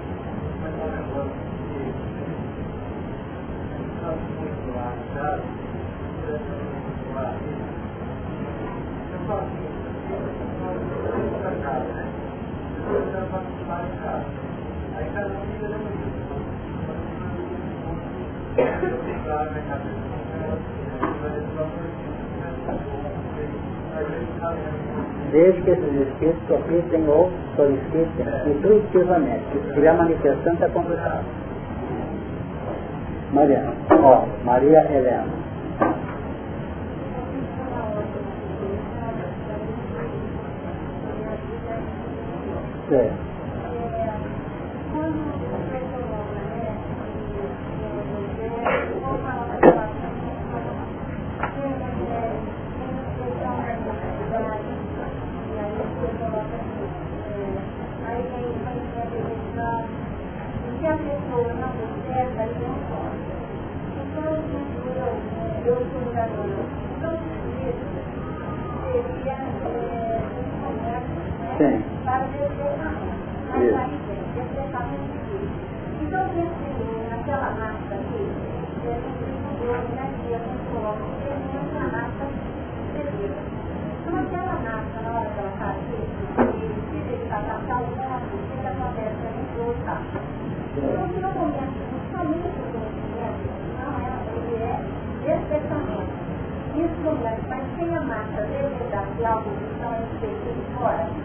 Aí 14.96 15.06
cada 15.14 15.30
eu 19.74 19.99
Desde 25.32 25.62
que 25.62 25.72
esses 25.72 26.08
espíritos 26.08 26.48
sofrissem 26.48 27.08
ou 27.08 27.30
solicitem 27.56 28.26
intuitivamente. 28.48 29.44
Se 29.52 29.68
estiver 29.70 29.94
manifestando, 29.94 30.56
está 30.56 30.70
complicado. 30.70 31.24
Mariana. 33.32 33.74
Ó, 34.04 34.26
Maria 34.44 34.86
Helena. 34.92 35.40
Sim. 71.60 71.84
Para 72.06 72.24
desenhar. 72.32 72.96
Isso. 73.52 73.76
Aí, 73.76 74.00
então, 76.02 76.24
naquela 77.12 77.52
massa 77.52 77.96
ali, 78.00 78.32
a 78.80 78.96
gente 78.96 79.28
estudou 79.28 79.76
energia 79.76 80.40
com 80.40 80.56
o 80.56 80.64
coloca, 80.72 81.04
termina 81.20 81.68
na 81.76 81.86
massa 81.92 82.24
perdida. 82.96 83.40
Então, 84.00 84.16
aquela 84.24 84.56
massa, 84.64 84.98
na 85.04 85.10
hora 85.20 85.30
que 85.30 85.40
ela 85.40 85.52
está 85.52 85.68
aqui, 85.76 86.00
se 86.90 86.98
deixar 87.12 87.44
passar 87.44 87.82
o 87.82 87.92
ponto, 87.92 88.32
o 88.32 88.48
que 88.56 88.68
acontece? 88.68 89.20
A 89.20 89.32
gente 89.36 89.52
volta. 89.60 90.00
Então, 90.80 91.04
se 91.12 91.20
não 91.20 91.32
começa, 91.34 91.76
o 91.76 92.08
conhecimento, 92.16 93.44
não 93.84 94.00
é, 94.00 94.16
ele 94.32 94.64
é 94.64 94.80
despertamento. 95.28 96.20
Isso 96.80 96.96
começa, 97.04 97.44
mas 97.50 97.64
sem 97.76 97.98
a 97.98 98.02
massa 98.02 98.42
dele, 98.48 98.80
da 98.90 99.04
algo 99.28 99.50
que 99.52 99.82
não 99.82 99.92
é 99.94 100.02
feito 100.22 100.48
de 100.56 100.64
fora, 100.78 101.19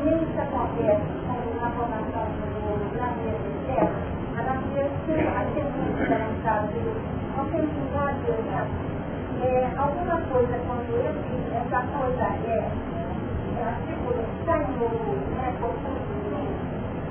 imensa 0.00 0.42
acontece 0.42 1.12
com 1.26 1.36
a 1.60 1.70
formação 1.76 2.24
do 2.40 2.88
planeta 2.96 3.50
Terra, 3.66 4.00
a 4.32 4.42
natureza, 4.42 4.88
a 5.28 5.44
semente 5.52 6.02
da 6.08 6.18
mensagem 6.24 6.68
de 6.68 6.80
Deus, 6.80 6.96
nós 7.36 7.46
temos 7.52 7.68
um 7.76 7.92
lado 7.94 8.16
de 8.20 9.50
alguma 9.76 10.16
coisa, 10.32 10.56
quando 10.66 10.88
eu 10.88 11.12
digo, 11.12 11.52
essa 11.52 11.80
coisa 11.92 12.24
é, 12.24 12.56
é 12.60 13.62
a 13.62 13.76
figura 13.84 14.22
que 14.24 14.36
está 14.40 14.56
em 14.56 14.72
ouro, 14.80 15.20
né, 15.36 15.52
confuso, 15.60 16.48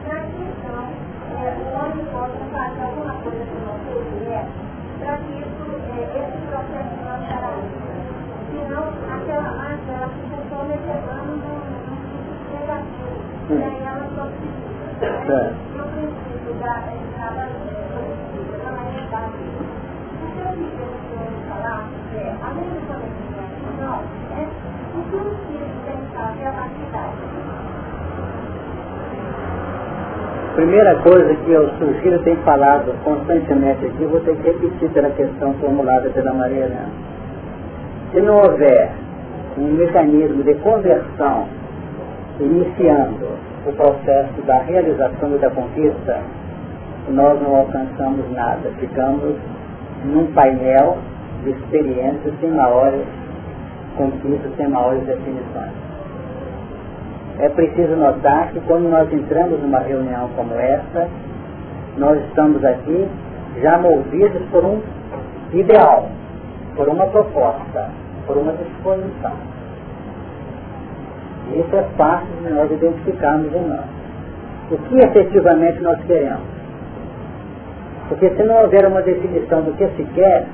para 0.05 0.19
que 0.25 0.41
então 0.41 0.89
é, 1.29 1.53
o 1.53 1.65
homem 1.77 2.05
possa 2.09 2.41
fazer 2.51 2.81
alguma 2.81 3.13
coisa 3.21 3.45
que 3.45 3.57
não 3.65 3.77
seja, 3.85 4.41
para 4.99 5.17
que 5.17 5.31
isso, 5.37 5.69
é, 5.89 6.09
esse 6.09 6.37
processo 6.49 6.97
não 7.05 7.17
será. 7.27 7.53
Senão, 8.49 8.85
aquela, 9.13 9.51
máquina 9.53 9.77
aquela 9.77 10.09
situação 10.09 10.67
levando 10.67 11.78
Certo. 15.26 15.70
primeira 30.60 30.93
coisa 30.97 31.36
que 31.36 31.51
eu 31.51 31.70
sugiro, 31.80 32.20
tenho 32.24 32.36
falado 32.43 32.93
constantemente 33.05 33.86
aqui, 33.86 34.05
vou 34.05 34.20
ter 34.20 34.36
que 34.36 34.43
repetir 34.43 34.89
pela 34.89 35.10
questão 35.12 35.53
formulada 35.53 36.10
pela 36.10 36.34
Maria 36.34 36.66
Helena. 36.66 36.89
Se 38.12 38.20
não 38.20 38.39
houver 38.39 38.91
um 39.57 39.72
mecanismo 39.74 40.43
de 40.43 40.53
conversão 40.55 41.47
iniciando 42.39 43.27
o 43.65 43.71
processo 43.73 44.41
da 44.45 44.59
realização 44.59 45.35
e 45.35 45.39
da 45.39 45.49
conquista, 45.49 46.21
nós 47.09 47.41
não 47.41 47.55
alcançamos 47.55 48.31
nada. 48.31 48.69
Ficamos 48.79 49.35
num 50.05 50.31
painel 50.33 50.97
de 51.43 51.51
experiências 51.51 52.33
sem 52.39 52.51
maiores 52.51 53.05
conquistas, 53.97 54.55
sem 54.55 54.67
maiores 54.67 55.03
definições. 55.05 55.71
É 57.39 57.49
preciso 57.49 57.95
notar 57.95 58.49
que 58.51 58.59
quando 58.61 58.89
nós 58.89 59.11
entramos 59.13 59.61
numa 59.61 59.79
reunião 59.79 60.29
como 60.35 60.53
essa, 60.55 61.07
nós 61.97 62.21
estamos 62.25 62.63
aqui 62.63 63.07
já 63.61 63.77
movidos 63.77 64.41
por 64.51 64.63
um 64.63 64.81
ideal, 65.53 66.09
por 66.75 66.87
uma 66.87 67.05
proposta, 67.07 67.89
por 68.27 68.37
uma 68.37 68.53
disposição. 68.53 69.59
Isso 71.56 71.76
é 71.76 71.84
fácil 71.97 72.28
de 72.43 72.54
nós 72.54 72.72
identificarmos 72.72 73.54
em 73.54 73.68
nós. 73.68 73.86
O 74.72 74.78
que 74.78 75.00
efetivamente 75.00 75.82
nós 75.82 76.00
queremos? 76.06 76.60
Porque 78.08 78.30
se 78.30 78.43
não 78.43 78.62
houver 78.62 78.86
uma 78.88 79.02
definição 79.02 79.62
do 79.62 79.74
que 79.74 79.88
se 79.89 80.04
quer, 80.16 80.45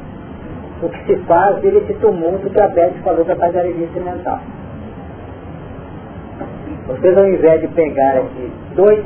o 0.82 0.90
que 0.90 1.06
se 1.06 1.16
faz 1.24 1.60
vira 1.60 1.78
esse 1.80 1.94
tumulto 1.96 2.50
que 2.50 2.60
a 2.60 2.68
Beth 2.68 2.94
falou 3.04 3.24
da 3.24 3.36
pagarelice 3.36 4.00
mental. 4.00 4.40
Vocês 6.88 7.18
ao 7.18 7.28
invés 7.28 7.62
de 7.62 7.68
pegar 7.70 8.18
aqui 8.18 8.52
2%, 8.76 9.04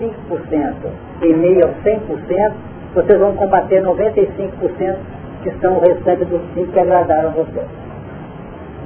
5% 0.00 0.74
e 1.22 1.32
meio 1.34 1.66
a 1.66 1.68
100%, 1.68 2.52
vocês 2.94 3.18
vão 3.18 3.34
combater 3.34 3.82
95% 3.82 4.96
que 5.42 5.50
são 5.60 5.76
o 5.76 5.80
restante 5.80 6.24
dos 6.24 6.40
5 6.54 6.72
que 6.72 6.80
agradaram 6.80 7.30
vocês. 7.30 7.85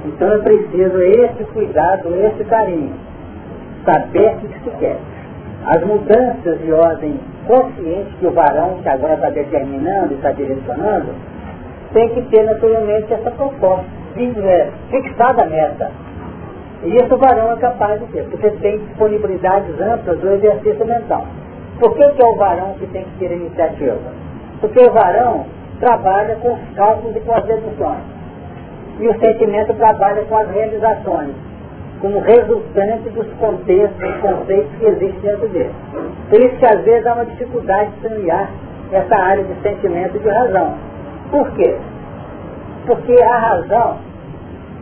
Então 0.05 0.33
é 0.33 0.37
preciso 0.39 1.01
esse 1.01 1.43
cuidado, 1.45 2.09
esse 2.15 2.43
carinho. 2.45 2.93
Saber 3.85 4.35
o 4.35 4.39
que 4.39 4.59
se 4.63 4.69
quer. 4.77 4.97
As 5.65 5.83
mudanças 5.85 6.59
de 6.59 6.71
ordem 6.71 7.19
consciente 7.47 8.15
que 8.19 8.25
o 8.25 8.31
varão, 8.31 8.79
que 8.81 8.89
agora 8.89 9.13
está 9.13 9.29
determinando, 9.29 10.13
está 10.15 10.31
direcionando, 10.31 11.13
tem 11.93 12.09
que 12.09 12.21
ter 12.23 12.43
naturalmente 12.43 13.13
essa 13.13 13.31
proposta. 13.31 14.01
É, 14.13 14.69
fixada 14.89 15.43
a 15.43 15.45
meta 15.45 15.89
e 16.83 16.95
isso 16.95 17.13
o 17.13 17.17
varão 17.17 17.51
é 17.51 17.57
capaz 17.57 17.99
de 17.99 18.07
ter, 18.07 18.23
porque 18.23 18.49
tem 18.57 18.79
disponibilidades 18.79 19.79
amplas 19.79 20.19
do 20.19 20.31
exercício 20.31 20.83
mental. 20.83 21.25
Por 21.79 21.95
que, 21.95 22.09
que 22.09 22.23
é 22.23 22.25
o 22.25 22.35
varão 22.35 22.73
que 22.79 22.87
tem 22.87 23.03
que 23.03 23.19
ter 23.19 23.31
iniciativa? 23.31 23.99
Porque 24.59 24.83
o 24.83 24.91
varão 24.91 25.45
trabalha 25.79 26.35
com 26.37 26.53
os 26.53 26.75
cálculos 26.75 27.15
e 27.15 27.19
com 27.19 27.33
as 27.33 27.43
deduções. 27.43 27.99
E 29.01 29.07
o 29.07 29.19
sentimento 29.19 29.73
trabalha 29.73 30.23
com 30.23 30.37
as 30.37 30.49
realizações, 30.51 31.31
como 31.99 32.19
resultante 32.19 33.09
dos 33.09 33.27
contextos, 33.33 33.99
dos 33.99 34.21
conceitos 34.21 34.71
que 34.77 34.85
existem 34.85 35.21
dentro 35.21 35.49
dele. 35.49 35.73
Por 36.29 36.39
isso 36.39 36.55
que 36.57 36.65
às 36.65 36.81
vezes 36.83 37.05
há 37.05 37.13
uma 37.15 37.25
dificuldade 37.25 37.91
de 37.91 38.07
semear 38.07 38.49
essa 38.91 39.15
área 39.15 39.43
de 39.43 39.53
sentimento 39.61 40.15
e 40.15 40.19
de 40.19 40.29
razão. 40.29 40.75
Por 41.29 41.51
quê? 41.51 41.75
Porque 42.85 43.13
a 43.21 43.37
razão, 43.37 43.97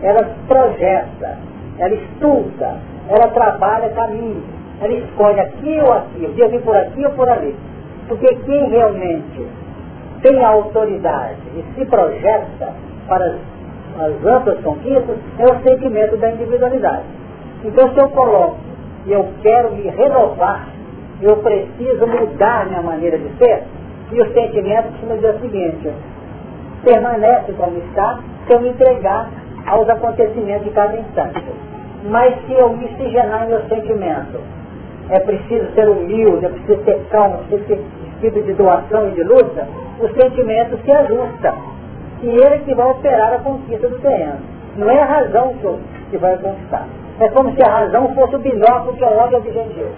ela 0.02 0.30
projeta 0.48 1.50
ela 1.80 1.94
estuda, 1.94 2.78
ela 3.08 3.28
trabalha 3.30 3.90
caminho, 3.92 4.44
ela 4.82 4.94
escolhe 4.94 5.40
aqui 5.40 5.80
ou 5.82 5.94
aqui, 5.94 6.36
eu 6.38 6.50
vir 6.50 6.62
por 6.62 6.76
aqui 6.76 7.06
ou 7.06 7.12
por 7.14 7.30
ali. 7.30 7.56
Porque 8.08 8.28
quem 8.36 8.70
realmente 8.70 9.48
tem 10.22 10.44
a 10.44 10.50
autoridade 10.50 11.38
e 11.56 11.64
se 11.74 11.86
projeta 11.86 12.74
para 13.08 13.36
as, 13.98 14.02
as 14.02 14.26
amplas 14.26 14.60
conquistas 14.62 15.18
é 15.38 15.44
o 15.46 15.62
sentimento 15.62 16.18
da 16.18 16.32
individualidade. 16.32 17.04
Então 17.64 17.94
se 17.94 18.00
eu 18.00 18.10
coloco 18.10 18.58
e 19.06 19.12
eu 19.12 19.28
quero 19.42 19.72
me 19.72 19.90
renovar, 19.90 20.68
eu 21.22 21.38
preciso 21.38 22.08
mudar 22.08 22.68
minha 22.68 22.82
maneira 22.82 23.18
de 23.18 23.30
ser, 23.38 23.64
e 24.12 24.22
o 24.22 24.34
sentimento 24.34 24.90
costuma 24.92 25.16
dizer 25.16 25.36
o 25.36 25.40
seguinte, 25.40 25.92
permanece 26.84 27.52
como 27.54 27.78
está 27.78 28.20
se 28.48 28.54
eu 28.54 28.62
me 28.62 28.70
entregar 28.70 29.30
aos 29.66 29.88
acontecimentos 29.90 30.64
de 30.64 30.72
cada 30.72 30.98
instante. 30.98 31.44
Mas 32.06 32.34
se 32.46 32.54
eu 32.54 32.70
miscigenar 32.70 33.48
meu 33.48 33.62
sentimento, 33.68 34.40
é 35.10 35.20
preciso 35.20 35.72
ser 35.74 35.90
humilde, 35.90 36.46
é 36.46 36.50
preciso 36.50 36.82
ter 36.84 37.06
calma, 37.10 37.36
é 37.36 37.58
preciso 37.58 37.66
ter 37.66 38.00
espírito 38.20 38.46
de 38.46 38.54
doação 38.54 39.10
e 39.10 39.12
de 39.12 39.24
luta, 39.24 39.68
o 40.00 40.08
sentimento 40.10 40.78
se 40.84 40.92
ajusta. 40.92 41.54
E 42.22 42.28
ele 42.28 42.60
que 42.66 42.76
vai 42.76 42.90
operar 42.90 43.34
a 43.34 43.40
conquista 43.40 43.88
do 43.88 44.00
terreno. 44.00 44.40
Não 44.78 44.90
é 44.90 45.02
a 45.02 45.06
razão 45.06 45.54
que 46.10 46.18
vai 46.18 46.38
conquistar. 46.38 46.86
É 47.20 47.30
como 47.30 47.54
se 47.54 47.62
a 47.62 47.70
razão 47.70 48.14
fosse 48.14 48.36
o 48.36 48.40
binóculo 48.40 48.96
que 48.96 49.04
olha 49.04 49.38
o 49.38 49.38
objetivo. 49.38 49.90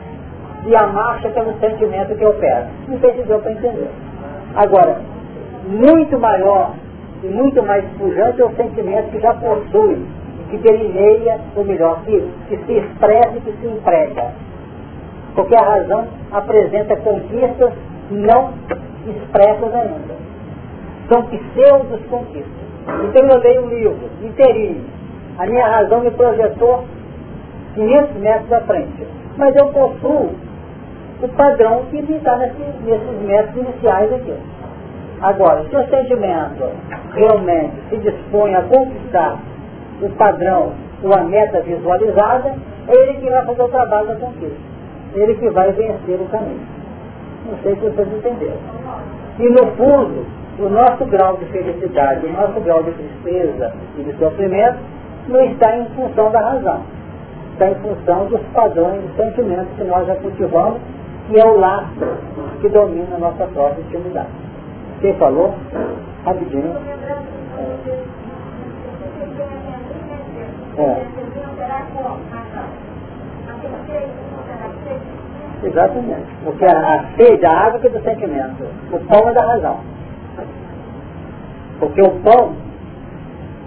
E 0.65 0.75
a 0.75 0.87
marcha 0.87 1.29
pelo 1.29 1.53
sentimento 1.59 2.15
que 2.15 2.25
opera. 2.25 2.67
Não 2.87 2.99
sei 2.99 3.13
se 3.13 3.23
deu 3.23 3.39
para 3.39 3.51
entender. 3.51 3.89
Agora, 4.55 5.01
muito 5.67 6.19
maior 6.19 6.73
e 7.23 7.27
muito 7.27 7.63
mais 7.63 7.83
pujante 7.97 8.41
é 8.41 8.45
o 8.45 8.55
sentimento 8.55 9.11
que 9.11 9.19
já 9.19 9.33
possui 9.33 10.05
que 10.51 10.57
delineia, 10.57 11.39
ou 11.55 11.63
melhor, 11.63 12.01
que, 12.03 12.21
que 12.49 12.57
se 12.65 12.73
expressa 12.73 13.37
e 13.37 13.41
que 13.41 13.51
se 13.53 13.67
emprega. 13.67 14.31
Porque 15.33 15.55
a 15.55 15.63
razão 15.63 16.07
apresenta 16.31 16.95
conquistas 16.97 17.73
não 18.11 18.51
expressas 19.07 19.73
ainda. 19.73 20.21
São 21.11 21.23
pseudos 21.23 21.99
conquistas. 22.09 22.71
Então 23.03 23.27
eu 23.27 23.39
leio 23.39 23.65
um 23.65 23.69
livro 23.69 24.09
inteirinho. 24.23 24.85
A 25.37 25.45
minha 25.45 25.67
razão 25.67 25.99
me 25.99 26.11
projetou 26.11 26.85
500 27.75 28.15
metros 28.15 28.53
à 28.53 28.61
frente. 28.61 29.07
Mas 29.35 29.53
eu 29.57 29.67
possuo 29.67 30.29
o 31.21 31.27
padrão 31.35 31.83
que 31.89 31.97
está 31.97 32.37
nesses, 32.37 32.81
nesses 32.85 33.21
metros 33.23 33.55
iniciais 33.57 34.13
aqui. 34.13 34.33
Agora, 35.21 35.65
se 35.69 35.75
o 35.75 35.87
sentimento 35.89 36.71
realmente 37.13 37.73
se 37.89 37.97
dispõe 37.97 38.55
a 38.55 38.61
conquistar 38.63 39.37
o 40.01 40.09
padrão 40.11 40.71
ou 41.03 41.13
a 41.13 41.23
meta 41.23 41.59
visualizada, 41.61 42.55
é 42.87 42.93
ele 42.93 43.13
que 43.15 43.29
vai 43.29 43.45
fazer 43.45 43.61
o 43.61 43.67
trabalho 43.67 44.07
da 44.07 44.15
conquista. 44.15 44.71
Ele 45.13 45.35
que 45.35 45.49
vai 45.49 45.71
vencer 45.73 46.19
o 46.19 46.25
caminho. 46.29 46.65
Não 47.49 47.57
sei 47.63 47.75
se 47.75 47.81
vocês 47.81 48.07
entenderam. 48.13 48.57
E 49.39 49.49
no 49.49 49.67
fundo, 49.75 50.25
o 50.59 50.69
nosso 50.69 51.05
grau 51.05 51.37
de 51.37 51.45
felicidade, 51.45 52.25
o 52.25 52.33
nosso 52.33 52.59
grau 52.61 52.83
de 52.83 52.91
tristeza 52.91 53.73
e 53.97 54.03
de 54.03 54.17
sofrimento 54.17 54.79
não 55.27 55.41
está 55.45 55.77
em 55.77 55.85
função 55.95 56.31
da 56.31 56.39
razão. 56.39 56.81
Está 57.53 57.69
em 57.69 57.75
função 57.75 58.25
dos 58.25 58.41
padrões 58.53 59.01
de 59.01 59.15
sentimentos 59.15 59.73
que 59.77 59.83
nós 59.83 60.05
já 60.07 60.15
cultivamos, 60.15 60.79
que 61.27 61.39
é 61.39 61.45
o 61.45 61.57
laço 61.57 62.17
que 62.59 62.69
domina 62.69 63.15
a 63.15 63.19
nossa 63.19 63.45
própria 63.47 63.81
intimidade. 63.81 64.29
Quem 64.99 65.13
falou? 65.15 65.53
Rapidinho. 66.25 66.75
É. 70.77 71.05
Exatamente. 75.63 76.27
Porque 76.43 76.65
a, 76.65 76.95
a 76.95 77.05
sede, 77.15 77.45
a 77.45 77.51
água 77.51 77.79
que 77.79 77.87
é 77.87 77.89
do 77.89 78.01
sentimento. 78.01 78.63
O 78.91 78.99
pão 78.99 79.29
é 79.29 79.33
da 79.33 79.45
razão. 79.45 79.90
Porque 81.81 81.99
o 81.99 82.11
pão 82.21 82.53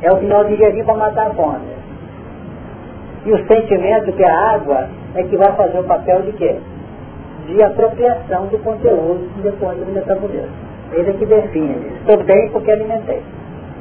é 0.01 0.13
o 0.13 0.17
que 0.19 0.27
nós 0.27 0.47
digerimos 0.47 0.87
para 0.87 0.95
matar 0.95 1.27
a 1.27 1.35
fome. 1.35 1.75
E 3.27 3.33
o 3.33 3.47
sentimento, 3.49 4.13
que 4.13 4.23
é 4.23 4.31
a 4.31 4.55
água, 4.55 4.89
é 5.17 5.25
que 5.25 5.37
vai 5.37 5.53
fazer 5.57 5.81
o 5.81 5.85
papel 5.85 6.23
de 6.23 6.33
quê? 6.33 6.57
De 7.49 7.63
apropriação 7.63 8.47
do 8.47 8.59
conteúdo 8.59 9.29
depois 9.43 9.77
do 9.79 9.93
metabolismo. 9.93 10.49
Ele 10.93 11.11
é 11.11 11.13
que 11.15 11.27
define. 11.27 11.93
Estou 11.99 12.23
bem 12.23 12.51
porque 12.51 12.71
alimentei. 12.71 13.21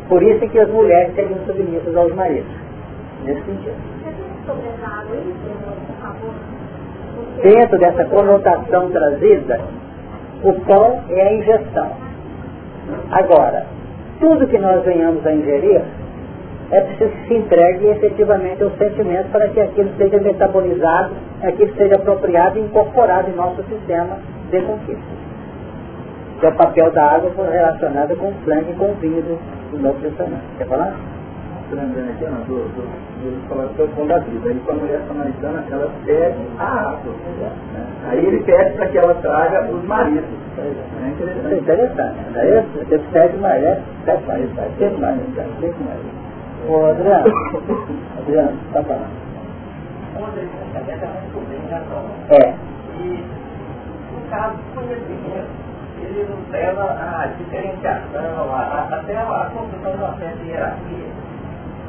Por 0.10 0.24
isso 0.24 0.44
é 0.44 0.48
que 0.48 0.60
as 0.60 0.70
mulheres 0.70 1.14
seriam 1.14 1.38
submissas 1.46 1.96
aos 1.96 2.14
maridos. 2.16 2.52
Nesse 3.24 3.42
sentido. 3.44 3.76
Dentro 7.44 7.78
dessa 7.78 8.06
conotação 8.06 8.90
trazida, 8.90 9.62
o 10.44 10.54
pão 10.66 11.04
é 11.10 11.22
a 11.22 11.34
ingestão. 11.34 11.92
Agora, 13.12 13.66
tudo 14.24 14.48
que 14.48 14.58
nós 14.58 14.82
venhamos 14.86 15.26
a 15.28 15.34
ingerir, 15.34 15.82
é 16.72 16.80
preciso 16.80 17.12
que 17.12 17.28
se 17.28 17.34
entregue 17.34 17.88
efetivamente 17.88 18.64
ao 18.64 18.72
sentimento 18.78 19.30
para 19.34 19.50
que 19.50 19.60
aquilo 19.60 19.90
seja 19.98 20.18
metabolizado, 20.22 21.14
aquilo 21.42 21.76
seja 21.76 21.96
apropriado 21.96 22.58
e 22.58 22.62
incorporado 22.62 23.30
em 23.30 23.36
nosso 23.36 23.62
sistema 23.64 24.18
de 24.50 24.62
conquista. 24.62 25.04
Que 26.40 26.46
é 26.46 26.50
o 26.50 26.56
papel 26.56 26.90
da 26.92 27.04
água 27.04 27.32
relacionado 27.52 28.16
com 28.16 28.30
o 28.30 28.34
sangue 28.46 28.72
e 28.72 28.76
com 28.76 28.92
o 28.92 28.94
vinho 28.96 29.22
do 29.72 29.80
nosso 29.80 30.00
pensamento. 30.00 30.58
Quer 30.58 30.68
falar? 30.68 31.13
Lembrando 31.76 32.10
aqui, 32.12 32.26
não, 32.26 32.42
do, 32.44 32.68
do, 32.70 32.84
do 33.24 33.48
falatório 33.48 33.92
com 33.94 34.08
da 34.08 34.20
vida. 34.20 34.50
Aí 34.50 34.60
com 34.60 34.72
a 34.72 34.76
mulher 34.76 35.02
samaritana, 35.08 35.66
ela 35.72 35.92
pede 36.06 36.38
a 36.60 36.64
água. 36.64 37.14
Né? 37.74 37.86
Aí 38.10 38.26
ele 38.26 38.44
pede 38.44 38.76
para 38.76 38.88
que 38.88 38.98
ela 38.98 39.14
traga 39.16 39.72
os 39.72 39.84
maridos. 39.86 40.26
É 40.58 41.10
interessante. 41.10 41.54
É 41.54 41.58
interessante. 41.58 42.20
Aí 42.36 42.66
você 42.74 43.00
pede 43.12 43.38
marido, 43.38 43.82
pede 44.06 44.26
marido, 44.26 44.56
pede 44.78 45.02
marido, 45.02 45.60
pede 45.60 45.84
marido. 45.84 46.24
Ô 46.70 46.86
Adriano, 46.86 47.26
Adriano, 48.20 48.58
está 48.68 48.84
falando. 48.84 49.24
É. 52.30 52.54
E 53.00 53.26
no 54.14 54.30
caso 54.30 54.56
do 54.56 54.76
conhecimento, 54.76 55.48
ele 56.02 56.26
nos 56.30 56.50
leva 56.52 56.84
à 56.84 57.28
diferenciação, 57.38 58.54
a, 58.54 58.60
a, 58.60 58.96
até 58.96 59.18
a 59.18 59.52
construção 59.54 59.92
de 59.92 59.98
uma 59.98 60.18
certa 60.18 60.44
hierarquia 60.44 61.33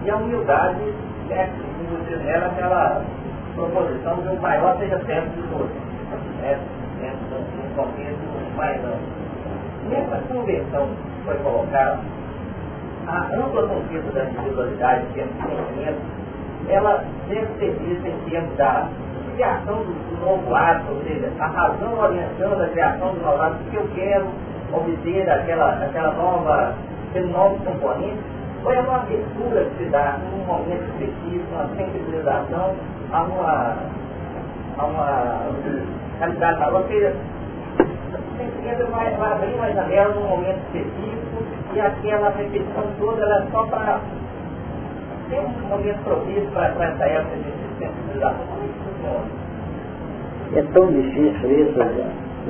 e 0.05 0.11
a 0.11 0.16
humildade 0.16 0.94
é 1.30 1.48
nela 2.24 2.46
aquela 2.46 3.02
proposição 3.55 4.16
de 4.16 4.28
um 4.28 4.40
maior 4.40 4.76
seja 4.78 4.98
sempre 5.07 5.30
de 5.30 5.48
todos. 5.48 5.70
Né? 6.42 6.59
Dentro 7.00 7.26
de 7.28 7.59
um 7.59 7.74
contexto 7.74 8.57
mais 8.57 8.76
amplo. 8.84 9.24
Nessa 9.88 10.22
convenção 10.28 10.88
que 10.88 11.24
foi 11.24 11.36
colocada, 11.38 11.98
a 13.07 13.18
ampla 13.34 13.68
conquista 13.68 14.11
da 14.12 14.24
individualidade 14.24 15.07
em 15.07 15.12
termos 15.12 15.34
de 15.34 15.42
sentimento, 15.42 16.00
ela 16.68 17.05
deve 17.28 17.46
ser 17.59 17.72
vista 17.78 18.09
em 18.09 18.30
termos 18.30 18.57
da 18.57 18.88
criação 19.34 19.76
do, 19.76 19.92
do 19.92 20.24
novo 20.24 20.55
ato, 20.55 20.90
ou 20.90 21.02
seja, 21.02 21.30
a 21.38 21.46
razão 21.46 21.98
orientando 21.98 22.62
a 22.62 22.68
criação 22.68 23.12
do 23.14 23.20
novo 23.20 23.42
ato, 23.42 23.59
que 23.70 23.76
eu 23.76 23.88
quero 23.94 24.26
obter 24.72 25.28
aquela, 25.28 25.84
aquela 25.84 26.12
nova, 26.12 26.74
aquele 27.11 27.30
novo 27.30 27.57
componente, 27.64 28.22
é 28.73 28.81
uma 28.81 28.97
abertura 28.97 29.65
que 29.65 29.85
se 29.85 29.91
dá 29.91 30.19
num 30.31 30.45
momento 30.45 30.85
específico, 30.93 31.45
uma 31.53 31.69
sensibilização 31.77 32.75
a 33.12 33.23
uma, 33.23 33.77
a 34.79 34.85
uma 34.85 35.41
realidade 36.19 36.59
seja, 36.89 37.15
o 37.79 38.37
sentimento 38.37 38.91
vai, 38.91 39.11
vai 39.15 39.33
abrir 39.33 39.55
uma 39.55 39.73
janela 39.73 40.15
num 40.15 40.29
momento 40.29 40.59
específico 40.67 41.43
e 41.75 41.81
aquela 41.81 42.31
repetição 42.31 42.85
toda 42.99 43.23
ela 43.23 43.37
é 43.37 43.47
só 43.51 43.65
para 43.65 44.01
ter 45.29 45.41
um 45.41 45.69
momento 45.69 46.05
propício 46.05 46.49
para 46.53 46.69
essa 46.69 47.05
época 47.05 47.37
de 47.37 47.79
sensibilização. 47.79 48.47
Funciona? 48.85 49.45
É 50.55 50.62
tão 50.73 50.87
difícil 50.93 51.51
isso, 51.51 51.79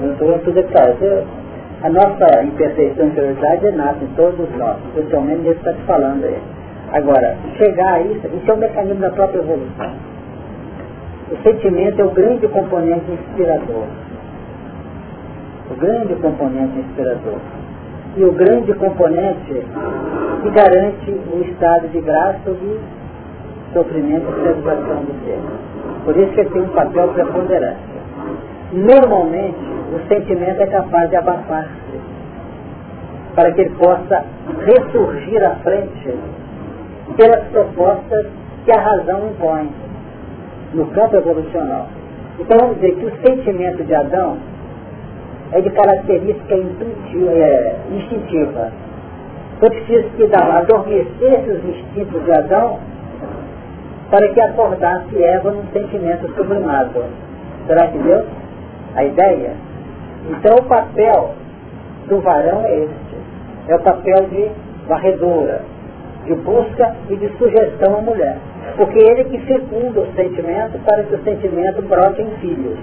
eu 0.02 0.12
estou 0.12 0.38
tudo 0.40 0.52
detalhe. 0.52 1.24
A 1.84 1.90
nossa 1.90 2.42
imperfeição 2.42 3.04
e 3.04 3.08
inferioridade 3.10 3.66
é 3.66 3.72
nata 3.72 4.02
em 4.02 4.08
todos 4.16 4.48
nós, 4.56 4.78
especialmente 4.86 5.42
nesse 5.42 5.60
que 5.60 5.68
está 5.68 5.72
te 5.74 5.82
falando 5.82 6.24
aí. 6.24 6.38
Agora, 6.94 7.36
chegar 7.58 7.92
a 7.92 8.00
isso, 8.00 8.26
isso 8.26 8.50
é 8.50 8.54
um 8.54 8.56
mecanismo 8.56 9.00
da 9.02 9.10
própria 9.10 9.40
evolução. 9.40 9.92
O 11.30 11.36
sentimento 11.42 12.00
é 12.00 12.04
o 12.06 12.10
grande 12.10 12.48
componente 12.48 13.04
inspirador. 13.10 13.84
O 15.70 15.74
grande 15.74 16.14
componente 16.14 16.78
inspirador. 16.78 17.38
E 18.16 18.24
o 18.24 18.32
grande 18.32 18.72
componente 18.72 19.62
que 20.42 20.50
garante 20.52 21.10
o 21.10 21.44
estado 21.50 21.88
de 21.88 22.00
graça 22.00 22.50
de 22.50 22.78
sofrimento 23.74 24.24
e 24.30 24.40
preservação 24.40 25.02
do 25.02 25.26
ser. 25.26 25.38
Por 26.06 26.16
isso 26.16 26.32
que 26.32 26.40
ele 26.40 26.48
tem 26.48 26.62
um 26.62 26.68
papel 26.68 27.08
preponderante. 27.08 27.94
Normalmente, 28.72 29.73
o 29.92 30.08
sentimento 30.08 30.60
é 30.60 30.66
capaz 30.66 31.10
de 31.10 31.16
abafar-se 31.16 32.00
para 33.34 33.52
que 33.52 33.60
ele 33.62 33.74
possa 33.76 34.24
ressurgir 34.64 35.44
à 35.44 35.56
frente 35.56 36.14
pelas 37.16 37.44
propostas 37.48 38.26
que 38.64 38.72
a 38.72 38.80
razão 38.80 39.28
impõe 39.28 39.70
no 40.72 40.86
campo 40.86 41.16
evolucional. 41.16 41.88
Então 42.38 42.58
vamos 42.58 42.76
dizer 42.76 42.94
que 42.96 43.06
o 43.06 43.26
sentimento 43.26 43.84
de 43.84 43.94
Adão 43.94 44.38
é 45.52 45.60
de 45.60 45.70
característica 45.70 46.54
intuitiva, 46.54 47.30
é, 47.32 47.76
instintiva. 47.92 48.72
Foi 49.60 49.70
preciso 49.70 50.08
que 50.16 50.24
adormecesse 50.34 51.50
os 51.50 51.64
instintos 51.64 52.24
de 52.24 52.32
Adão 52.32 52.78
para 54.10 54.28
que 54.28 54.40
acordasse 54.40 55.22
Eva 55.22 55.50
num 55.50 55.66
sentimento 55.72 56.28
sublimado. 56.34 57.04
Será 57.66 57.86
que 57.88 57.98
deu? 57.98 58.24
a 58.94 59.04
ideia? 59.04 59.52
Então 60.30 60.56
o 60.56 60.64
papel 60.64 61.34
do 62.08 62.20
varão 62.20 62.64
é 62.64 62.84
este. 62.84 63.16
É 63.68 63.76
o 63.76 63.80
papel 63.80 64.26
de 64.28 64.50
varredora, 64.86 65.62
de 66.24 66.34
busca 66.34 66.94
e 67.08 67.16
de 67.16 67.28
sugestão 67.36 67.96
à 67.96 68.00
mulher. 68.00 68.38
Porque 68.76 68.98
ele 68.98 69.20
é 69.20 69.24
que 69.24 69.38
fecunda 69.40 70.00
o 70.00 70.12
sentimento 70.14 70.78
para 70.84 71.02
que 71.02 71.14
o 71.14 71.24
sentimento 71.24 71.82
brote 71.82 72.22
em 72.22 72.30
filhos, 72.40 72.78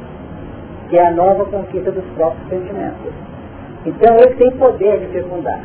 que 0.89 0.97
é 0.97 1.07
a 1.07 1.11
nova 1.11 1.45
conquista 1.45 1.91
dos 1.91 2.05
próprios 2.15 2.47
sentimentos. 2.49 3.11
Então 3.85 4.15
ele 4.15 4.35
tem 4.35 4.51
poder 4.51 4.99
de 4.99 5.07
fecundar. 5.07 5.61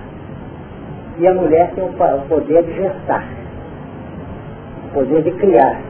E 1.18 1.26
a 1.26 1.32
mulher 1.32 1.70
tem 1.74 1.84
o 1.84 1.92
poder 2.28 2.62
de 2.62 2.74
gestar, 2.74 3.26
o 4.86 4.94
poder 4.94 5.22
de 5.22 5.30
criar 5.32 5.80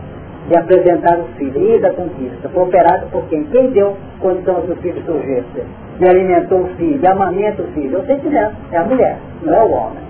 de 0.48 0.56
apresentar 0.56 1.18
o 1.18 1.24
filho 1.36 1.76
e 1.76 1.80
da 1.80 1.90
conquista. 1.90 2.48
Foi 2.48 2.62
operado 2.62 3.06
por 3.06 3.24
quem? 3.28 3.44
Quem 3.44 3.70
deu 3.70 3.96
condição 4.20 4.62
que 4.62 4.72
o 4.72 4.76
filho 4.76 5.02
surgisse? 5.04 5.64
E 6.00 6.08
alimentou 6.08 6.60
o 6.60 6.68
filho, 6.76 7.00
e 7.02 7.06
amamenta 7.06 7.62
o 7.62 7.66
filho. 7.72 7.96
É 7.96 8.00
o 8.00 8.06
sentimento, 8.06 8.54
é 8.70 8.76
a 8.76 8.84
mulher, 8.84 9.16
não 9.42 9.54
é 9.54 9.62
o 9.62 9.70
homem. 9.70 10.06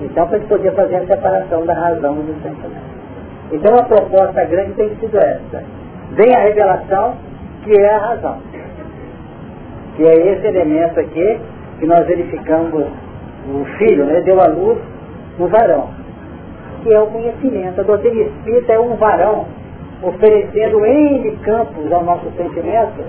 Então, 0.00 0.26
para 0.26 0.38
ele 0.38 0.46
poder 0.46 0.72
fazer 0.72 0.96
a 0.96 1.06
separação 1.06 1.64
da 1.64 1.74
razão 1.74 2.14
e 2.14 2.22
do 2.22 2.42
sentimento. 2.42 2.90
Então 3.52 3.74
a 3.74 3.82
proposta 3.82 4.44
grande 4.44 4.72
tem 4.74 4.94
sido 4.96 5.18
essa. 5.18 5.62
Vem 6.12 6.34
a 6.34 6.40
revelação, 6.40 7.14
que 7.64 7.72
é 7.72 7.94
a 7.94 7.98
razão. 7.98 8.38
Que 9.96 10.04
é 10.04 10.32
esse 10.32 10.46
elemento 10.46 11.00
aqui 11.00 11.40
que 11.78 11.86
nós 11.86 12.06
verificamos 12.06 12.72
o 13.48 13.64
filho, 13.78 14.04
né, 14.04 14.20
deu 14.20 14.40
à 14.40 14.46
luz 14.46 14.78
o 15.38 15.46
varão, 15.48 15.88
que 16.82 16.92
é 16.92 17.00
o 17.00 17.06
conhecimento. 17.06 17.80
A 17.80 17.84
doutrina 17.84 18.22
espírita 18.22 18.72
é 18.72 18.80
um 18.80 18.96
varão 18.96 19.46
oferecendo 20.02 20.84
N 20.84 21.36
campos 21.42 21.92
ao 21.92 22.02
nosso 22.02 22.30
sentimento, 22.36 23.04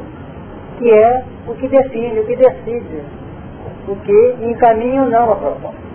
que 0.78 0.92
é 0.92 1.24
o 1.48 1.54
que 1.54 1.68
define, 1.68 2.20
o 2.20 2.26
que 2.26 2.36
decide, 2.36 3.02
o 3.88 3.96
que 3.96 4.36
encaminha 4.42 5.04
ou 5.04 5.10
não 5.10 5.32
a 5.32 5.36
proposta. 5.36 5.92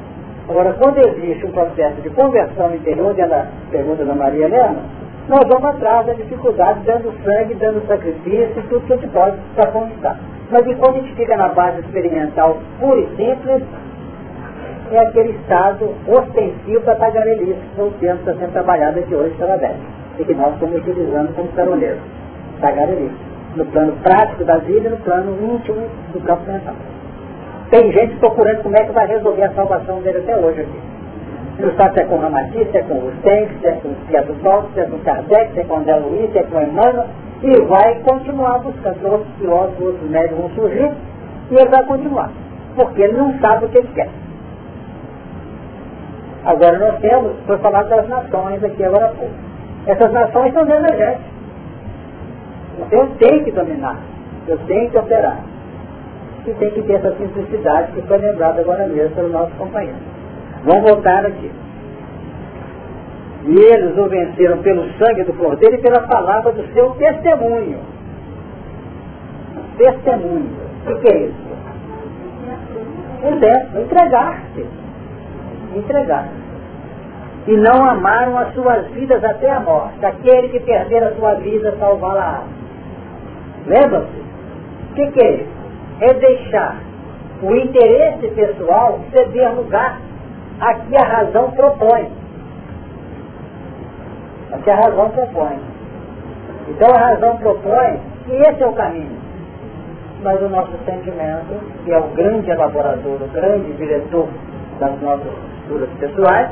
Agora, 0.48 0.72
quando 0.74 0.98
existe 0.98 1.44
um 1.44 1.50
processo 1.50 2.00
de 2.02 2.10
conversão 2.10 2.74
interior, 2.74 3.12
dentro 3.14 3.30
da 3.30 3.46
pergunta 3.70 4.04
da 4.04 4.14
Maria 4.14 4.46
Helena, 4.46 4.78
nós 5.28 5.40
vamos 5.48 5.64
atrás 5.64 6.06
da 6.06 6.12
dificuldade, 6.12 6.80
dando 6.84 7.12
sangue, 7.24 7.54
dando 7.54 7.84
sacrifício, 7.88 8.62
tudo 8.68 8.86
que 8.86 8.92
a 8.92 8.96
gente 8.96 9.08
pode 9.08 9.36
para 9.56 9.72
conquistar. 9.72 10.20
Mas 10.52 10.64
enquanto 10.64 10.98
a 10.98 11.00
gente 11.00 11.14
fica 11.16 11.36
na 11.36 11.48
base 11.48 11.80
experimental 11.80 12.58
pura 12.78 13.00
e 13.00 13.08
simples, 13.16 13.62
é 14.94 14.98
aquele 15.00 15.30
estado 15.30 15.94
ostensivo 16.06 16.84
da 16.84 16.94
tagarelice 16.94 17.60
que 17.74 17.80
o 17.80 17.90
tempo 18.00 18.20
está 18.20 18.34
sendo 18.34 18.52
trabalhado 18.52 18.98
aqui 18.98 19.14
hoje 19.14 19.34
pela 19.36 19.56
Beth. 19.56 19.76
E 20.18 20.24
que 20.24 20.34
nós 20.34 20.54
estamos 20.54 20.76
utilizando 20.76 21.34
como 21.34 21.48
caroneiro. 21.48 21.98
Tagarelice. 22.60 23.14
No 23.56 23.64
plano 23.66 23.92
prático 24.02 24.44
da 24.44 24.58
vida 24.58 24.88
e 24.88 24.90
no 24.90 24.96
plano 24.98 25.32
íntimo 25.54 25.82
do 26.12 26.20
campo 26.20 26.50
mental. 26.50 26.74
Tem 27.70 27.90
gente 27.92 28.16
procurando 28.16 28.62
como 28.62 28.76
é 28.76 28.84
que 28.84 28.92
vai 28.92 29.06
resolver 29.06 29.42
a 29.42 29.52
salvação 29.54 30.00
dele 30.02 30.18
até 30.18 30.36
hoje 30.36 30.60
aqui. 30.60 30.96
Não 31.58 31.74
sabe 31.74 31.94
se 31.94 32.00
é 32.00 32.04
com 32.04 32.18
Ramati, 32.18 32.66
se 32.70 32.76
é 32.76 32.82
com 32.82 32.94
Rustem, 32.94 33.48
se 33.60 33.66
é 33.66 34.22
com 34.22 34.34
Balto, 34.42 34.68
se 34.74 34.80
é 34.80 34.84
com 34.84 34.98
Kardec, 34.98 35.52
se 35.54 35.60
é 35.60 35.64
com 35.64 35.76
André 35.78 35.96
Luiz, 35.96 36.30
se 36.30 36.38
é 36.38 36.42
com 36.42 36.60
Emmanuel, 36.60 37.06
e 37.42 37.60
vai 37.62 37.94
continuar 38.00 38.58
buscando 38.58 39.10
outros 39.10 39.34
filósofos, 39.38 39.86
outros 39.86 40.10
médicos 40.10 40.38
vão 40.38 40.50
surgir, 40.50 40.92
e 41.50 41.54
ele 41.54 41.68
vai 41.70 41.82
continuar. 41.84 42.30
Porque 42.76 43.02
ele 43.02 43.16
não 43.16 43.38
sabe 43.40 43.64
o 43.64 43.68
que 43.70 43.78
ele 43.78 43.88
quer. 43.94 44.08
Agora 46.46 46.78
nós 46.78 47.00
temos, 47.00 47.32
foi 47.44 47.58
falar 47.58 47.82
das 47.82 48.08
nações 48.08 48.62
aqui 48.62 48.84
agora 48.84 49.06
há 49.06 49.08
pouco. 49.08 49.34
Essas 49.84 50.12
nações 50.12 50.54
são 50.54 50.62
emergentes. 50.62 51.26
Então 52.78 53.00
eu 53.00 53.08
tenho 53.18 53.44
que 53.44 53.50
dominar, 53.50 53.98
eu 54.46 54.56
tenho 54.58 54.88
que 54.88 54.96
operar. 54.96 55.40
E 56.46 56.54
tem 56.54 56.70
que 56.70 56.82
ter 56.82 56.94
essa 56.94 57.10
simplicidade 57.16 57.90
que 57.90 58.02
foi 58.02 58.18
lembrada 58.18 58.60
agora 58.60 58.86
mesmo 58.86 59.16
pelo 59.16 59.30
nosso 59.30 59.50
companheiro. 59.56 59.98
Vamos 60.62 60.88
voltar 60.88 61.26
aqui. 61.26 61.50
E 63.46 63.58
eles 63.58 63.98
o 63.98 64.08
venceram 64.08 64.58
pelo 64.58 64.84
sangue 64.98 65.24
do 65.24 65.32
Cordeiro 65.32 65.74
e 65.74 65.82
pela 65.82 66.06
palavra 66.06 66.52
do 66.52 66.64
seu 66.72 66.90
testemunho. 66.90 67.80
Testemunho. 69.76 70.50
O 70.86 70.94
que 71.00 71.08
é 71.08 71.18
isso? 71.24 71.46
É, 73.24 73.80
entregar-se 73.80 74.85
entregar. 75.76 76.28
E 77.46 77.56
não 77.56 77.84
amaram 77.88 78.36
as 78.38 78.52
suas 78.54 78.86
vidas 78.88 79.22
até 79.22 79.50
a 79.50 79.60
morte. 79.60 80.04
Aquele 80.04 80.48
que 80.48 80.60
perder 80.60 81.04
a 81.04 81.14
sua 81.14 81.34
vida, 81.34 81.76
salvá-la. 81.78 82.42
Lembra-se? 83.66 84.20
O 84.90 84.94
que, 84.94 85.10
que 85.12 85.24
é 85.24 85.32
isso? 85.34 85.56
É 86.00 86.14
deixar 86.14 86.76
o 87.42 87.54
interesse 87.54 88.28
pessoal 88.28 88.98
ceder 89.12 89.54
lugar 89.54 90.00
a 90.60 90.74
que 90.74 90.96
a 90.96 91.04
razão 91.04 91.50
propõe. 91.52 92.08
A 94.52 94.58
que 94.58 94.70
a 94.70 94.76
razão 94.76 95.10
propõe. 95.10 95.58
Então 96.68 96.94
a 96.94 96.98
razão 96.98 97.36
propõe 97.36 98.00
que 98.24 98.32
esse 98.32 98.62
é 98.62 98.66
o 98.66 98.72
caminho. 98.72 99.16
Mas 100.22 100.40
o 100.40 100.48
nosso 100.48 100.72
sentimento, 100.84 101.60
que 101.84 101.92
é 101.92 101.98
o 101.98 102.08
grande 102.08 102.50
elaborador, 102.50 103.22
o 103.22 103.28
grande 103.28 103.72
diretor 103.74 104.28
das 104.80 105.00
nossas 105.00 105.32
estruturas 105.66 105.90
pessoais, 105.98 106.50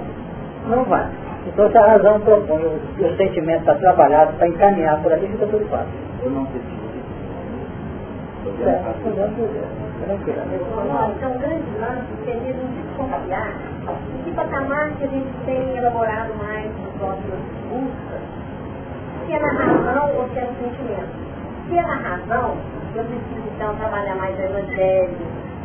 não 0.68 0.84
vai. 0.84 1.08
Então 1.46 1.70
se 1.70 1.78
a 1.78 1.86
razão 1.86 2.20
propõe, 2.20 2.62
o, 2.64 2.80
o 3.04 3.16
sentimento 3.16 3.60
está 3.60 3.74
trabalhado 3.76 4.32
para 4.34 4.48
encaminhar 4.48 5.00
por 5.02 5.12
ali, 5.12 5.28
fica 5.28 5.46
tudo 5.46 5.64
fácil. 5.68 5.92
Eu 6.22 6.30
não 6.30 6.44
preciso. 6.46 6.84
É, 8.44 8.82
então, 11.16 11.32
um 11.32 11.38
grande 11.38 11.64
lance 11.80 12.12
seria 12.24 12.52
não 12.52 12.66
desconfiar 12.72 13.52
de 14.12 14.22
que 14.22 14.30
patamar 14.32 14.90
que 14.98 15.04
a 15.04 15.06
gente 15.06 15.32
tem 15.46 15.76
elaborado 15.76 16.34
mais 16.34 16.70
nas 16.78 16.94
nossas 17.00 17.40
buscas, 17.70 18.20
se 19.26 19.32
é 19.32 19.38
na 19.38 19.52
razão 19.52 20.16
ou 20.16 20.28
se 20.28 20.38
é 20.38 20.42
no 20.42 20.54
sentimento. 20.58 21.24
Se 21.68 21.78
é 21.78 21.82
na 21.82 21.94
razão, 21.94 22.56
eu 22.94 23.04
preciso 23.04 23.48
então 23.54 23.74
trabalhar 23.76 24.14
mais 24.16 24.38
o 24.38 24.42
evangelho, 24.42 25.16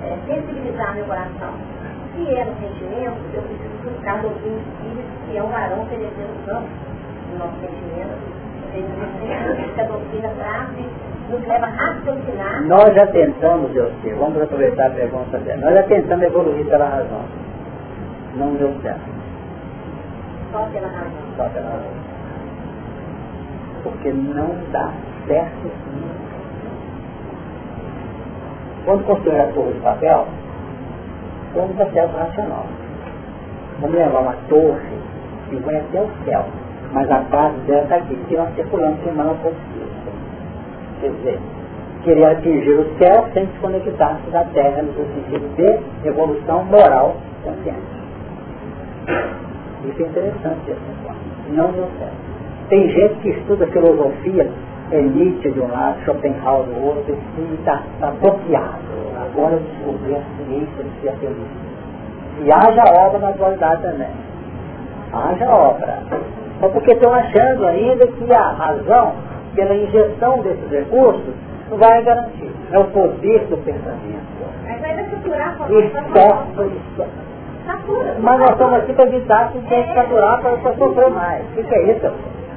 é, 0.03 0.17
sensibilizar 0.25 0.95
meu 0.95 1.05
coração 1.05 1.78
se 2.25 2.35
é 2.35 2.43
no 2.43 2.55
sentimento, 2.59 3.17
eu 3.33 3.41
preciso 3.43 3.91
buscar 3.91 4.21
doutrina 4.21 4.57
espírita, 4.57 5.09
que 5.25 5.37
é 5.37 5.43
um 5.43 5.47
varão 5.47 5.81
oferecendo 5.83 6.35
o 6.35 6.45
campo 6.45 6.67
do 7.31 7.39
nosso 7.39 7.55
sentimento. 7.61 8.39
Que 8.71 9.81
a 9.81 9.83
doutrina 9.85 10.29
traz 10.37 10.69
nos 11.29 11.47
leva 11.47 11.65
a 11.65 11.69
raciocinar. 11.69 12.63
Nós 12.65 12.93
já 12.93 13.07
tentamos, 13.07 13.75
eu 13.75 13.91
sei, 14.01 14.13
vamos 14.13 14.41
aproveitar 14.41 14.87
a 14.87 14.89
pergunta 14.91 15.37
dela. 15.39 15.61
Nós 15.61 15.73
já 15.75 15.83
tentamos 15.83 16.25
evoluir 16.25 16.65
pela 16.65 16.85
razão. 16.85 17.21
Não 18.35 18.53
deu 18.55 18.73
certo. 18.81 19.01
Só 20.51 20.63
pela 20.71 20.87
razão. 20.87 21.11
Só 21.37 21.49
pela 21.49 21.69
razão. 21.69 22.09
Porque 23.83 24.11
não 24.11 24.55
dá 24.71 24.91
certo 25.25 25.71
Quando 28.85 29.05
construir 29.05 29.39
a 29.39 29.47
torre 29.47 29.73
de 29.73 29.79
papel, 29.79 30.27
como 31.53 31.73
processo 31.73 32.15
racional. 32.15 32.65
Vamos 33.81 33.95
levar 33.95 34.19
uma 34.19 34.35
torre 34.49 34.97
e 35.51 35.55
vai 35.57 35.77
até 35.77 36.01
o 36.01 36.09
céu, 36.25 36.45
mas 36.91 37.09
a 37.09 37.19
base 37.19 37.57
dela 37.61 37.83
está 37.83 37.95
aqui, 37.95 38.15
que 38.27 38.35
nós 38.35 38.53
circulamos 38.55 38.99
semana 39.03 39.33
positiva. 39.35 39.89
Quer 41.01 41.11
dizer, 41.11 41.39
querer 42.03 42.25
atingir 42.25 42.73
o 42.73 42.97
céu 42.97 43.27
sem 43.33 43.45
se 43.45 43.59
conectar-se 43.59 44.29
da 44.31 44.43
Terra 44.45 44.81
no 44.81 44.93
sentido 44.93 45.55
de 45.55 46.07
evolução 46.07 46.65
moral 46.65 47.15
consciente. 47.43 47.99
Isso 49.85 50.03
é 50.03 50.05
interessante, 50.05 50.71
assim, 50.71 51.55
não 51.55 51.71
deu 51.71 51.87
certo. 51.97 52.29
Tem 52.69 52.89
gente 52.89 53.15
que 53.21 53.29
estuda 53.29 53.65
filosofia, 53.67 54.51
é 54.91 55.01
Nietzsche 55.01 55.51
de 55.51 55.59
um 55.59 55.71
lado, 55.71 55.99
Schopenhauer 56.03 56.65
do 56.65 56.85
outro, 56.85 57.17
e 57.37 57.53
está 57.55 57.81
tá 57.99 58.11
bloqueado 58.21 58.89
agora 59.19 59.53
eu 59.53 59.59
descobri 59.59 60.15
a 60.15 60.21
ciência 60.37 60.83
de 60.83 61.01
ser 61.01 61.11
feliz. 61.19 61.47
E 62.43 62.51
haja 62.51 62.83
obra 63.05 63.19
na 63.19 63.29
atualidade 63.29 63.81
também. 63.81 64.09
Haja 65.13 65.49
obra. 65.49 65.99
Só 66.59 66.69
porque 66.69 66.91
estão 66.91 67.13
achando 67.13 67.65
ainda 67.65 68.07
que 68.07 68.33
a 68.33 68.51
razão, 68.51 69.13
pela 69.55 69.75
injeção 69.75 70.39
desses 70.39 70.69
recursos, 70.69 71.33
não 71.69 71.77
vai 71.77 72.01
garantir. 72.03 72.51
É 72.71 72.79
o 72.79 72.85
poder 72.85 73.45
do 73.47 73.57
pensamento. 73.57 74.29
E 75.69 75.91
só 76.13 76.63
isso. 76.63 77.05
Mas 78.21 78.39
nós 78.39 78.49
estamos 78.49 78.73
aqui 78.79 78.93
para 78.93 79.05
evitar 79.05 79.51
que 79.51 79.59
quem 79.61 79.93
saturar 79.93 80.41
para 80.41 80.57
sofrer 80.75 81.09
mais. 81.11 81.45
O 81.57 81.63
que 81.63 81.75
é 81.75 81.91
isso? 81.91 82.11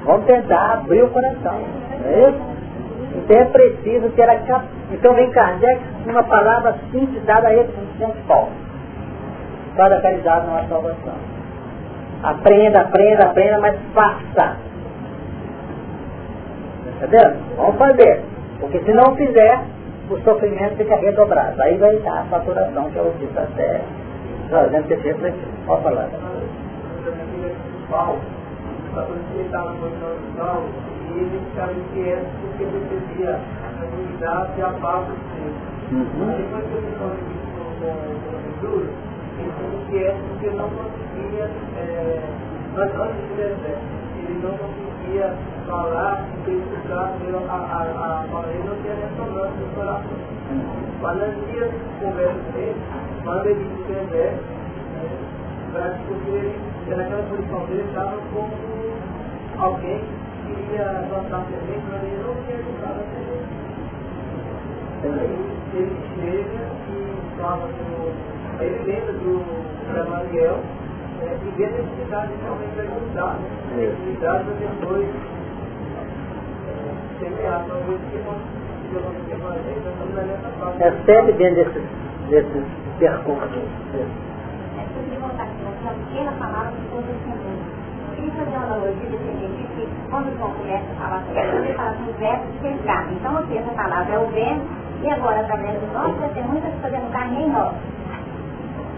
Vamos 0.04 0.26
tentar 0.26 0.72
abrir 0.72 1.02
o 1.02 1.10
coração. 1.10 1.60
Não 2.00 2.10
é 2.10 2.28
isso? 2.30 2.52
Então 3.14 3.36
é 3.36 3.44
preciso 3.44 4.10
ter 4.10 4.28
a 4.28 4.38
cap... 4.40 4.66
Então 4.90 5.14
vem 5.14 5.30
Kardec 5.30 5.80
uma 6.06 6.22
palavra 6.24 6.74
simples 6.90 7.24
dada 7.24 7.48
a 7.48 7.54
ele 7.54 7.68
por 7.68 7.84
São 7.98 8.12
Paulo. 8.26 8.50
Para 9.76 9.96
a 9.96 10.00
caridade 10.00 10.46
salvação. 10.68 11.14
Aprenda, 12.22 12.80
aprenda, 12.80 13.24
aprenda, 13.26 13.58
mas 13.60 13.76
faça. 13.94 14.56
Entendeu? 16.96 17.36
Vamos 17.56 17.76
fazer. 17.76 18.22
Porque 18.60 18.80
se 18.80 18.92
não 18.92 19.16
fizer, 19.16 19.60
o 20.10 20.18
sofrimento 20.20 20.76
fica 20.76 20.96
redobrado. 20.96 21.60
Aí 21.62 21.76
vai 21.78 21.94
estar 21.96 22.20
a 22.20 22.24
faturação, 22.24 22.90
que 22.90 22.98
é 22.98 23.12
que 23.18 23.24
está 23.24 23.46
certo. 23.56 23.84
Trazendo 24.48 24.92
esse 24.92 25.02
refletido. 25.02 25.52
Pode 25.66 25.82
falar. 28.92 29.06
Paulo, 29.06 29.18
ele 29.34 29.44
estava 29.44 29.72
no 29.72 29.78
e 31.08 31.18
ele 31.18 31.40
ficava 31.50 31.72
inquieto 31.72 32.26
porque 32.40 32.64
percebia 32.64 33.34
a 33.36 33.84
unidade 33.96 34.52
e 34.58 34.62
a 34.62 34.70
paz 34.70 35.06
do. 35.06 35.12
Uhum. 35.92 36.30
Aí 36.30 36.42
depois 36.42 36.64
que 36.64 36.74
ele 36.74 36.88
isso 37.32 37.52
com 37.56 37.68
Jesus, 38.62 38.88
ele 39.38 39.50
ficou 39.52 39.80
inquieto 39.82 40.20
porque 40.28 40.50
não 40.50 40.68
conseguia, 40.70 41.50
é, 41.76 42.22
antes 42.76 43.28
de 43.28 43.34
deserto, 43.34 44.02
ele 44.16 44.40
não 44.42 44.56
conseguia 44.56 45.34
falar, 45.66 46.28
identificar 46.46 47.16
a, 47.48 47.54
a, 47.54 47.82
a 47.82 48.24
palavra, 48.30 48.50
ele 48.52 48.68
não 48.68 48.76
tinha 48.82 48.94
ressonância 48.94 49.60
no 49.60 49.74
coração. 49.74 50.32
Mas 51.00 51.20
de 51.68 52.04
conversa 52.04 52.52
dele, 52.54 52.76
quando 53.24 53.46
ele 53.46 53.64
se 53.64 53.92
deserto, 53.92 54.44
porque 56.06 56.30
ele, 56.30 56.71
naquela 56.90 57.22
posição 57.24 57.66
dele, 57.66 57.84
estava 57.88 58.16
como 58.32 58.52
alguém 59.58 60.00
queria 60.46 61.04
plantar 61.08 61.46
semente, 61.46 61.84
mas 61.90 62.02
ele 62.02 62.22
não 62.22 62.34
tinha 62.44 62.58
ajudado 62.58 63.00
a 63.00 63.04
semente. 63.12 63.62
Aí 65.02 65.52
ele 65.74 65.96
chega 66.14 66.62
e 66.88 67.40
fala 67.40 67.68
com. 67.68 68.62
Ele 68.62 68.84
lembra 68.84 69.12
do 69.14 69.42
Gamaliel 69.92 70.60
é, 71.22 71.36
e 71.44 71.50
vê 71.56 71.64
a 71.64 71.70
necessidade 71.70 72.32
de 72.32 72.42
realmente 72.42 72.80
ajudar, 72.80 73.38
né? 73.40 73.48
A 73.72 73.76
necessidade 73.76 74.44
para 74.44 74.54
depois 74.54 75.08
semear. 77.18 77.64
Então, 77.64 77.78
isso 77.94 78.06
que 78.10 78.16
estamos 78.16 78.42
nessa 80.14 80.48
parte. 80.60 80.82
É 80.82 80.90
sempre 81.06 81.32
dentro 81.32 81.64
desses, 81.64 81.82
desses 82.28 82.64
percursos. 82.98 83.62
Uma 85.82 85.92
pequena 85.94 86.30
palavra 86.38 86.70
que 86.70 86.88
todos 86.90 87.10
entendemos. 87.10 87.66
Eu 88.08 88.14
queria 88.14 88.32
fazer 88.32 88.56
uma 88.56 88.66
analogia 88.66 89.08
de 89.08 89.16
entender 89.16 89.66
que 89.74 89.88
quando 90.10 90.28
o 90.28 90.38
João 90.38 90.50
começa 90.52 90.84
a 90.92 91.02
falar 91.02 91.22
sobre 91.26 91.42
isso, 91.42 91.56
ele 91.56 91.74
fala 91.74 91.94
sobre 91.96 92.10
o 92.10 92.14
verbo 92.14 92.44
cercar. 92.62 93.12
Então, 93.12 93.36
aqui, 93.36 93.58
essa 93.58 93.70
palavra 93.72 94.14
é 94.14 94.18
o 94.18 94.26
verbo, 94.28 94.62
e 95.02 95.10
agora, 95.10 95.40
através 95.40 95.80
do 95.80 95.92
nosso 95.92 96.14
testemunho, 96.20 96.58
está 96.58 96.70
se 96.70 96.78
fazendo 96.82 97.12
carne 97.12 97.42
em 97.42 97.50
nós. 97.50 97.74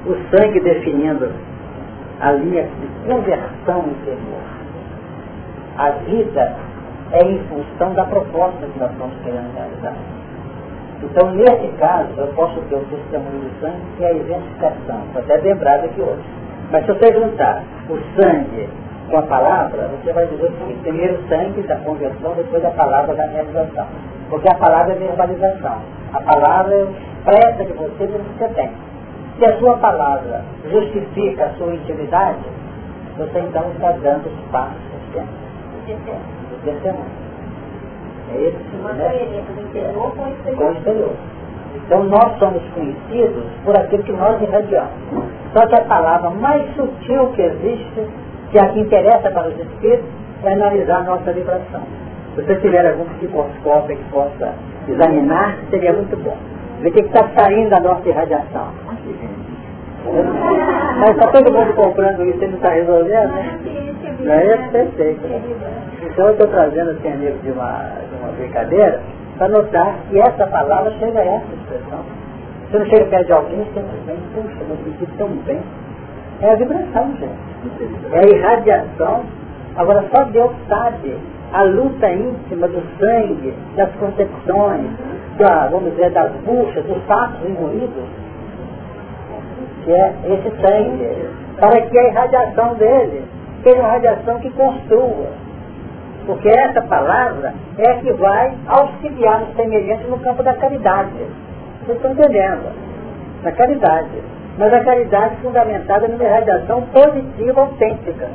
O 0.04 0.14
sangue 0.28 0.60
definindo 0.60 1.32
a 2.20 2.32
linha 2.32 2.64
de 2.64 2.86
conversão 3.08 3.78
interior. 3.88 4.42
A 5.78 5.90
vida 5.90 6.56
é 7.12 7.24
em 7.24 7.38
função 7.44 7.94
da 7.94 8.04
proposta 8.04 8.66
que 8.66 8.78
nós 8.78 8.90
estamos 8.90 9.14
querendo 9.24 9.54
realizar. 9.54 9.94
Então, 11.02 11.30
nesse 11.32 11.68
caso, 11.78 12.12
eu 12.18 12.26
posso 12.34 12.60
ter 12.68 12.76
o 12.76 12.84
testemunho 12.84 13.40
do 13.40 13.60
sangue, 13.60 13.80
que 13.96 14.04
é 14.04 14.08
a 14.08 14.12
identificação. 14.12 15.00
Estou 15.06 15.22
até 15.22 15.36
lembrado 15.38 15.84
aqui 15.86 16.02
hoje. 16.02 16.43
Mas 16.74 16.86
se 16.86 16.92
você 16.92 17.12
juntar 17.12 17.62
o 17.88 17.96
sangue 18.20 18.68
com 19.08 19.16
a 19.16 19.22
palavra, 19.22 19.88
você 19.90 20.12
vai 20.12 20.26
dizer 20.26 20.50
seguinte, 20.58 20.80
primeiro 20.82 21.14
o 21.14 21.28
sangue 21.28 21.62
da 21.62 21.76
conversão, 21.76 22.34
depois 22.34 22.64
a 22.64 22.70
palavra 22.72 23.14
da 23.14 23.26
realização. 23.26 23.86
Porque 24.28 24.48
a 24.48 24.56
palavra 24.56 24.92
é 24.92 24.96
verbalização. 24.96 25.78
A 26.12 26.20
palavra 26.20 26.74
expressa 26.74 27.64
de 27.64 27.72
você 27.74 28.06
o 28.06 28.08
que 28.08 28.38
você 28.38 28.48
tem. 28.54 28.70
Se 29.38 29.44
a 29.44 29.56
sua 29.60 29.76
palavra 29.76 30.42
justifica 30.68 31.44
a 31.44 31.50
sua 31.50 31.72
intimidade, 31.74 32.42
você 33.18 33.38
então 33.38 33.70
está 33.70 33.92
dando 33.92 34.26
os 34.26 34.50
passos 34.50 34.76
do 35.14 36.64
testemunho. 36.64 37.04
É 38.32 38.48
esse 38.48 38.58
né? 38.58 39.44
com 40.10 40.64
o 40.64 40.72
exterior. 40.72 41.12
Então 41.74 42.04
nós 42.04 42.38
somos 42.38 42.62
conhecidos 42.74 43.44
por 43.64 43.76
aquilo 43.76 44.02
que 44.04 44.12
nós 44.12 44.40
irradiamos. 44.40 44.90
Só 45.52 45.66
que 45.66 45.74
a 45.74 45.84
palavra 45.84 46.30
mais 46.30 46.62
sutil 46.74 47.26
que 47.34 47.42
existe, 47.42 48.06
que 48.50 48.58
a 48.58 48.68
que 48.68 48.80
interessa 48.80 49.30
para 49.30 49.48
os 49.48 49.58
espíritos, 49.58 50.06
é 50.44 50.52
analisar 50.52 50.98
a 50.98 51.04
nossa 51.04 51.32
vibração. 51.32 51.82
Se 52.34 52.42
você 52.42 52.56
tiver 52.56 52.86
algum 52.86 53.04
psicoscópio 53.16 53.96
que 53.96 54.04
possa 54.10 54.54
examinar, 54.88 55.56
seria 55.70 55.92
muito 55.92 56.16
bom. 56.22 56.36
Ver 56.80 56.88
o 56.88 56.92
que 56.92 57.00
está 57.00 57.28
saindo 57.36 57.70
da 57.70 57.80
nossa 57.80 58.08
irradiação. 58.08 58.68
Mas 60.98 61.10
está 61.10 61.28
todo 61.28 61.52
mundo 61.52 61.74
comprando 61.74 62.24
isso 62.24 62.42
e 62.42 62.46
não 62.46 62.56
está 62.56 62.70
resolvendo, 62.70 63.32
né? 63.32 63.58
Não 64.20 64.32
é 64.32 64.56
perfeito. 64.70 65.20
Então 66.02 66.26
eu 66.26 66.32
estou 66.32 66.48
trazendo 66.48 66.90
assim 66.90 67.08
a 67.08 67.16
nível 67.16 67.38
de 67.42 67.50
uma, 67.50 67.90
de 68.10 68.22
uma 68.22 68.32
brincadeira 68.32 69.00
para 69.38 69.48
notar 69.48 69.96
que 70.08 70.18
essa 70.18 70.46
palavra 70.46 70.90
chega 70.98 71.18
a 71.18 71.24
essa 71.24 71.54
expressão. 71.54 72.00
Você 72.70 72.78
não 72.78 72.86
chega 72.86 73.04
perto 73.06 73.26
de 73.26 73.32
alguém 73.32 73.60
e 73.60 74.06
bem, 74.06 74.18
puxa, 74.34 74.60
eu 74.68 74.76
senti 74.84 75.06
tão 75.16 75.28
bem. 75.28 75.60
É 76.40 76.50
a 76.50 76.56
vibração, 76.56 77.14
gente. 77.16 78.12
É 78.12 78.18
a 78.18 78.36
irradiação. 78.36 79.24
Agora 79.76 80.04
só 80.12 80.24
Deus 80.24 80.52
sabe 80.68 81.16
a 81.52 81.62
luta 81.62 82.10
íntima 82.10 82.66
do 82.68 82.82
sangue, 82.98 83.54
das 83.76 83.90
concepções, 83.96 84.90
da, 85.38 85.68
vamos 85.68 85.90
dizer, 85.92 86.10
das 86.10 86.32
buchas, 86.44 86.84
dos 86.84 87.02
fatos 87.04 87.48
engolidos, 87.48 88.04
que 89.84 89.92
é 89.92 90.14
esse 90.26 90.50
sangue, 90.60 91.28
para 91.60 91.80
que 91.80 91.98
a 91.98 92.08
irradiação 92.08 92.74
dele 92.74 93.24
seja 93.62 93.80
uma 93.80 93.88
radiação 93.88 94.38
que 94.40 94.50
construa. 94.50 95.43
Porque 96.26 96.48
essa 96.48 96.80
palavra 96.82 97.52
é 97.78 97.94
que 97.94 98.12
vai 98.14 98.54
auxiliar 98.66 99.42
os 99.42 99.56
semelhantes 99.56 100.08
no 100.08 100.18
campo 100.18 100.42
da 100.42 100.54
caridade. 100.54 101.10
Vocês 101.84 101.96
estão 101.96 102.12
entendendo? 102.12 102.72
Na 103.42 103.52
caridade. 103.52 104.22
Mas 104.56 104.72
a 104.72 104.80
caridade 104.80 105.36
fundamentada 105.42 106.08
numa 106.08 106.24
irradiação 106.24 106.82
positiva, 106.92 107.60
autêntica. 107.60 108.28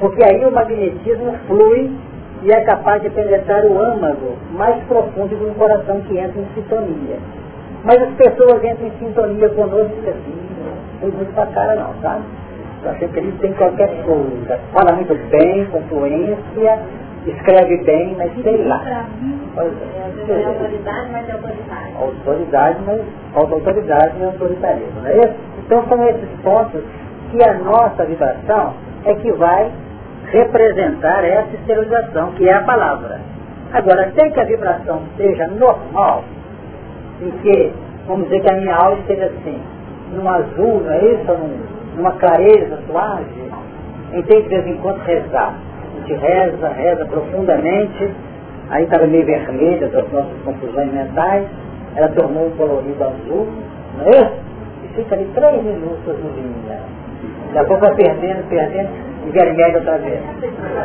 Porque 0.00 0.24
aí 0.24 0.44
o 0.44 0.50
magnetismo 0.50 1.34
flui 1.46 1.94
e 2.42 2.50
é 2.50 2.60
capaz 2.62 3.02
de 3.02 3.10
penetrar 3.10 3.64
o 3.64 3.78
âmago 3.78 4.36
mais 4.52 4.82
profundo 4.84 5.36
de 5.36 5.44
um 5.44 5.54
coração 5.54 6.00
que 6.02 6.18
entra 6.18 6.40
em 6.40 6.46
sintonia. 6.54 7.18
Mas 7.84 8.00
as 8.00 8.14
pessoas 8.14 8.64
entram 8.64 8.86
em 8.86 8.98
sintonia 8.98 9.48
conosco 9.50 9.94
e 10.02 10.08
assim, 10.08 10.34
não 10.64 11.00
foi 11.00 11.10
muito 11.10 11.34
pra 11.34 11.46
cara 11.46 11.74
não, 11.74 11.94
sabe? 12.00 12.24
Que 12.82 13.18
ele 13.18 13.32
tem 13.40 13.52
qualquer 13.52 13.90
coisa. 14.04 14.58
Fala 14.72 14.96
muito 14.96 15.14
bem, 15.30 15.64
com 15.66 15.80
fluência, 15.82 16.82
escreve 17.26 17.76
bem, 17.84 18.16
mas 18.16 18.32
sei 18.42 18.64
lá. 18.64 19.06
Pois 19.54 19.72
é. 19.72 20.02
É 20.28 20.46
autoridade, 20.46 21.08
mas 21.12 21.28
é 21.28 21.32
autoritário. 21.32 21.96
Autoridade, 21.98 22.78
mas 22.86 23.00
falta 23.32 23.54
autoridade 23.54 24.18
e 24.18 24.24
autoritarismo, 24.24 25.00
não 25.00 25.06
é 25.06 25.16
isso? 25.18 25.34
Então 25.64 25.84
são 25.88 26.08
esses 26.08 26.28
pontos 26.42 26.82
que 27.30 27.48
a 27.48 27.54
nossa 27.54 28.04
vibração 28.04 28.74
é 29.04 29.14
que 29.14 29.32
vai 29.32 29.70
representar 30.26 31.24
essa 31.24 31.54
esterilização, 31.54 32.32
que 32.32 32.48
é 32.48 32.54
a 32.54 32.62
palavra. 32.62 33.20
Agora, 33.72 34.02
até 34.02 34.28
que 34.30 34.40
a 34.40 34.44
vibração 34.44 35.02
seja 35.16 35.46
normal, 35.48 36.24
em 37.20 37.30
que, 37.42 37.72
vamos 38.06 38.24
dizer 38.24 38.40
que 38.40 38.52
a 38.52 38.56
minha 38.56 38.74
aula 38.74 38.98
esteja 38.98 39.26
assim, 39.26 39.60
num 40.12 40.28
azul, 40.28 40.82
não 40.84 40.92
é 40.92 41.04
isso? 41.04 41.32
Num, 41.32 41.81
numa 41.96 42.12
clareza 42.12 42.78
suave, 42.86 43.24
em 44.12 44.22
que 44.22 44.42
de 44.42 44.48
vez 44.48 44.66
em 44.66 44.76
quando 44.76 44.98
rezar. 45.02 45.54
A 45.54 45.98
gente 46.00 46.14
reza, 46.14 46.68
reza 46.68 47.06
profundamente, 47.06 48.10
aí 48.70 48.84
estava 48.84 49.06
meio 49.06 49.24
vermelha 49.24 49.88
das 49.88 50.10
nossas 50.10 50.42
confusões 50.44 50.92
mentais, 50.92 51.46
ela 51.94 52.08
tornou 52.08 52.46
um 52.46 52.50
colorido 52.56 53.04
azul, 53.04 53.48
não 53.98 54.04
é? 54.06 54.32
E 54.84 54.88
fica 54.94 55.14
ali 55.14 55.28
três 55.34 55.62
minutos 55.62 56.08
azulinha. 56.08 56.80
Daqui 57.52 57.58
a 57.58 57.64
pouco 57.64 57.80
vai 57.80 57.94
perdendo, 57.94 58.48
perdendo, 58.48 58.88
e 59.26 59.30
vermelho 59.30 59.76
outra 59.76 59.98
vez. 59.98 60.20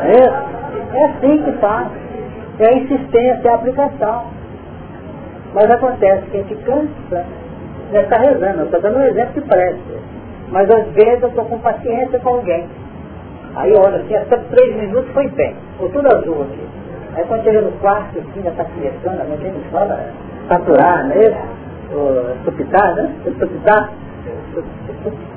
É, 0.04 0.98
é 0.98 1.06
assim 1.06 1.44
que 1.44 1.52
faz. 1.54 1.88
É 2.60 2.70
a 2.70 2.74
insistência, 2.74 3.48
é 3.48 3.52
a 3.52 3.56
aplicação. 3.56 4.26
Mas 5.54 5.72
acontece 5.72 6.24
que 6.30 6.38
a 6.38 6.42
gente 6.42 6.56
cansa, 6.64 7.26
já 7.94 8.02
está 8.02 8.18
rezando, 8.18 8.60
eu 8.60 8.66
estou 8.66 8.82
dando 8.82 8.98
um 8.98 9.04
exemplo 9.04 9.34
que 9.34 9.42
preste. 9.42 9.97
Mas 10.50 10.70
às 10.70 10.88
vezes 10.94 11.22
eu 11.22 11.30
estou 11.30 11.46
com 11.46 11.60
paciência 11.60 12.20
com 12.20 12.30
alguém. 12.30 12.68
Aí 13.56 13.74
olha 13.74 13.98
assim, 13.98 14.16
até 14.16 14.38
três 14.38 14.76
minutos 14.76 15.12
foi 15.14 15.28
bem, 15.30 15.56
ficou 15.74 15.90
tudo 15.90 16.08
azul 16.16 16.44
aqui. 16.44 16.62
Aí 17.16 17.26
quando 17.26 17.44
chega 17.44 17.62
no 17.62 17.72
quarto, 17.80 18.20
assim, 18.20 18.44
já 18.44 18.52
está 18.52 18.64
começando, 18.66 19.22
a 19.22 19.36
gente 19.36 19.70
fala, 19.72 20.00
saturar, 20.48 21.08
né? 21.08 21.16
Estupitar, 22.38 22.96
né? 22.96 23.12
Estupitar. 23.26 23.92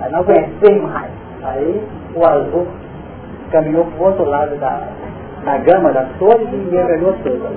Aí 0.01 0.13
não 0.13 0.21
aguentei 0.21 0.79
mais. 0.81 1.11
Aí 1.43 1.83
o 2.15 2.27
azul 2.27 2.67
caminhou 3.51 3.87
para 3.87 4.03
o 4.03 4.07
outro 4.07 4.25
lado 4.25 4.57
da, 4.57 4.89
da 5.45 5.57
gama 5.59 5.93
das 5.93 6.09
cores 6.19 6.49
e 6.53 6.57
envermelhou 6.57 7.15
tudo. 7.23 7.49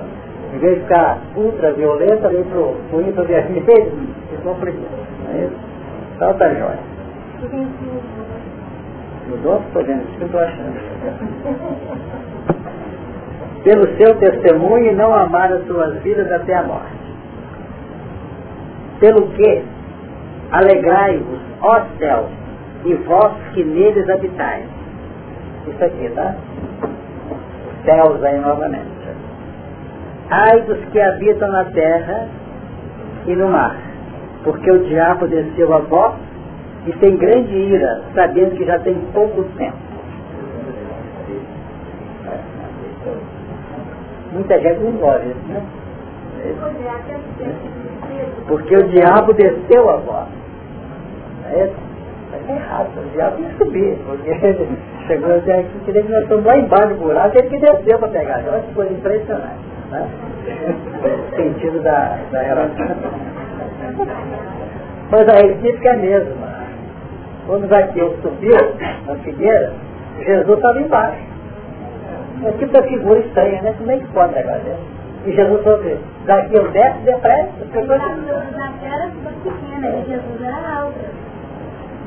Em 0.54 0.58
vez 0.58 0.76
de 0.76 0.80
ficar 0.82 1.18
ultravioleta, 1.36 2.28
veio 2.28 2.44
para 2.44 2.96
o 2.96 3.02
infravermelho 3.02 3.92
e 4.32 4.36
ficou 4.36 4.56
isso? 4.64 5.52
Então 6.16 6.32
tá 6.34 6.48
jóia. 6.48 6.93
Mudou? 9.28 9.60
Estou 9.66 9.84
vendo 9.84 10.02
isso 10.02 10.16
que 10.16 10.22
eu 10.22 10.26
estou 10.26 10.40
achando. 10.40 10.74
Pelo 13.64 13.96
seu 13.96 14.18
testemunho 14.18 14.92
e 14.92 14.94
não 14.94 15.14
amar 15.14 15.52
as 15.52 15.66
suas 15.66 16.02
vidas 16.02 16.30
até 16.32 16.54
a 16.54 16.62
morte. 16.62 17.04
Pelo 19.00 19.28
que 19.28 19.64
alegrai-vos, 20.52 21.40
ó 21.60 21.82
céus, 21.98 22.30
e 22.84 22.94
vós 22.94 23.32
que 23.52 23.64
neles 23.64 24.08
habitais. 24.08 24.66
Isso 25.66 25.84
aqui, 25.84 26.10
tá? 26.14 26.34
Céus 27.84 28.22
aí 28.22 28.38
novamente. 28.38 28.94
Ai 30.30 30.62
dos 30.62 30.78
que 30.86 31.00
habitam 31.00 31.48
na 31.48 31.64
terra 31.66 32.28
e 33.26 33.34
no 33.34 33.48
mar, 33.48 33.76
porque 34.42 34.70
o 34.70 34.84
diabo 34.84 35.26
desceu 35.26 35.74
a 35.74 35.78
vós 35.80 36.14
e 36.86 36.92
tem 36.92 37.16
grande 37.16 37.54
ira, 37.54 38.02
sabendo 38.14 38.56
que 38.56 38.64
já 38.64 38.78
tem 38.80 38.94
pouco 39.12 39.44
tempo. 39.56 39.76
Muita 44.32 44.60
gente 44.60 44.80
não 44.80 44.92
gosta 44.92 45.20
disso, 45.20 45.48
né? 45.48 45.62
Porque 48.48 48.76
o 48.76 48.88
diabo 48.88 49.32
desceu 49.32 49.90
a 49.90 49.96
vós. 49.96 50.28
É 51.52 51.70
é 52.48 52.52
errado, 52.52 52.90
o 52.98 53.10
diabo 53.10 53.36
que 53.36 53.56
subir, 53.56 53.98
porque 54.06 54.28
ele 54.46 54.68
chegou 55.06 55.34
até 55.34 55.60
aqui, 55.60 55.78
que 55.84 55.92
nós 55.92 56.22
estamos 56.22 56.44
lá 56.44 56.58
embaixo 56.58 56.88
do 56.88 56.96
buraco, 56.96 57.38
ele 57.38 57.48
que 57.48 57.58
desceu 57.58 57.98
para 57.98 58.08
pegar. 58.08 58.42
Olha 58.46 58.60
que 58.60 58.74
coisa 58.74 58.92
impressionante. 58.92 59.60
Né? 59.90 60.08
O 61.32 61.36
sentido 61.36 61.82
da, 61.82 62.18
da 62.30 62.42
relação. 62.42 62.86
Mas 65.10 65.28
a 65.28 65.36
recíproca 65.36 65.88
é 65.88 65.92
a 65.92 65.96
mesma. 65.96 66.53
Quando 67.46 67.68
Zaqueu 67.68 68.16
subiu 68.22 68.56
na 69.06 69.14
figueira, 69.16 69.72
Jesus 70.24 70.56
estava 70.56 70.80
embaixo. 70.80 71.18
É 72.44 72.50
tipo 72.52 72.72
da 72.72 72.82
figura 72.82 73.20
estranha, 73.20 73.60
né? 73.62 73.74
Como 73.78 73.90
é 73.90 73.98
que 73.98 74.06
pode 74.08 74.34
negar 74.34 74.58
dentro? 74.60 74.82
E 75.26 75.32
Jesus 75.32 75.62
falou 75.62 75.80
assim, 75.80 75.98
Zaqueu 76.26 76.70
desce 76.70 76.98
depressa. 77.00 77.50
Zaqueu 77.72 77.92
era 77.92 79.10
pequena 79.42 79.88
e 79.88 80.04
Jesus 80.06 80.42
era 80.42 80.80
alta. 80.80 81.00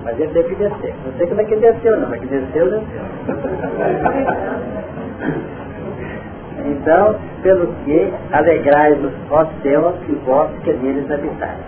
Mas 0.04 0.20
ele 0.20 0.34
teve 0.34 0.50
que 0.50 0.56
descer. 0.56 0.94
Não 1.06 1.14
sei 1.18 1.28
como 1.28 1.42
é 1.42 1.44
que 1.44 1.54
ele 1.54 1.62
desceu, 1.62 2.00
não, 2.00 2.10
mas 2.10 2.20
que 2.20 2.26
desceu, 2.28 2.70
desceu. 2.70 3.02
então, 6.66 7.16
pelo 7.44 7.68
que 7.84 8.14
alegrai-vos, 8.32 9.12
ó 9.32 9.46
céus, 9.62 9.96
e 10.08 10.14
vós 10.26 10.50
que 10.64 10.74
neles 10.74 11.12
habitais. 11.12 11.60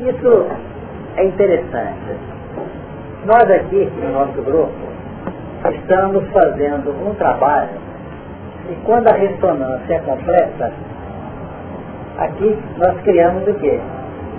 Isso 0.00 0.46
é 1.16 1.24
interessante. 1.24 2.16
Nós 3.26 3.50
aqui, 3.50 3.90
no 4.02 4.12
nosso 4.12 4.42
grupo, 4.42 4.72
estamos 5.72 6.28
fazendo 6.28 6.90
um 6.90 7.14
trabalho 7.14 7.84
e 8.70 8.74
quando 8.84 9.08
a 9.08 9.12
ressonância 9.12 9.94
é 9.94 9.98
completa, 10.00 10.72
aqui 12.18 12.58
nós 12.78 13.00
criamos 13.02 13.46
o 13.46 13.54
quê? 13.54 13.78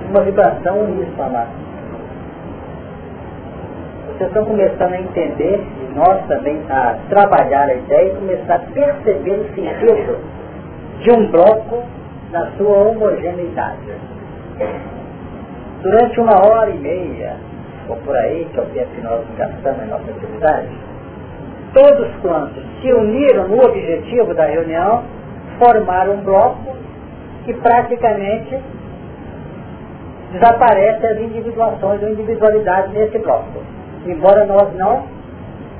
Uma 0.10 0.22
vibração 0.22 0.80
uníssona. 0.80 1.47
Vocês 4.07 4.30
estão 4.30 4.45
começando 4.45 4.93
a 4.93 4.99
entender, 4.99 5.60
e 5.60 5.95
nós 5.95 6.26
também 6.27 6.61
a 6.69 6.95
trabalhar 7.10 7.69
a 7.69 7.73
ideia 7.73 8.14
e 8.14 8.15
começar 8.15 8.56
a 8.56 8.60
perceber 8.60 9.39
o 9.39 9.56
sentido 9.56 10.18
de 11.02 11.11
um 11.11 11.31
bloco 11.31 11.84
na 12.31 12.47
sua 12.57 12.77
homogeneidade. 12.77 13.91
Durante 15.86 16.20
uma 16.20 16.34
hora 16.44 16.72
e 16.72 16.80
meia, 16.80 17.36
ou 17.88 17.95
por 17.98 18.18
aí, 18.18 18.48
que 18.52 18.60
é 18.60 18.64
o 18.64 18.66
tempo 18.66 18.88
que 18.95 19.02
nós 19.02 19.22
gastamos 19.38 19.84
em 19.84 19.88
nossa 19.88 20.10
atividade, 20.10 20.70
todos 21.76 22.07
quantos 22.24 22.64
se 22.82 22.91
uniram 22.91 23.48
no 23.48 23.64
objetivo 23.64 24.34
da 24.34 24.45
reunião, 24.45 25.03
formaram 25.60 26.14
um 26.14 26.22
bloco 26.24 26.76
que 27.44 27.53
praticamente 27.53 28.60
desaparece 30.32 31.06
as 31.06 31.20
individuações 31.20 32.02
ou 32.02 32.10
individualidade 32.10 32.91
nesse 32.91 33.20
bloco, 33.20 33.62
embora 34.07 34.44
nós 34.48 34.76
não 34.76 35.03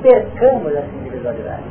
percamos 0.04 0.72
essa 0.76 0.96
individualidade. 1.02 1.64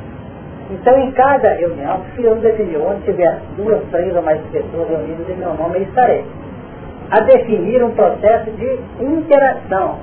Então, 0.73 0.98
em 0.98 1.12
cada 1.12 1.51
reunião, 1.51 2.01
se 2.16 2.24
eu 2.24 2.35
definir 2.35 2.78
onde 2.78 3.02
tiver 3.02 3.39
duas, 3.56 3.81
três 3.93 4.12
ou 4.16 4.23
mais 4.23 4.40
pessoas 4.51 4.89
reunidas 4.89 5.28
em 5.28 5.36
meu 5.36 5.55
nome, 5.55 5.77
eu 5.77 5.82
estarei 5.82 6.24
a 7.10 7.20
definir 7.20 7.82
um 7.82 7.90
processo 7.90 8.51
de 8.52 8.78
interação, 9.01 9.98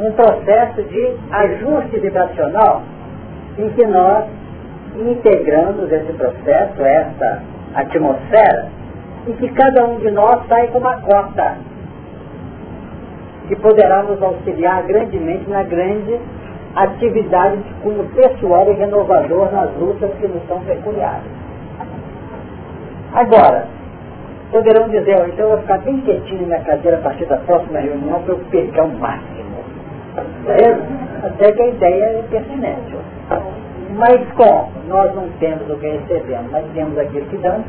um 0.00 0.12
processo 0.12 0.82
de 0.82 1.16
ajuste 1.30 1.98
vibracional 2.00 2.82
em 3.58 3.68
que 3.70 3.86
nós 3.86 4.24
integramos 4.96 5.90
esse 5.90 6.12
processo, 6.12 6.82
essa 6.82 7.42
atmosfera, 7.74 8.68
e 9.26 9.32
que 9.32 9.48
cada 9.50 9.86
um 9.86 9.98
de 9.98 10.10
nós 10.10 10.46
sai 10.48 10.68
com 10.68 10.78
uma 10.78 11.00
cota 11.00 11.56
que 13.48 13.56
poderá 13.56 14.02
nos 14.02 14.22
auxiliar 14.22 14.82
grandemente 14.84 15.48
na 15.48 15.62
grande 15.62 16.18
atividade 16.74 17.58
de 17.58 17.74
cunho 17.74 18.08
pessoal 18.14 18.70
e 18.70 18.74
renovador 18.74 19.52
nas 19.52 19.70
lutas 19.76 20.10
que 20.14 20.26
nos 20.26 20.46
são 20.48 20.60
peculiares. 20.60 21.30
Agora, 23.12 23.66
poderão 24.54 24.88
dizer, 24.88 25.18
oh, 25.20 25.26
então 25.26 25.46
eu 25.46 25.48
vou 25.48 25.58
ficar 25.62 25.78
bem 25.78 26.00
quietinho 26.02 26.46
na 26.46 26.60
cadeira 26.60 26.98
a 26.98 27.00
partir 27.00 27.24
da 27.24 27.38
próxima 27.38 27.80
reunião 27.80 28.22
para 28.22 28.34
eu 28.34 28.38
pegar 28.52 28.84
o 28.84 28.98
máximo. 29.00 29.56
É, 30.46 31.26
até 31.26 31.50
que 31.50 31.60
a 31.60 31.66
ideia 31.66 32.04
é 32.04 32.24
pertinente. 32.30 32.96
Mas 33.96 34.20
como 34.36 34.70
nós 34.86 35.12
não 35.16 35.28
temos 35.40 35.68
o 35.68 35.76
que 35.76 35.88
recebemos, 35.88 36.52
mas 36.52 36.64
temos 36.72 36.96
aquilo 36.96 37.26
que 37.26 37.36
damos, 37.38 37.66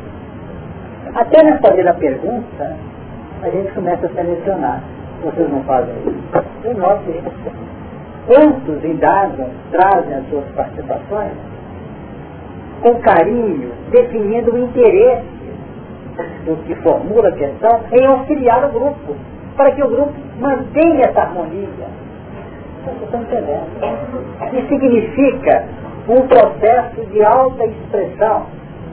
até 1.15 1.43
na 1.43 1.57
fazer 1.57 1.87
a 1.87 1.93
pergunta, 1.95 2.77
a 3.41 3.49
gente 3.49 3.71
começa 3.71 4.05
a 4.05 4.09
selecionar. 4.09 4.83
Vocês 5.23 5.49
não 5.49 5.63
fazem 5.63 5.95
isso? 6.05 6.77
Noto 6.77 7.09
isso. 7.09 7.65
Quantos 8.27 8.85
indagam, 8.85 9.49
trazem 9.71 10.13
as 10.13 10.29
suas 10.29 10.45
participações 10.55 11.31
com 12.81 12.95
carinho, 13.01 13.71
definindo 13.89 14.53
o 14.53 14.57
interesse 14.65 15.34
do 16.45 16.55
que 16.65 16.75
formula 16.75 17.29
a 17.29 17.31
questão 17.31 17.81
em 17.91 18.05
auxiliar 18.05 18.65
o 18.65 18.69
grupo, 18.69 19.15
para 19.55 19.71
que 19.71 19.83
o 19.83 19.87
grupo 19.87 20.13
mantenha 20.39 21.05
essa 21.05 21.21
harmonia. 21.21 21.67
Estão 23.03 23.21
entendendo? 23.21 23.67
Isso 24.53 24.67
significa 24.67 25.65
um 26.07 26.27
processo 26.27 27.05
de 27.11 27.23
alta 27.23 27.65
expressão, 27.65 28.45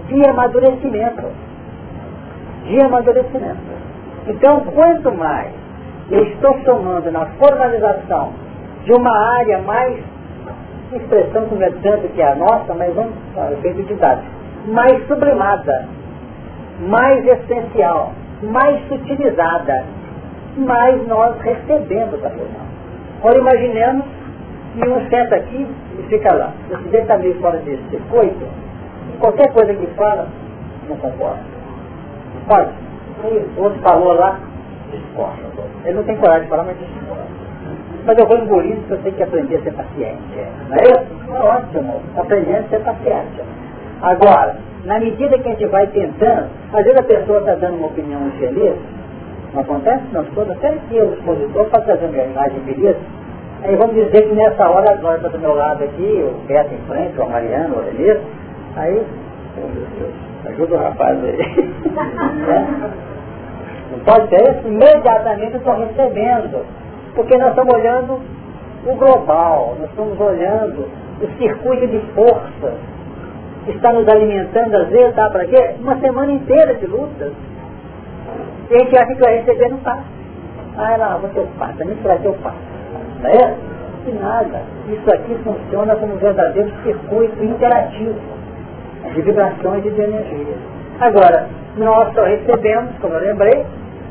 de 0.09 0.27
amadurecimento. 0.29 1.27
De 2.65 2.81
amadurecimento. 2.81 3.73
Então, 4.27 4.61
quanto 4.75 5.13
mais 5.13 5.53
eu 6.11 6.25
estou 6.25 6.59
somando 6.65 7.11
na 7.11 7.27
formalização 7.27 8.33
de 8.85 8.93
uma 8.93 9.13
área 9.37 9.59
mais 9.59 10.03
expressão 10.93 11.47
como 11.47 11.63
é 11.63 11.71
tanto 11.83 12.09
que 12.09 12.21
é 12.21 12.33
a 12.33 12.35
nossa, 12.35 12.75
mas 12.75 12.95
vamos, 12.95 13.13
efeito 13.59 13.83
de 13.85 13.95
dados, 13.95 14.25
mais 14.67 15.07
sublimada, 15.07 15.87
mais 16.89 17.27
essencial, 17.27 18.13
mais 18.43 18.81
sutilizada, 18.89 19.85
mais 20.57 21.07
nós 21.07 21.39
recebemos 21.41 22.25
a 22.25 22.29
reunião. 22.29 22.73
Ora, 23.23 23.39
imaginemos 23.39 24.05
que 24.75 24.89
um 24.89 25.09
senta 25.09 25.37
aqui 25.37 25.67
e 25.99 26.03
fica 26.09 26.33
lá. 26.35 26.53
Se 26.69 26.75
você 26.75 26.99
está 26.99 27.19
meio 27.19 27.39
fora 27.41 27.59
desse 27.59 27.83
circuito, 27.91 28.47
qualquer 29.21 29.53
coisa 29.53 29.75
que 29.75 29.87
fala, 29.95 30.27
não 30.89 30.97
concorda. 30.97 31.43
Pode. 32.49 32.71
O 33.57 33.63
outro 33.63 33.81
falou 33.83 34.15
lá, 34.15 34.41
discorda. 34.91 35.43
Ele 35.85 35.95
não 35.95 36.05
tem 36.05 36.17
coragem 36.17 36.45
de 36.45 36.49
falar, 36.49 36.65
mas 36.65 36.77
discorda. 36.79 37.23
Mas 38.05 38.19
eu 38.19 38.27
vou 38.27 38.37
engolir 38.39 38.77
porque 38.79 38.95
eu 38.95 39.03
tenho 39.03 39.15
que 39.15 39.23
aprender 39.23 39.57
a 39.57 39.63
ser 39.63 39.73
paciente. 39.75 40.21
Não 40.69 40.77
é 40.77 40.83
isso? 40.83 41.33
Ótimo. 41.33 42.01
Aprendendo 42.17 42.65
a 42.65 42.69
ser 42.69 42.81
paciente. 42.81 43.41
Agora, 44.03 44.57
na 44.85 44.99
medida 44.99 45.39
que 45.39 45.49
a 45.49 45.53
gente 45.53 45.67
vai 45.67 45.87
tentando, 45.89 46.49
às 46.73 46.85
vezes 46.85 46.99
a 46.99 47.03
pessoa 47.05 47.39
está 47.39 47.55
dando 47.55 47.77
uma 47.77 47.87
opinião 47.87 48.27
infeliz, 48.29 48.75
não 49.55 49.63
acontece? 49.63 50.03
Nós 50.13 50.27
todos, 50.35 50.51
até 50.51 50.77
que 50.89 50.97
eu, 50.97 51.13
expositor, 51.13 51.67
para 51.67 51.83
trazer 51.83 52.07
uma 52.07 52.23
imagem 52.23 52.59
infeliz, 52.59 52.97
aí 53.63 53.77
vamos 53.77 53.95
dizer 53.95 54.29
que 54.29 54.35
nessa 54.35 54.69
hora 54.69 54.93
agora 54.93 55.17
está 55.17 55.29
do 55.29 55.39
meu 55.39 55.55
lado 55.55 55.85
aqui, 55.85 56.25
o 56.25 56.35
Beto 56.47 56.75
em 56.75 56.79
frente, 56.89 57.21
o 57.21 57.29
Mariano, 57.29 57.79
o 57.79 57.83
Denise, 57.83 58.21
aí, 58.77 59.03
ajuda 60.47 60.75
o 60.75 60.79
rapaz 60.79 61.19
aí. 61.25 61.39
Não 63.93 63.99
pode 64.01 64.29
ser 64.31 64.43
isso? 64.51 64.67
Imediatamente 64.67 65.53
eu 65.53 65.59
estou 65.59 65.75
recebendo, 65.77 66.65
porque 67.15 67.37
nós 67.37 67.51
estamos 67.51 67.75
olhando 67.75 68.21
o 68.87 68.97
global, 68.97 69.77
nós 69.79 69.91
estamos 69.91 70.19
olhando 70.19 70.89
o 71.21 71.27
circuito 71.39 71.87
de 71.87 72.01
forças 72.15 72.92
está 73.69 73.93
nos 73.93 74.09
alimentando, 74.09 74.75
às 74.77 74.89
vezes, 74.89 75.15
tá 75.15 75.31
para 75.31 75.47
quê? 75.47 75.75
Uma 75.81 75.99
semana 76.01 76.33
inteira 76.33 76.75
de 76.75 76.87
lutas. 76.87 77.33
E 78.71 78.75
a 78.75 78.79
gente 78.79 78.97
acha 78.97 79.15
que 79.15 79.21
vai 79.21 79.39
receber 79.39 79.69
não 79.69 79.79
passa. 79.79 80.05
Ah, 80.77 80.97
lá, 80.97 81.17
vou 81.19 81.31
ter 81.31 81.41
o 81.41 81.47
passo, 81.59 81.77
também 81.77 81.97
vai 82.03 82.19
ter 82.19 82.29
o 82.29 82.35
passo. 82.35 82.57
Não 83.21 83.31
é? 83.31 83.55
De 84.05 84.13
nada. 84.13 84.63
Isso 84.89 85.15
aqui 85.15 85.37
funciona 85.45 85.95
como 85.97 86.15
um 86.15 86.19
verdadeiro 86.19 86.73
circuito 86.83 87.45
interativo 87.45 88.19
de 89.15 89.23
vibrações 89.23 89.85
e 89.85 89.91
de 89.91 90.01
energia. 90.01 90.57
Agora, 91.01 91.47
nós 91.77 92.13
só 92.15 92.25
recebemos, 92.25 92.97
como 93.01 93.15
eu 93.15 93.21
lembrei, 93.21 93.65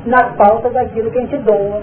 na 0.05 0.33
falta 0.33 0.69
daquilo 0.69 1.11
que 1.11 1.17
a 1.17 1.21
gente 1.21 1.37
doa. 1.37 1.81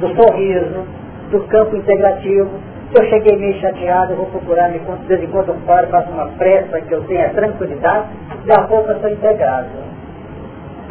Do 0.00 0.08
sorriso, 0.14 0.84
do 1.30 1.40
campo 1.48 1.76
integrativo, 1.76 2.50
eu 2.94 3.04
cheguei 3.08 3.36
meio 3.36 3.60
chateado, 3.60 4.14
vou 4.14 4.26
procurar, 4.26 4.70
me 4.70 4.78
de 4.78 5.06
vez 5.06 5.22
em 5.22 5.26
quando 5.26 5.48
eu 5.48 5.56
paro, 5.66 5.88
faço 5.88 6.10
uma 6.10 6.28
pressa 6.38 6.80
que 6.80 6.92
eu 6.92 7.02
tenha 7.04 7.30
tranquilidade, 7.30 8.06
e 8.44 8.52
a 8.52 8.62
pouco 8.62 8.90
eu 8.90 9.00
sou 9.00 9.10
integrado. 9.10 9.68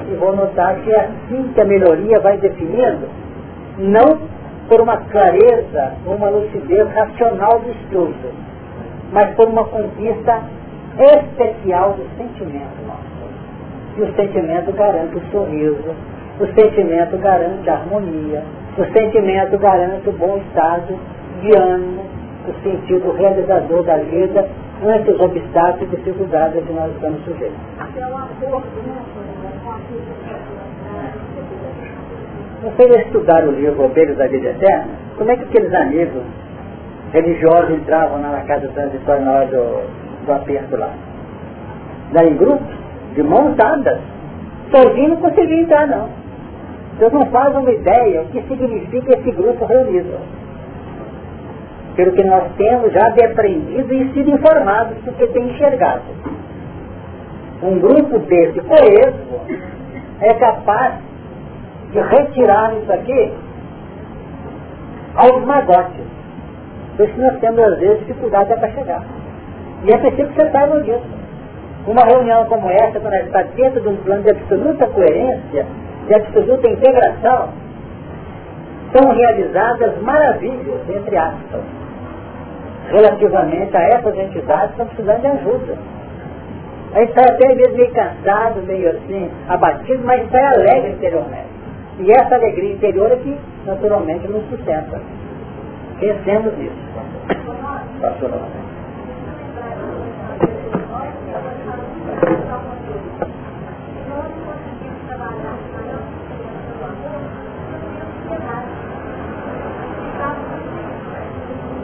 E 0.08 0.16
vou 0.16 0.36
notar 0.36 0.76
que 0.76 0.92
é 0.92 1.00
assim 1.00 1.52
que 1.54 1.62
a 1.62 1.66
melhoria 1.66 2.20
vai 2.20 2.38
definindo, 2.38 3.08
não 3.78 4.20
por 4.68 4.82
uma 4.82 4.98
clareza, 4.98 5.94
uma 6.06 6.30
lucidez 6.30 6.88
racional 6.94 7.60
do 7.60 7.72
estudo, 7.72 8.34
mas 9.12 9.34
por 9.36 9.48
uma 9.48 9.64
conquista 9.66 10.42
especial 11.00 11.94
do 11.94 12.06
sentimento 12.18 12.86
nosso. 12.86 13.16
E 13.98 14.02
o 14.02 14.14
sentimento 14.16 14.74
garante 14.74 15.16
o 15.16 15.22
sorriso, 15.32 15.96
O 16.38 16.48
sentimento 16.48 17.18
garante 17.18 17.70
a 17.70 17.76
harmonia. 17.76 18.44
O 18.78 18.84
sentimento 18.92 19.58
garante 19.58 20.10
o 20.10 20.12
bom 20.12 20.36
estado 20.36 21.00
de 21.42 21.58
ânimo, 21.58 22.04
o 22.48 22.54
sentido 22.64 23.12
realizador 23.12 23.84
da 23.84 23.98
vida 23.98 24.48
ante 24.84 25.12
os 25.12 25.20
obstáculos 25.20 25.94
e 25.94 25.96
dificuldades 25.96 26.64
que 26.64 26.74
nós 26.74 26.92
estamos 26.94 27.24
sujeitos. 27.24 27.58
Vocês 32.64 33.06
estudaram 33.06 33.50
o 33.50 33.52
livro 33.52 33.84
Ovelhas 33.84 34.18
da 34.18 34.28
Vida 34.28 34.50
Eterna? 34.50 34.88
Como 35.18 35.32
é 35.32 35.36
que 35.36 35.44
aqueles 35.44 35.74
amigos 35.74 36.24
religiosos 37.14 37.72
entravam 37.72 38.20
na 38.20 38.42
casa 38.42 38.68
transitória 38.70 39.22
na 39.22 39.32
hora 39.32 39.46
do, 39.48 40.26
do 40.26 40.34
aperto 40.34 40.76
lá? 40.76 40.94
Lá 42.14 42.24
em 42.24 42.36
grupo, 42.36 42.64
de 43.14 43.24
mãos 43.24 43.56
dadas. 43.56 44.00
Sozinho 44.72 45.10
não 45.10 45.18
conseguia 45.18 45.62
entrar 45.62 45.88
não. 45.88 46.10
Vocês 46.98 47.12
não 47.12 47.26
fazem 47.28 47.60
uma 47.60 47.72
ideia 47.72 48.22
o 48.22 48.26
que 48.26 48.42
significa 48.44 49.20
esse 49.20 49.32
grupo 49.32 49.66
reunido 49.66 50.18
pelo 51.96 52.12
que 52.12 52.24
nós 52.24 52.44
temos 52.58 52.92
já 52.92 53.10
de 53.10 53.24
aprendido 53.24 53.94
e 53.94 54.14
sido 54.14 54.30
informados, 54.32 54.98
porque 55.04 55.28
tem 55.28 55.50
enxergado. 55.50 56.04
Um 57.64 57.80
grupo 57.80 58.20
desse 58.20 58.60
coeso 58.62 59.40
é 60.22 60.34
capaz 60.34 60.96
de 61.92 62.00
retirar 62.00 62.74
isso 62.76 62.92
aqui 62.92 63.34
aos 65.16 65.46
magotes. 65.46 66.06
Por 66.98 67.08
isso 67.08 67.20
nós 67.20 67.40
temos, 67.40 67.60
às 67.60 67.80
vezes, 67.80 68.00
dificuldade 68.00 68.54
para 68.54 68.70
chegar. 68.72 69.04
E 69.84 69.94
é 69.94 69.98
preciso 69.98 70.30
que 70.30 70.36
você 70.36 70.52
saiba 70.52 70.82
disso. 70.82 71.16
Uma 71.88 72.04
reunião 72.04 72.46
como 72.46 72.70
essa, 72.70 73.00
quando 73.00 73.14
ela 73.14 73.26
está 73.26 73.44
dentro 73.56 73.80
de 73.80 73.88
um 73.88 73.96
plano 73.98 74.24
de 74.24 74.32
absoluta 74.32 74.88
coerência, 74.88 75.66
de 76.08 76.14
absoluta 76.14 76.68
integração, 76.68 77.50
são 78.92 79.14
realizadas 79.14 80.02
maravilhas, 80.02 80.82
entre 80.90 81.18
aspas 81.18 81.85
relativamente 82.90 83.76
a 83.76 83.82
essas 83.82 84.18
entidades 84.18 84.72
estão 84.72 84.86
precisando 84.88 85.22
de 85.22 85.28
ajuda. 85.28 85.78
A 86.94 87.00
gente 87.00 87.10
está 87.10 87.22
até 87.24 87.56
mesmo 87.56 87.76
meio 87.76 87.92
cansado, 87.92 88.62
meio 88.64 88.90
assim, 88.90 89.30
abatido, 89.50 90.02
mas 90.06 90.24
está 90.24 90.52
alegre 90.52 90.92
interiormente. 90.92 91.56
E 92.00 92.12
essa 92.12 92.36
alegria 92.36 92.74
interior 92.74 93.12
é 93.12 93.16
que 93.18 93.38
naturalmente 93.66 94.28
nos 94.28 94.48
sustenta. 94.50 95.02
Pensemos 96.00 96.58
nisso. 96.58 96.76
Pastor 98.02 98.32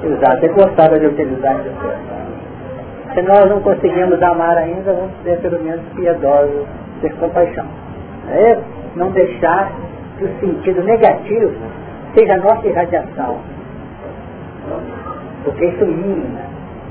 Exato, 0.04 0.46
eu 0.46 0.54
gostava 0.54 1.00
de 1.00 1.06
utilizar 1.06 1.56
expressão. 1.58 2.22
Se 3.14 3.22
nós 3.22 3.50
não 3.50 3.62
conseguimos 3.62 4.22
amar 4.24 4.58
ainda, 4.58 4.94
vamos 4.94 5.12
ser 5.24 5.38
pelo 5.42 5.62
menos 5.62 5.82
piedosos, 5.96 6.66
ter 7.02 7.14
compaixão. 7.16 7.66
É 8.30 8.58
não 8.96 9.12
deixar 9.12 9.72
que 10.18 10.26
o 10.26 10.40
sentido 10.40 10.84
negativo 10.84 11.52
seja 12.16 12.34
a 12.34 12.38
nossa 12.38 12.68
irradiação. 12.68 13.38
Porque 15.44 15.66
isso 15.66 15.86
mina. 15.86 16.42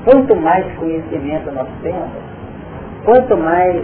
Quanto 0.05 0.35
mais 0.35 0.65
conhecimento 0.77 1.51
nós 1.51 1.67
temos, 1.81 2.09
quanto 3.05 3.37
mais 3.37 3.83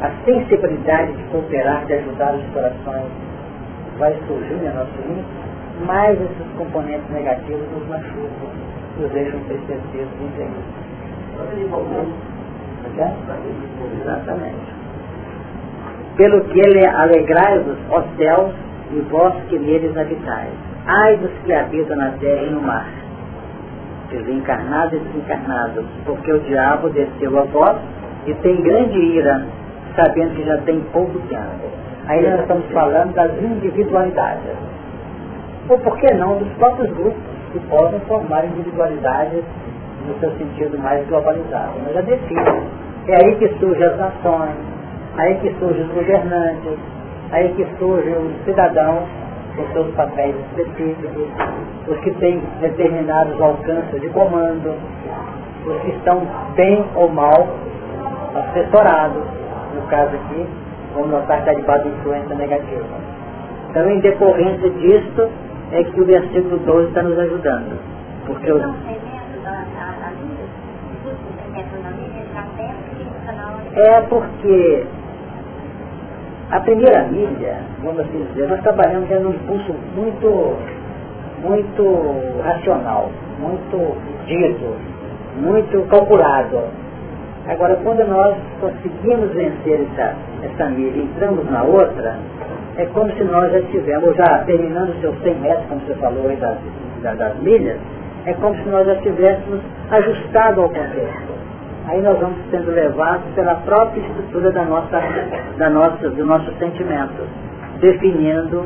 a 0.00 0.10
sensibilidade 0.24 1.12
de 1.12 1.22
cooperar, 1.24 1.84
de 1.86 1.94
ajudar 1.94 2.34
os 2.34 2.44
corações 2.52 3.06
vai 3.98 4.12
surgir 4.26 4.54
na 4.64 4.72
nossa 4.72 4.90
mente, 5.08 5.41
mais 5.86 6.20
esses 6.20 6.52
componentes 6.56 7.08
negativos 7.10 7.66
nos 7.72 7.88
machucam, 7.88 8.48
nos 8.98 9.10
deixam 9.12 9.40
entristecidos 9.40 10.12
e 10.20 10.24
infelizes. 10.24 10.92
Exatamente. 14.00 14.72
Pelo 16.16 16.44
que 16.44 16.60
ele 16.60 16.86
alegrai-vos, 16.86 17.76
ó 17.90 18.02
céus, 18.16 18.52
e 18.92 19.00
vós 19.10 19.34
que 19.48 19.58
neles 19.58 19.96
habitais. 19.96 20.52
Ai 20.86 21.16
dos 21.16 21.30
que 21.44 21.52
habitam 21.52 21.96
na 21.96 22.10
terra 22.12 22.42
e 22.42 22.50
no 22.50 22.60
mar, 22.60 22.86
desencarnados 24.10 24.94
e 24.94 25.04
desencarnados, 25.04 25.86
porque 26.04 26.32
o 26.32 26.40
diabo 26.40 26.90
desceu 26.90 27.38
a 27.38 27.42
vós 27.44 27.78
e 28.26 28.34
tem 28.34 28.60
grande 28.60 28.98
ira, 28.98 29.46
sabendo 29.96 30.34
que 30.34 30.44
já 30.44 30.58
tem 30.58 30.80
pouco 30.92 31.18
tempo. 31.28 31.70
Aí 32.08 32.28
nós 32.28 32.40
estamos 32.40 32.66
falando 32.72 33.14
das 33.14 33.30
individualidades 33.40 34.56
ou 35.68 35.78
por 35.78 35.96
que 35.98 36.12
não 36.14 36.38
dos 36.38 36.48
próprios 36.54 36.90
grupos 36.92 37.22
que 37.52 37.60
podem 37.68 38.00
formar 38.00 38.44
individualidades 38.46 39.44
no 40.06 40.18
seu 40.18 40.30
sentido 40.32 40.78
mais 40.78 41.06
globalizado. 41.08 41.72
Mas 41.84 41.94
já 41.94 42.00
define. 42.00 42.62
É 43.06 43.16
aí 43.16 43.36
que 43.36 43.48
surgem 43.58 43.84
as 43.84 43.98
nações, 43.98 44.56
aí 45.16 45.34
que 45.36 45.54
surgem 45.58 45.84
os 45.84 45.92
governantes, 45.92 46.78
aí 47.32 47.52
que 47.54 47.66
surgem 47.78 48.14
os 48.14 48.44
cidadãos 48.44 49.08
com 49.56 49.66
seus 49.72 49.94
papéis 49.94 50.34
específicos, 50.50 51.28
os 51.88 51.98
que 51.98 52.10
têm 52.12 52.40
determinados 52.60 53.40
alcances 53.40 54.00
de 54.00 54.08
comando, 54.10 54.74
os 55.66 55.82
que 55.82 55.90
estão 55.90 56.22
bem 56.54 56.84
ou 56.94 57.08
mal 57.08 57.48
assessorados, 58.34 59.24
no 59.74 59.82
caso 59.88 60.14
aqui, 60.14 60.46
vamos 60.94 61.10
notar 61.10 61.42
que 61.42 61.50
está 61.50 61.60
debaixo 61.60 61.84
de 61.84 61.90
influência 61.90 62.34
negativa. 62.34 62.84
Então, 63.70 63.90
em 63.90 64.00
decorrência 64.00 64.70
disto, 64.70 65.28
é 65.72 65.84
que 65.84 66.00
o 66.00 66.04
versículo 66.04 66.58
12 66.58 66.88
está 66.88 67.02
nos 67.02 67.18
ajudando. 67.18 67.78
Porque 68.26 68.52
o... 68.52 68.58
É 73.74 74.00
porque 74.02 74.86
a 76.50 76.60
primeira 76.60 77.04
milha, 77.04 77.62
vamos 77.82 78.00
assim 78.00 78.26
dizer, 78.26 78.46
nós 78.46 78.60
trabalhamos 78.60 79.08
tendo 79.08 79.30
um 79.30 79.32
impulso 79.32 79.74
muito, 79.96 80.56
muito 81.40 82.42
racional, 82.44 83.10
muito 83.40 83.96
dito, 84.26 84.76
muito 85.40 85.88
calculado. 85.88 86.64
Agora, 87.48 87.76
quando 87.76 88.06
nós 88.06 88.36
conseguimos 88.60 89.32
vencer 89.32 89.88
essa, 89.90 90.14
essa 90.42 90.66
milha 90.66 90.98
e 90.98 91.04
entramos 91.04 91.50
na 91.50 91.62
outra, 91.62 92.18
é 92.76 92.86
como 92.86 93.10
se 93.12 93.24
nós 93.24 93.52
já 93.52 93.58
estivéssemos, 93.58 94.16
já 94.16 94.38
terminando 94.44 94.98
seus 95.00 95.18
100 95.22 95.34
metros, 95.36 95.66
como 95.68 95.80
você 95.82 95.94
falou 95.94 96.28
aí 96.28 96.36
das, 96.36 96.58
das 97.18 97.36
milhas, 97.40 97.78
é 98.24 98.32
como 98.34 98.54
se 98.56 98.68
nós 98.68 98.86
já 98.86 98.94
estivéssemos 98.94 99.60
ajustado 99.90 100.62
ao 100.62 100.68
contexto. 100.68 101.32
Aí 101.86 102.00
nós 102.00 102.18
vamos 102.18 102.38
sendo 102.50 102.70
levados 102.70 103.24
pela 103.34 103.56
própria 103.56 104.00
estrutura 104.00 104.52
da 104.52 104.64
nossa, 104.64 105.02
da 105.58 105.68
nossa, 105.68 106.08
do 106.10 106.24
nosso 106.24 106.50
sentimento, 106.58 107.26
definindo 107.80 108.64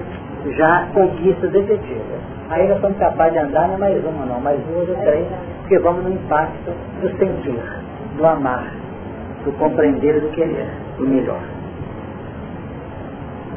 já 0.57 0.87
conquistas 0.93 1.53
efetivas. 1.55 2.21
Aí 2.51 2.69
nós 2.69 2.81
somos 2.81 2.99
capazes 2.99 3.33
de 3.33 3.39
andar, 3.41 3.69
não 3.69 3.75
é 3.75 3.79
mais 3.79 4.05
uma 4.05 4.27
não, 4.27 4.41
mais 4.41 4.61
duas 4.67 4.89
ou 4.89 4.97
três, 4.97 5.27
porque 5.63 5.79
vamos 5.79 6.05
no 6.05 6.13
impacto 6.13 6.71
do 7.01 7.09
sentir, 7.19 7.59
do 8.17 8.27
amar, 8.27 8.71
do 9.45 9.53
compreender 9.53 10.21
do 10.21 10.29
querer, 10.29 10.69
do 10.97 11.07
melhor. 11.07 11.56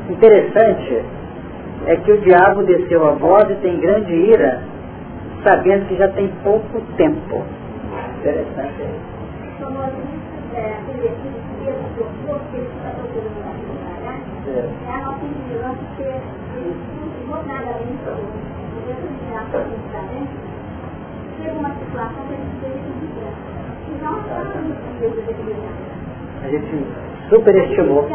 Interessante 0.10 1.06
é 1.86 1.96
que 1.98 2.12
o 2.12 2.18
diabo 2.22 2.64
desceu 2.64 3.08
a 3.08 3.12
voz 3.12 3.50
e 3.52 3.56
tem 3.56 3.80
grande 3.80 4.12
ira, 4.12 4.62
sabendo 5.44 5.88
que 5.88 5.96
já 5.96 6.08
tem 6.10 6.28
pouco 6.44 6.82
tempo. 6.98 7.44
Interessante. 8.20 8.82
É 26.42 26.46
a 26.46 26.48
gente 26.50 27.09
superestimou. 27.30 28.08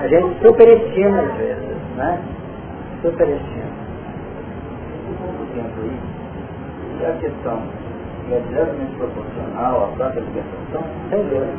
A 0.00 0.08
gente 0.08 0.38
superestima 0.42 1.20
às 1.20 1.34
vezes, 1.36 1.76
né? 1.96 2.18
Superestima. 3.02 3.70
E 7.00 7.06
a 7.06 7.12
questão 7.12 7.62
é 8.30 8.40
diretamente 8.48 8.96
proporcional 8.96 9.84
à 9.84 9.96
própria 9.96 10.20
libertação? 10.20 10.84
Sem 11.10 11.22
dúvida. 11.22 11.52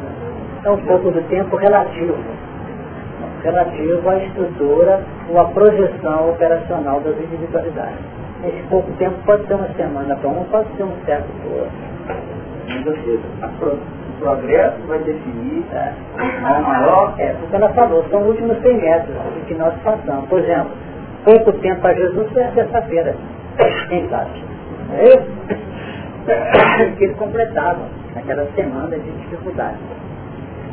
É 0.64 0.70
um 0.70 0.78
pouco 0.78 1.12
do 1.12 1.22
tempo 1.30 1.56
relativo. 1.56 2.16
Relativo 3.44 4.10
à 4.10 4.18
estrutura 4.18 5.04
ou 5.30 5.40
à 5.40 5.46
projeção 5.46 6.30
operacional 6.30 7.00
das 7.00 7.18
individualidades. 7.18 7.98
Esse 8.44 8.62
pouco 8.70 8.92
tempo 8.94 9.16
pode 9.26 9.48
ser 9.48 9.56
uma 9.56 9.68
semana 9.74 10.16
para 10.16 10.30
um, 10.30 10.44
pode 10.46 10.68
ser 10.76 10.84
um 10.84 10.94
século 11.06 11.34
para 11.40 11.50
o 11.50 11.54
outro. 13.72 14.01
Progresso 14.22 14.78
vai 14.86 15.00
definir 15.00 15.66
é, 15.74 15.94
a 16.46 16.60
maior. 16.62 17.16
É, 17.18 17.34
porque 17.34 17.56
ela 17.56 17.70
falou, 17.74 18.06
são 18.12 18.22
os 18.22 18.28
últimos 18.28 18.62
100 18.62 18.78
metros 18.78 19.18
que 19.48 19.56
nós 19.56 19.74
passamos. 19.84 20.30
Por 20.30 20.40
exemplo, 20.40 20.72
pouco 21.26 21.52
tempo 21.54 21.82
para 21.82 21.96
Jesus 21.96 22.32
foi 22.32 22.44
a 22.44 22.52
sexta-feira. 22.52 23.16
Quem 23.90 24.08
sabe? 24.10 24.44
É? 24.94 25.42
Que 26.98 27.06
ele 27.06 27.16
completava 27.16 27.80
naquela 28.14 28.46
semana 28.56 28.96
de 28.96 29.12
dificuldade. 29.12 29.80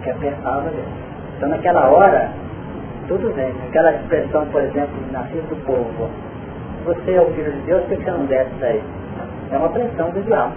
Que 0.02 0.10
apertava 0.10 0.68
ele. 0.68 0.84
Então 1.38 1.48
naquela 1.48 1.88
hora, 1.88 2.28
tudo 3.08 3.34
bem. 3.34 3.50
Aquela 3.66 3.94
expressão, 3.94 4.44
por 4.48 4.60
exemplo, 4.60 4.94
nascido 5.10 5.48
do 5.48 5.64
povo. 5.64 6.10
Você 6.84 7.12
é 7.12 7.22
o 7.22 7.30
filho 7.32 7.50
de 7.50 7.60
Deus, 7.62 7.82
por 7.84 7.96
que 7.96 8.04
você 8.04 8.10
não 8.10 8.26
desce 8.26 8.50
daí? 8.60 8.82
É 9.50 9.56
uma 9.56 9.70
pressão 9.70 10.10
do 10.10 10.22
diabo. 10.22 10.52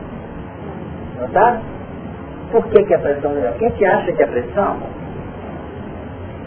Notaram? 1.21 1.61
Por 2.51 2.67
que, 2.67 2.83
que 2.83 2.93
é 2.93 2.97
pressão 2.97 3.33
do 3.33 3.39
diabo? 3.39 3.57
Quem 3.59 3.71
que 3.71 3.85
acha 3.85 4.11
que 4.11 4.21
é 4.21 4.27
pressão? 4.27 4.77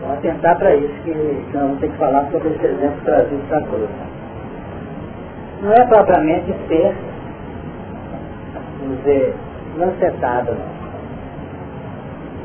Vamos 0.02 0.18
atentar 0.18 0.59
para 0.59 0.76
isso, 0.76 0.93
que 1.02 1.14
nós 1.55 1.62
vamos 1.62 1.81
ter 1.81 1.90
que 1.90 1.97
falar 1.97 2.31
sobre 2.31 2.48
esse 2.51 2.66
exemplo 2.66 3.01
trazido 3.05 3.48
da 3.48 3.60
cruz. 3.62 3.89
Não 5.62 5.72
é 5.72 5.86
propriamente 5.86 6.55
ser, 6.68 6.94
vamos 8.81 8.98
dizer, 8.98 9.35
lancetado, 9.78 10.52
não. 10.52 10.74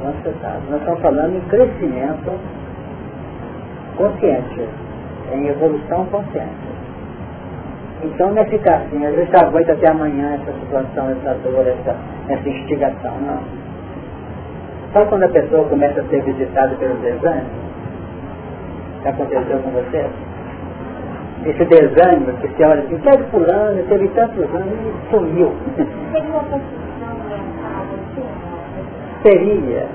Lancetado. 0.06 0.62
Nós 0.70 0.80
estamos 0.80 1.02
falando 1.02 1.36
em 1.36 1.42
crescimento 1.50 2.32
consciente, 3.98 4.70
em 5.34 5.48
evolução 5.48 6.06
consciente. 6.06 6.79
Então 8.04 8.32
não 8.32 8.42
é 8.42 8.46
ficar 8.46 8.78
assim, 8.78 9.06
às 9.06 9.14
vezes 9.14 9.34
aguenta 9.34 9.74
até 9.74 9.90
amanhã 9.90 10.36
essa 10.36 10.54
situação, 10.60 11.10
essa 11.10 11.34
dor, 11.44 11.68
essa, 11.68 11.96
essa 12.30 12.50
instigação, 12.50 13.14
não. 13.22 13.40
Sabe 14.94 15.10
quando 15.10 15.24
a 15.24 15.30
pessoa 15.30 15.66
começa 15.66 16.02
a 16.02 16.04
ser 16.06 16.24
visitada 16.24 16.76
pelos 16.76 16.98
desânimos? 17.02 17.52
Que 19.02 19.08
aconteceu 19.10 19.60
com 19.60 19.72
você? 19.72 20.06
Esse 21.46 21.66
desânimo 21.66 22.34
que 22.38 22.48
você 22.48 22.64
olha 22.64 22.82
assim, 22.82 22.98
que 22.98 23.10
é 23.10 23.18
fulano, 23.18 23.84
teve 23.88 24.08
tantos 24.10 24.56
anos 24.56 24.74
e 24.74 25.10
sumiu. 25.10 25.54
Seria 29.24 29.88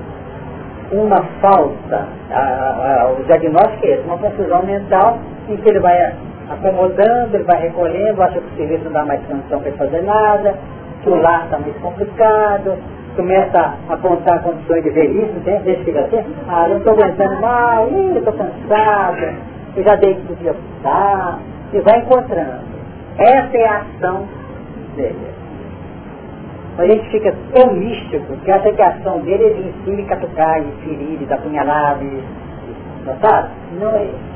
uma 0.92 1.22
falta, 1.40 2.06
a, 2.30 3.02
a, 3.02 3.12
o 3.12 3.24
diagnóstico 3.24 3.86
é 3.86 3.90
esse, 3.90 4.04
uma 4.04 4.18
confusão 4.18 4.62
mental 4.64 5.18
em 5.48 5.56
que 5.56 5.68
ele 5.68 5.80
vai 5.80 6.12
acomodando, 6.50 7.36
ele 7.36 7.44
vai 7.44 7.60
recolhendo, 7.60 8.22
acha 8.22 8.40
que 8.40 8.46
o 8.46 8.56
serviço 8.56 8.84
não 8.84 8.92
dá 8.92 9.04
mais 9.04 9.20
condição 9.26 9.60
para 9.60 9.72
fazer 9.72 10.02
nada, 10.02 10.54
que 11.02 11.10
o 11.10 11.16
lar 11.16 11.44
está 11.44 11.58
muito 11.58 11.80
complicado, 11.80 12.78
começa 13.16 13.58
a 13.88 13.94
apontar 13.94 14.42
condições 14.42 14.82
de 14.82 14.90
velhice, 14.90 15.40
tem 15.44 15.62
gente 15.62 15.84
fica 15.84 16.00
assim, 16.00 16.24
ah, 16.48 16.68
eu 16.68 16.78
estou 16.78 16.92
aguentando 16.92 17.40
mal, 17.40 17.88
eu 17.88 18.18
estou 18.18 18.32
cansado, 18.32 19.34
eu 19.76 19.82
já 19.84 19.94
dei 19.96 20.14
que 20.14 20.22
podia 20.22 20.54
dar, 20.82 21.38
e 21.72 21.80
vai 21.80 21.98
encontrando. 21.98 22.74
Essa 23.18 23.56
é 23.56 23.68
a 23.68 23.76
ação 23.78 24.26
dele. 24.96 25.34
A 26.76 26.86
gente 26.86 27.08
fica 27.10 27.32
tão 27.52 27.72
místico 27.72 28.36
que 28.38 28.50
acha 28.50 28.72
que 28.72 28.82
a 28.82 28.88
ação 28.88 29.20
dele 29.20 29.44
é 29.44 29.50
de 29.50 29.68
em 29.68 29.72
cima 29.84 30.00
e 30.00 30.04
catucar, 30.06 30.60
e 30.60 30.72
ferir, 30.84 31.22
e 31.22 31.26
dar 31.26 31.38
punhalada, 31.38 32.02
e, 32.02 32.22
não 33.06 33.16
sabe? 33.20 33.48
Não 33.78 33.90
é 33.96 34.04
isso. 34.04 34.33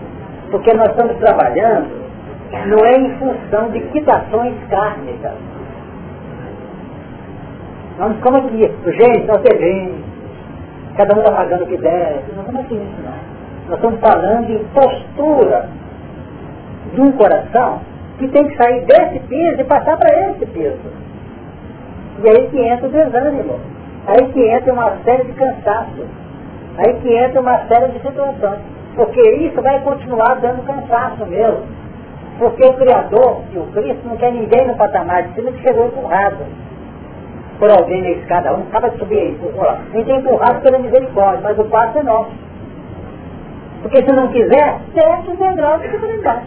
Porque 0.51 0.73
nós 0.75 0.89
estamos 0.91 1.17
trabalhando, 1.19 1.89
não 2.67 2.79
é 2.87 2.93
em 2.93 3.19
função 3.19 3.71
de 3.71 3.81
quitações 3.89 4.55
kármicas. 4.71 5.35
Vamos 7.99 8.21
como 8.21 8.37
aqui, 8.37 8.71
gente, 8.87 9.27
nós 9.27 9.43
devemos, 9.43 9.99
cada 10.97 11.15
um 11.15 11.19
está 11.19 11.33
pagando 11.33 11.65
o 11.65 11.67
que 11.67 11.77
deve, 11.77 12.33
não 12.35 12.43
estamos 12.43 12.61
assim 12.61 12.77
isso 12.77 13.03
não. 13.03 13.39
Nós 13.69 13.77
estamos 13.77 14.01
falando 14.01 14.51
em 14.51 14.65
postura 14.73 15.69
de 16.95 17.01
um 17.01 17.13
coração 17.13 17.81
que 18.19 18.29
tem 18.29 18.49
que 18.49 18.57
sair 18.57 18.85
desse 18.87 19.21
peso 19.21 19.61
e 19.61 19.65
passar 19.65 19.97
para 19.97 20.31
esse 20.31 20.47
peso. 20.47 20.79
E 22.23 22.29
aí 22.29 22.49
que 22.49 22.59
entra 22.61 22.89
o 22.89 22.91
desânimo. 22.91 23.61
Aí 24.07 24.33
que 24.33 24.41
entra 24.41 24.73
uma 24.73 24.97
série 25.05 25.25
de 25.25 25.33
cansaços. 25.33 26.07
Aí 26.79 26.95
que 27.01 27.15
entra 27.15 27.41
uma 27.41 27.59
série 27.67 27.93
de 27.93 28.01
situações. 28.01 28.78
Porque 28.95 29.21
isso 29.37 29.61
vai 29.63 29.81
continuar 29.81 30.35
dando 30.41 30.67
cansaço 30.67 31.27
mesmo. 31.27 31.63
Porque 32.39 32.65
o 32.65 32.75
Criador 32.75 33.43
e 33.53 33.59
o 33.59 33.67
Cristo 33.73 34.09
não 34.09 34.17
quer 34.17 34.33
ninguém 34.33 34.67
no 34.67 34.77
patamar 34.77 35.25
de 35.25 35.35
cima 35.35 35.53
que 35.53 35.63
chegou 35.63 35.87
empurrado 35.87 36.45
por 37.59 37.71
alguém 37.71 38.03
na 38.03 38.11
escada. 38.11 38.55
Um 38.55 38.63
acaba 38.63 38.91
de 38.91 38.99
subir 38.99 39.19
aí, 39.19 39.39
lá. 39.57 39.79
É 39.93 39.99
empurrado 39.99 40.61
pela 40.61 40.79
misericórdia, 40.79 41.41
mas 41.43 41.59
o 41.59 41.65
passo 41.65 41.99
é 41.99 42.03
nosso. 42.03 42.31
Porque 43.83 44.03
se 44.05 44.13
não 44.13 44.29
quiser, 44.29 44.79
desce 44.95 45.31
os 45.31 45.39
degraus 45.39 45.83
de 45.83 45.89
dificuldade. 45.89 46.47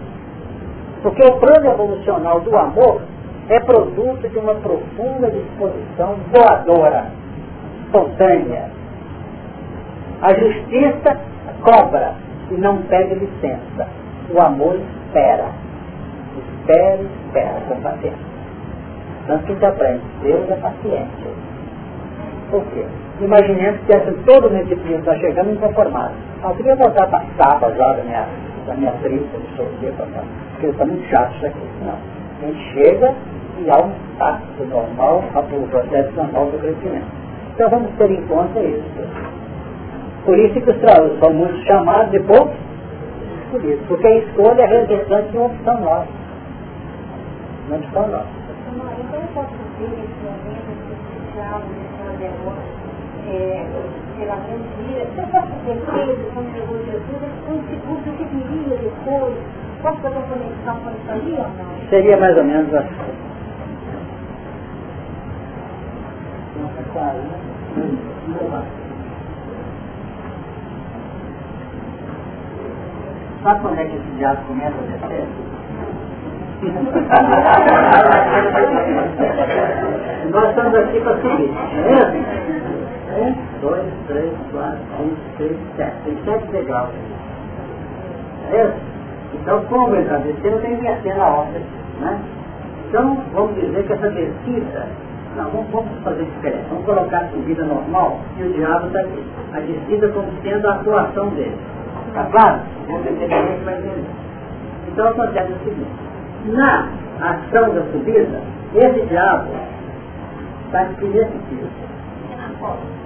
Porque 1.01 1.23
o 1.25 1.39
plano 1.39 1.71
evolucional 1.71 2.39
do 2.41 2.55
amor 2.55 3.01
é 3.49 3.59
produto 3.59 4.29
de 4.29 4.37
uma 4.37 4.55
profunda 4.55 5.29
disposição 5.29 6.15
doadora, 6.31 7.05
espontânea. 7.85 8.69
A 10.21 10.33
justiça 10.33 11.17
cobra, 11.63 12.13
e 12.51 12.53
não 12.55 12.77
pede 12.83 13.15
licença. 13.15 13.87
O 14.29 14.41
amor 14.41 14.79
espera. 15.07 15.49
Espera, 16.37 17.01
espera 17.01 17.61
com 17.67 17.81
paciência. 17.81 18.31
Tanto 19.27 19.45
que 19.45 19.55
se 19.55 19.65
aprende, 19.65 20.01
Deus 20.21 20.49
é 20.49 20.55
paciente. 20.55 21.27
Por 22.49 22.63
quê? 22.65 22.85
Imaginemos 23.21 23.79
que 23.85 23.93
essa, 23.93 24.11
todo 24.25 24.47
o 24.47 24.49
disciplina 24.49 24.97
está 24.97 25.15
chegando 25.15 25.51
inconformado. 25.51 26.13
Eu 26.43 26.55
queria 26.55 26.75
voltar 26.75 27.07
para 27.07 27.19
a 27.19 27.25
saba 27.37 27.71
já 27.73 27.93
da 27.93 28.03
minha, 28.03 28.27
da 28.65 28.73
minha 28.73 28.91
trista, 29.03 29.37
de 29.37 29.55
sorrir, 29.55 29.93
porque 30.51 30.67
está 30.67 30.85
muito 30.85 31.07
chato 31.09 31.35
isso 31.35 31.45
aqui. 31.45 31.67
Não. 31.85 31.97
A 32.41 32.45
gente 32.45 32.73
chega 32.73 33.13
e 33.59 33.69
há 33.69 33.77
um 33.77 33.91
pacto 34.17 34.63
normal, 34.65 35.23
o 35.35 35.67
processo 35.67 36.11
normal 36.15 36.45
do 36.47 36.59
crescimento. 36.59 37.05
Então 37.53 37.69
vamos 37.69 37.91
ter 37.97 38.09
em 38.09 38.25
conta 38.27 38.59
isso. 38.59 39.40
Por 40.25 40.37
isso 40.37 40.53
que 40.53 40.69
os 40.69 41.19
são 41.19 41.33
muito 41.33 41.57
chamados 41.65 42.11
de 42.11 42.19
poucos 42.19 42.55
escolhidos, 43.45 43.85
porque 43.87 44.07
a 44.07 44.17
escolha 44.17 44.61
é 44.61 44.65
resultante 44.65 45.31
de 45.31 45.37
uma 45.37 45.47
opção 45.47 45.81
nossa. 45.81 46.07
Uma 47.67 47.77
opção 47.77 48.07
nossa. 48.07 48.41
Seria 61.89 62.17
mais 62.17 62.37
ou 62.37 62.43
menos 62.43 62.73
assim. 62.73 63.21
Sabe 73.43 73.61
quando 73.61 73.79
é 73.79 73.85
que 73.85 73.95
esse 73.95 74.11
diabo 74.17 74.41
começa 74.47 74.75
a 74.77 74.81
descer? 74.81 75.27
Nós 80.31 80.49
estamos 80.49 80.75
aqui 80.75 80.99
para 80.99 81.15
subir, 81.17 81.49
é 81.87 81.89
Um, 83.19 83.35
dois, 83.59 83.83
três, 84.07 84.31
quatro, 84.51 84.77
cinco, 84.97 85.15
seis, 85.37 85.57
sete. 85.75 85.95
Tem 86.05 86.15
sete 86.23 86.45
degraus. 86.51 86.89
É 88.51 88.63
isso? 88.63 88.73
Então, 89.33 89.65
como 89.65 89.95
ele 89.95 90.03
está 90.03 90.17
descendo, 90.17 90.59
tem 90.61 90.75
que 90.77 90.83
descer 90.83 91.15
na 91.17 91.25
ordem. 91.25 91.63
Né? 91.99 92.19
Então, 92.87 93.17
vamos 93.33 93.55
dizer 93.55 93.83
que 93.87 93.93
essa 93.93 94.07
descida, 94.09 94.87
não, 95.35 95.49
vamos, 95.49 95.67
vamos 95.71 95.89
fazer 96.03 96.23
diferente. 96.25 96.65
Vamos 96.69 96.85
colocar 96.85 97.17
a 97.17 97.27
subida 97.29 97.65
normal 97.65 98.19
e 98.37 98.43
o 98.43 98.53
diabo 98.53 98.85
está 98.87 98.99
aqui. 98.99 99.23
A 99.53 99.59
descida 99.61 100.09
como 100.09 100.31
sendo 100.43 100.67
a 100.67 100.73
atuação 100.75 101.29
dele. 101.29 101.57
Está 102.11 102.25
claro? 102.25 102.59
Então 104.87 105.07
acontece 105.07 105.53
o 105.53 105.59
seguinte, 105.63 105.91
na 106.47 106.89
ação 107.21 107.73
da 107.73 107.83
subida, 107.93 108.41
esse 108.75 109.05
diabo 109.07 109.47
está 110.65 110.85
piso. 110.97 111.69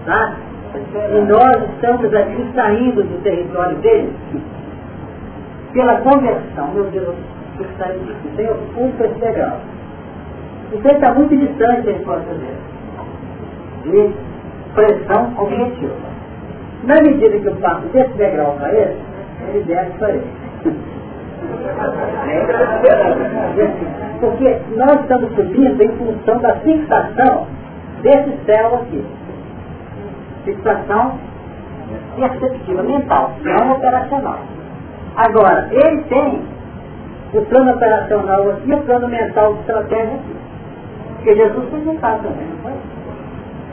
Tá? 0.05 0.33
E 0.73 1.21
nós 1.21 1.69
estamos 1.69 2.13
aqui 2.13 2.51
saindo 2.55 3.03
do 3.03 3.21
território 3.21 3.77
dele 3.77 4.11
pela 5.71 6.01
conversão, 6.01 6.73
meu 6.73 6.85
Deus, 6.85 7.15
que 7.57 7.63
está 7.63 7.85
aí, 7.85 8.15
tem 8.35 8.49
um 8.49 8.91
percebeu. 8.97 9.51
Você 10.71 10.87
está 10.87 11.13
muito 11.13 11.37
distante 11.37 11.81
da 11.83 11.91
resposta 11.91 12.33
dele. 12.33 12.57
De 13.83 14.15
pressão 14.73 15.31
objetiva. 15.37 16.14
Na 16.83 16.95
medida 17.01 17.39
que 17.39 17.45
eu 17.45 17.55
passo 17.55 17.87
desse 17.87 18.13
degrau 18.13 18.55
para 18.59 18.73
ele, 18.73 18.95
ele 19.49 19.63
desce 19.63 19.91
para 19.97 20.09
ele. 20.09 20.27
Porque 24.19 24.57
nós 24.75 25.01
estamos 25.01 25.35
subindo 25.35 25.81
em 25.81 25.89
função 25.97 26.37
da 26.39 26.55
fixação 26.57 27.47
desse 28.01 28.37
céu 28.45 28.75
aqui. 28.75 29.05
Fixação 30.43 31.17
perceptiva, 32.15 32.83
mental, 32.83 33.31
não 33.43 33.73
operacional. 33.73 34.39
Agora, 35.15 35.67
ele 35.71 36.01
tem 36.03 36.41
o 37.33 37.41
plano 37.41 37.73
operacional 37.73 38.49
aqui 38.51 38.69
e 38.69 38.73
o 38.73 38.81
plano 38.83 39.07
mental 39.07 39.53
de 39.53 39.59
estratégia 39.61 40.15
aqui. 40.15 40.35
Porque 41.15 41.35
Jesus 41.35 41.69
foi 41.69 41.79
mental 41.79 42.19
também, 42.19 42.47
não 42.47 42.57
foi? 42.57 42.73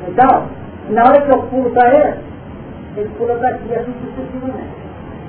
Então, 0.08 0.46
na 0.90 1.04
hora 1.04 1.20
que 1.22 1.30
eu 1.30 1.42
pulo 1.44 1.70
para 1.70 1.94
ele, 1.94 2.14
ele 2.96 3.10
pula 3.16 3.34
para 3.36 3.48
aqui 3.48 3.74
assim 3.74 3.92
sucessivamente. 4.00 4.82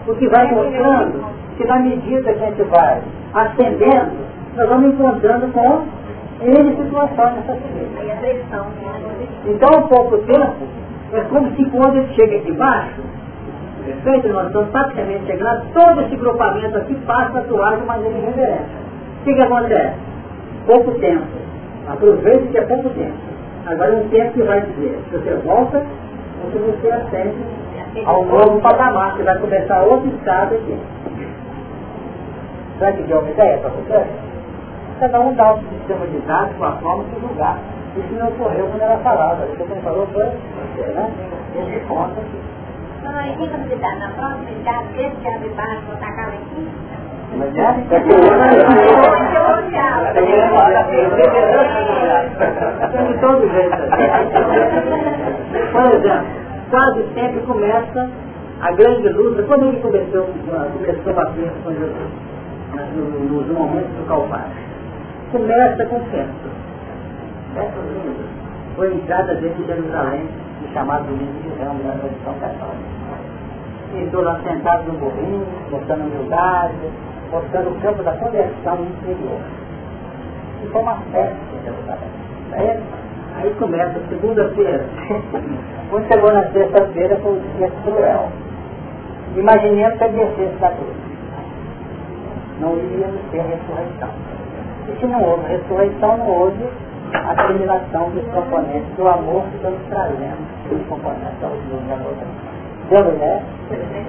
O 0.07 0.15
que 0.15 0.27
vai 0.27 0.52
mostrando 0.52 1.26
que 1.57 1.65
na 1.65 1.80
medida 1.80 2.34
que 2.34 2.44
a 2.44 2.48
gente 2.48 2.64
vai 2.64 3.02
ascendendo, 3.34 4.11
nós 4.56 4.69
vamos 4.69 4.94
encontrando 4.94 5.48
com 5.53 5.85
N 6.41 6.76
situações 6.76 7.35
nessa 7.35 7.53
vida. 7.53 7.84
Então, 9.45 9.69
há 9.69 9.81
pouco 9.84 10.18
tempo, 10.19 10.68
é 11.14 11.22
como 11.22 11.56
se 11.56 11.65
quando 11.65 11.98
ele 11.98 12.14
chega 12.15 12.38
aqui 12.38 12.52
embaixo, 12.52 13.02
perfeito, 13.85 14.30
nós 14.30 14.48
estamos 14.48 14.69
praticamente 14.69 15.26
chegando, 15.26 15.73
todo 15.73 16.02
esse 16.02 16.15
grupamento 16.15 16.77
aqui 16.77 16.95
passa 17.06 17.38
a 17.38 17.41
atuar 17.41 17.77
de 17.77 17.85
maneira 17.85 18.18
irreverente. 18.18 18.84
O 19.22 19.23
que, 19.23 19.34
que 19.35 19.41
acontece? 19.41 19.95
Pouco 20.65 20.91
tempo. 20.99 21.27
Aproveite 21.88 22.48
que 22.48 22.57
é 22.57 22.61
pouco 22.61 22.90
tempo. 22.90 23.14
Agora 23.65 23.91
é 23.91 23.95
um 23.95 24.10
tempo 24.10 24.34
que 24.34 24.44
vai 24.44 24.61
dizer 24.61 24.99
se 25.10 25.18
você 25.18 25.34
volta 25.45 25.85
ou 26.44 26.52
se 26.52 26.57
você 26.57 26.91
ascende 26.91 27.38
ao 28.06 28.26
novo 28.26 28.60
patamar, 28.61 29.15
que 29.15 29.24
vai 29.24 29.38
começar 29.40 29.82
outro 29.84 30.10
estado 30.10 30.56
aqui. 30.56 30.78
Será 32.80 32.91
que 32.91 33.03
deu 33.03 33.20
uma 33.20 33.30
ideia 33.30 33.57
para 33.60 33.70
você? 33.70 34.06
Cada 34.99 35.20
um 35.20 35.34
dá 35.34 35.53
um 35.53 35.60
sistema 35.70 36.07
de 36.07 36.18
dados 36.20 36.56
com 36.57 36.64
a 36.64 36.72
forma 36.74 37.03
de 37.06 37.20
julgar. 37.22 37.57
Isso 37.95 38.14
não 38.14 38.28
ocorreu 38.28 38.68
quando 38.68 38.82
era 38.82 38.98
falado. 38.98 39.44
Isso 39.53 39.64
que 39.64 39.82
falou 39.82 40.07
foi 40.07 40.26
você, 40.26 40.91
né? 40.91 41.11
Ele 41.56 41.80
conta 41.88 42.22
Não, 43.03 43.20
aí 43.20 43.36
tem 43.38 43.49
possibilidade. 43.49 43.99
Na 43.99 44.10
próxima 44.10 44.49
idade, 44.49 44.88
esse 44.99 45.15
que 45.18 45.28
abre 45.28 45.49
baixo, 45.49 45.82
botar 45.88 46.07
a 46.07 46.15
cara 46.15 46.30
aqui. 46.30 46.68
É. 47.34 47.99
Por 55.72 55.85
exemplo, 55.93 56.26
quase 56.69 57.03
sempre 57.14 57.41
começa 57.41 58.10
a 58.61 58.72
grande 58.72 59.10
luta, 59.10 59.43
quando 59.43 59.68
ele 59.68 59.81
começou, 59.81 60.27
a 60.53 61.14
bater 61.14 61.51
com 61.64 61.72
Jesus, 61.72 62.10
nos 63.30 63.47
momentos 63.47 63.91
do 63.91 64.07
Calvário. 64.07 64.53
Começa 65.31 65.85
com 65.85 65.99
Festo. 66.05 66.49
Festo 67.55 67.80
lindo. 67.81 68.23
Foi 68.76 68.88
a 68.88 68.93
entrada 68.93 69.35
dele 69.35 69.53
de 69.55 69.65
Jerusalém, 69.65 70.30
chamado 70.73 71.05
livro 71.11 71.41
de 71.41 71.49
Ramos, 71.61 71.85
na 71.85 71.93
tradição 71.93 72.34
católica. 72.39 73.03
E 73.93 74.03
estou 74.03 74.23
lá 74.23 74.39
sentado 74.43 74.91
no 74.91 74.97
burrinho, 74.97 75.45
mostrando 75.69 76.03
humildade, 76.03 76.73
mostrando 77.34 77.72
o 77.72 77.81
campo 77.81 78.03
da 78.03 78.11
conversão 78.14 78.76
interior. 78.84 79.41
E 80.64 80.68
foi 80.68 80.81
uma 80.81 80.95
festa 81.11 81.35
em 81.51 81.64
Jerusalém. 81.64 82.10
Aí, 82.51 82.80
aí 83.35 83.53
começa, 83.55 83.99
segunda-feira. 84.07 84.85
Quando 85.89 86.07
chegou 86.07 86.31
na 86.31 86.43
sexta-feira, 86.51 87.18
foi 87.18 87.34
o 87.34 87.41
dia 87.57 87.72
cruel. 87.84 88.30
Imaginemos 89.35 89.97
que 89.97 90.03
ele 90.03 90.26
descesse 90.26 90.60
da 90.60 90.69
cruz. 90.69 90.95
Não 92.60 92.77
iríamos 92.77 93.19
ter 93.31 93.41
ressurreição. 93.41 94.10
E 94.88 94.99
se 94.99 95.05
não 95.07 95.23
houve 95.23 95.47
ressurreição, 95.47 96.18
não 96.18 96.27
houve 96.27 96.69
assimilação 97.14 98.10
dos 98.11 98.26
componentes 98.31 98.95
do 98.95 99.07
amor 99.07 99.43
que 99.49 99.55
estamos 99.55 99.80
trazendo, 99.89 100.69
dos 100.69 100.88
componentes 100.88 101.39
da 101.41 101.47
outra. 101.47 102.53
Deu 102.89 103.03
né? 103.03 103.43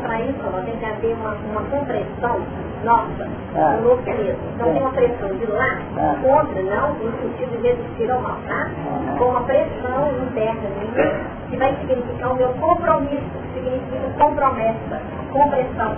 Para 0.02 0.20
isso, 0.20 0.38
nós 0.52 0.64
temos 0.64 0.78
que 0.80 0.84
haver 0.84 1.14
uma, 1.14 1.34
uma 1.50 1.62
compressão 1.70 2.40
nossa, 2.84 3.28
Ah. 3.56 3.78
no 3.80 3.92
organismo. 3.92 4.38
Então 4.54 4.72
tem 4.72 4.82
uma 4.82 4.90
pressão 4.90 5.28
de 5.36 5.46
lá, 5.46 5.78
Ah. 5.96 6.16
contra, 6.22 6.62
não 6.62 6.94
no 6.94 7.12
sentido 7.18 7.62
de 7.62 7.68
resistir 7.68 8.10
ao 8.10 8.20
mal, 8.20 8.36
tá? 8.46 8.68
Ah. 8.68 9.16
Com 9.18 9.24
uma 9.26 9.40
pressão 9.42 10.12
interna 10.26 10.68
minha, 10.80 11.14
que 11.48 11.56
vai 11.56 11.74
significar 11.76 12.32
o 12.32 12.36
meu 12.36 12.48
compromisso, 12.50 13.22
que 13.54 13.60
significa 13.60 14.10
compromessa, 14.18 15.00
compressão. 15.32 15.96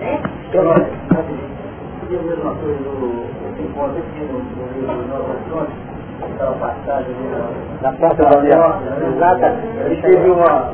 Né? 0.00 0.20
Podia 2.00 2.18
ver 2.18 2.38
uma 2.40 2.54
coisa 2.56 2.80
no 2.82 3.26
que 3.56 3.62
encontra 3.62 3.98
aqui 3.98 4.20
no 4.20 4.38
livro 4.38 5.02
de 5.02 5.08
Nova 5.08 5.66
aquela 6.22 6.52
passagem 6.52 7.14
ali 7.14 7.56
na 7.82 7.92
porta 7.92 8.24
da 8.24 8.40
minha 8.40 8.80
exata, 9.14 9.54
Ele 9.84 10.02
teve 10.02 10.30
uma, 10.30 10.70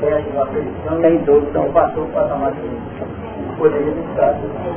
de 0.00 0.30
uma 0.30 0.42
aflição 0.42 1.00
Sem 1.00 1.18
dúvida. 1.18 1.48
então 1.50 1.72
passou 1.72 2.04
o 2.04 2.08
patamar 2.08 2.52
que 2.52 2.70
poderia 3.58 3.92
estar. 3.92 4.34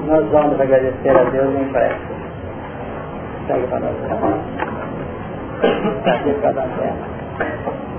nós 0.07 0.25
vamos 0.31 0.59
agradecer 0.59 1.09
a 1.09 1.23
Deus 1.23 1.55
em 1.55 1.71
breve. 1.71 1.95
Segue 3.47 3.67
para 3.67 3.79
nós. 3.79 3.95
Cadê 6.03 6.33
cada 6.41 6.61
terra? 6.61 6.95
A 7.39 7.90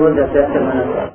पूर्ण 0.00 0.24
से 0.34 0.60
मन 0.60 1.00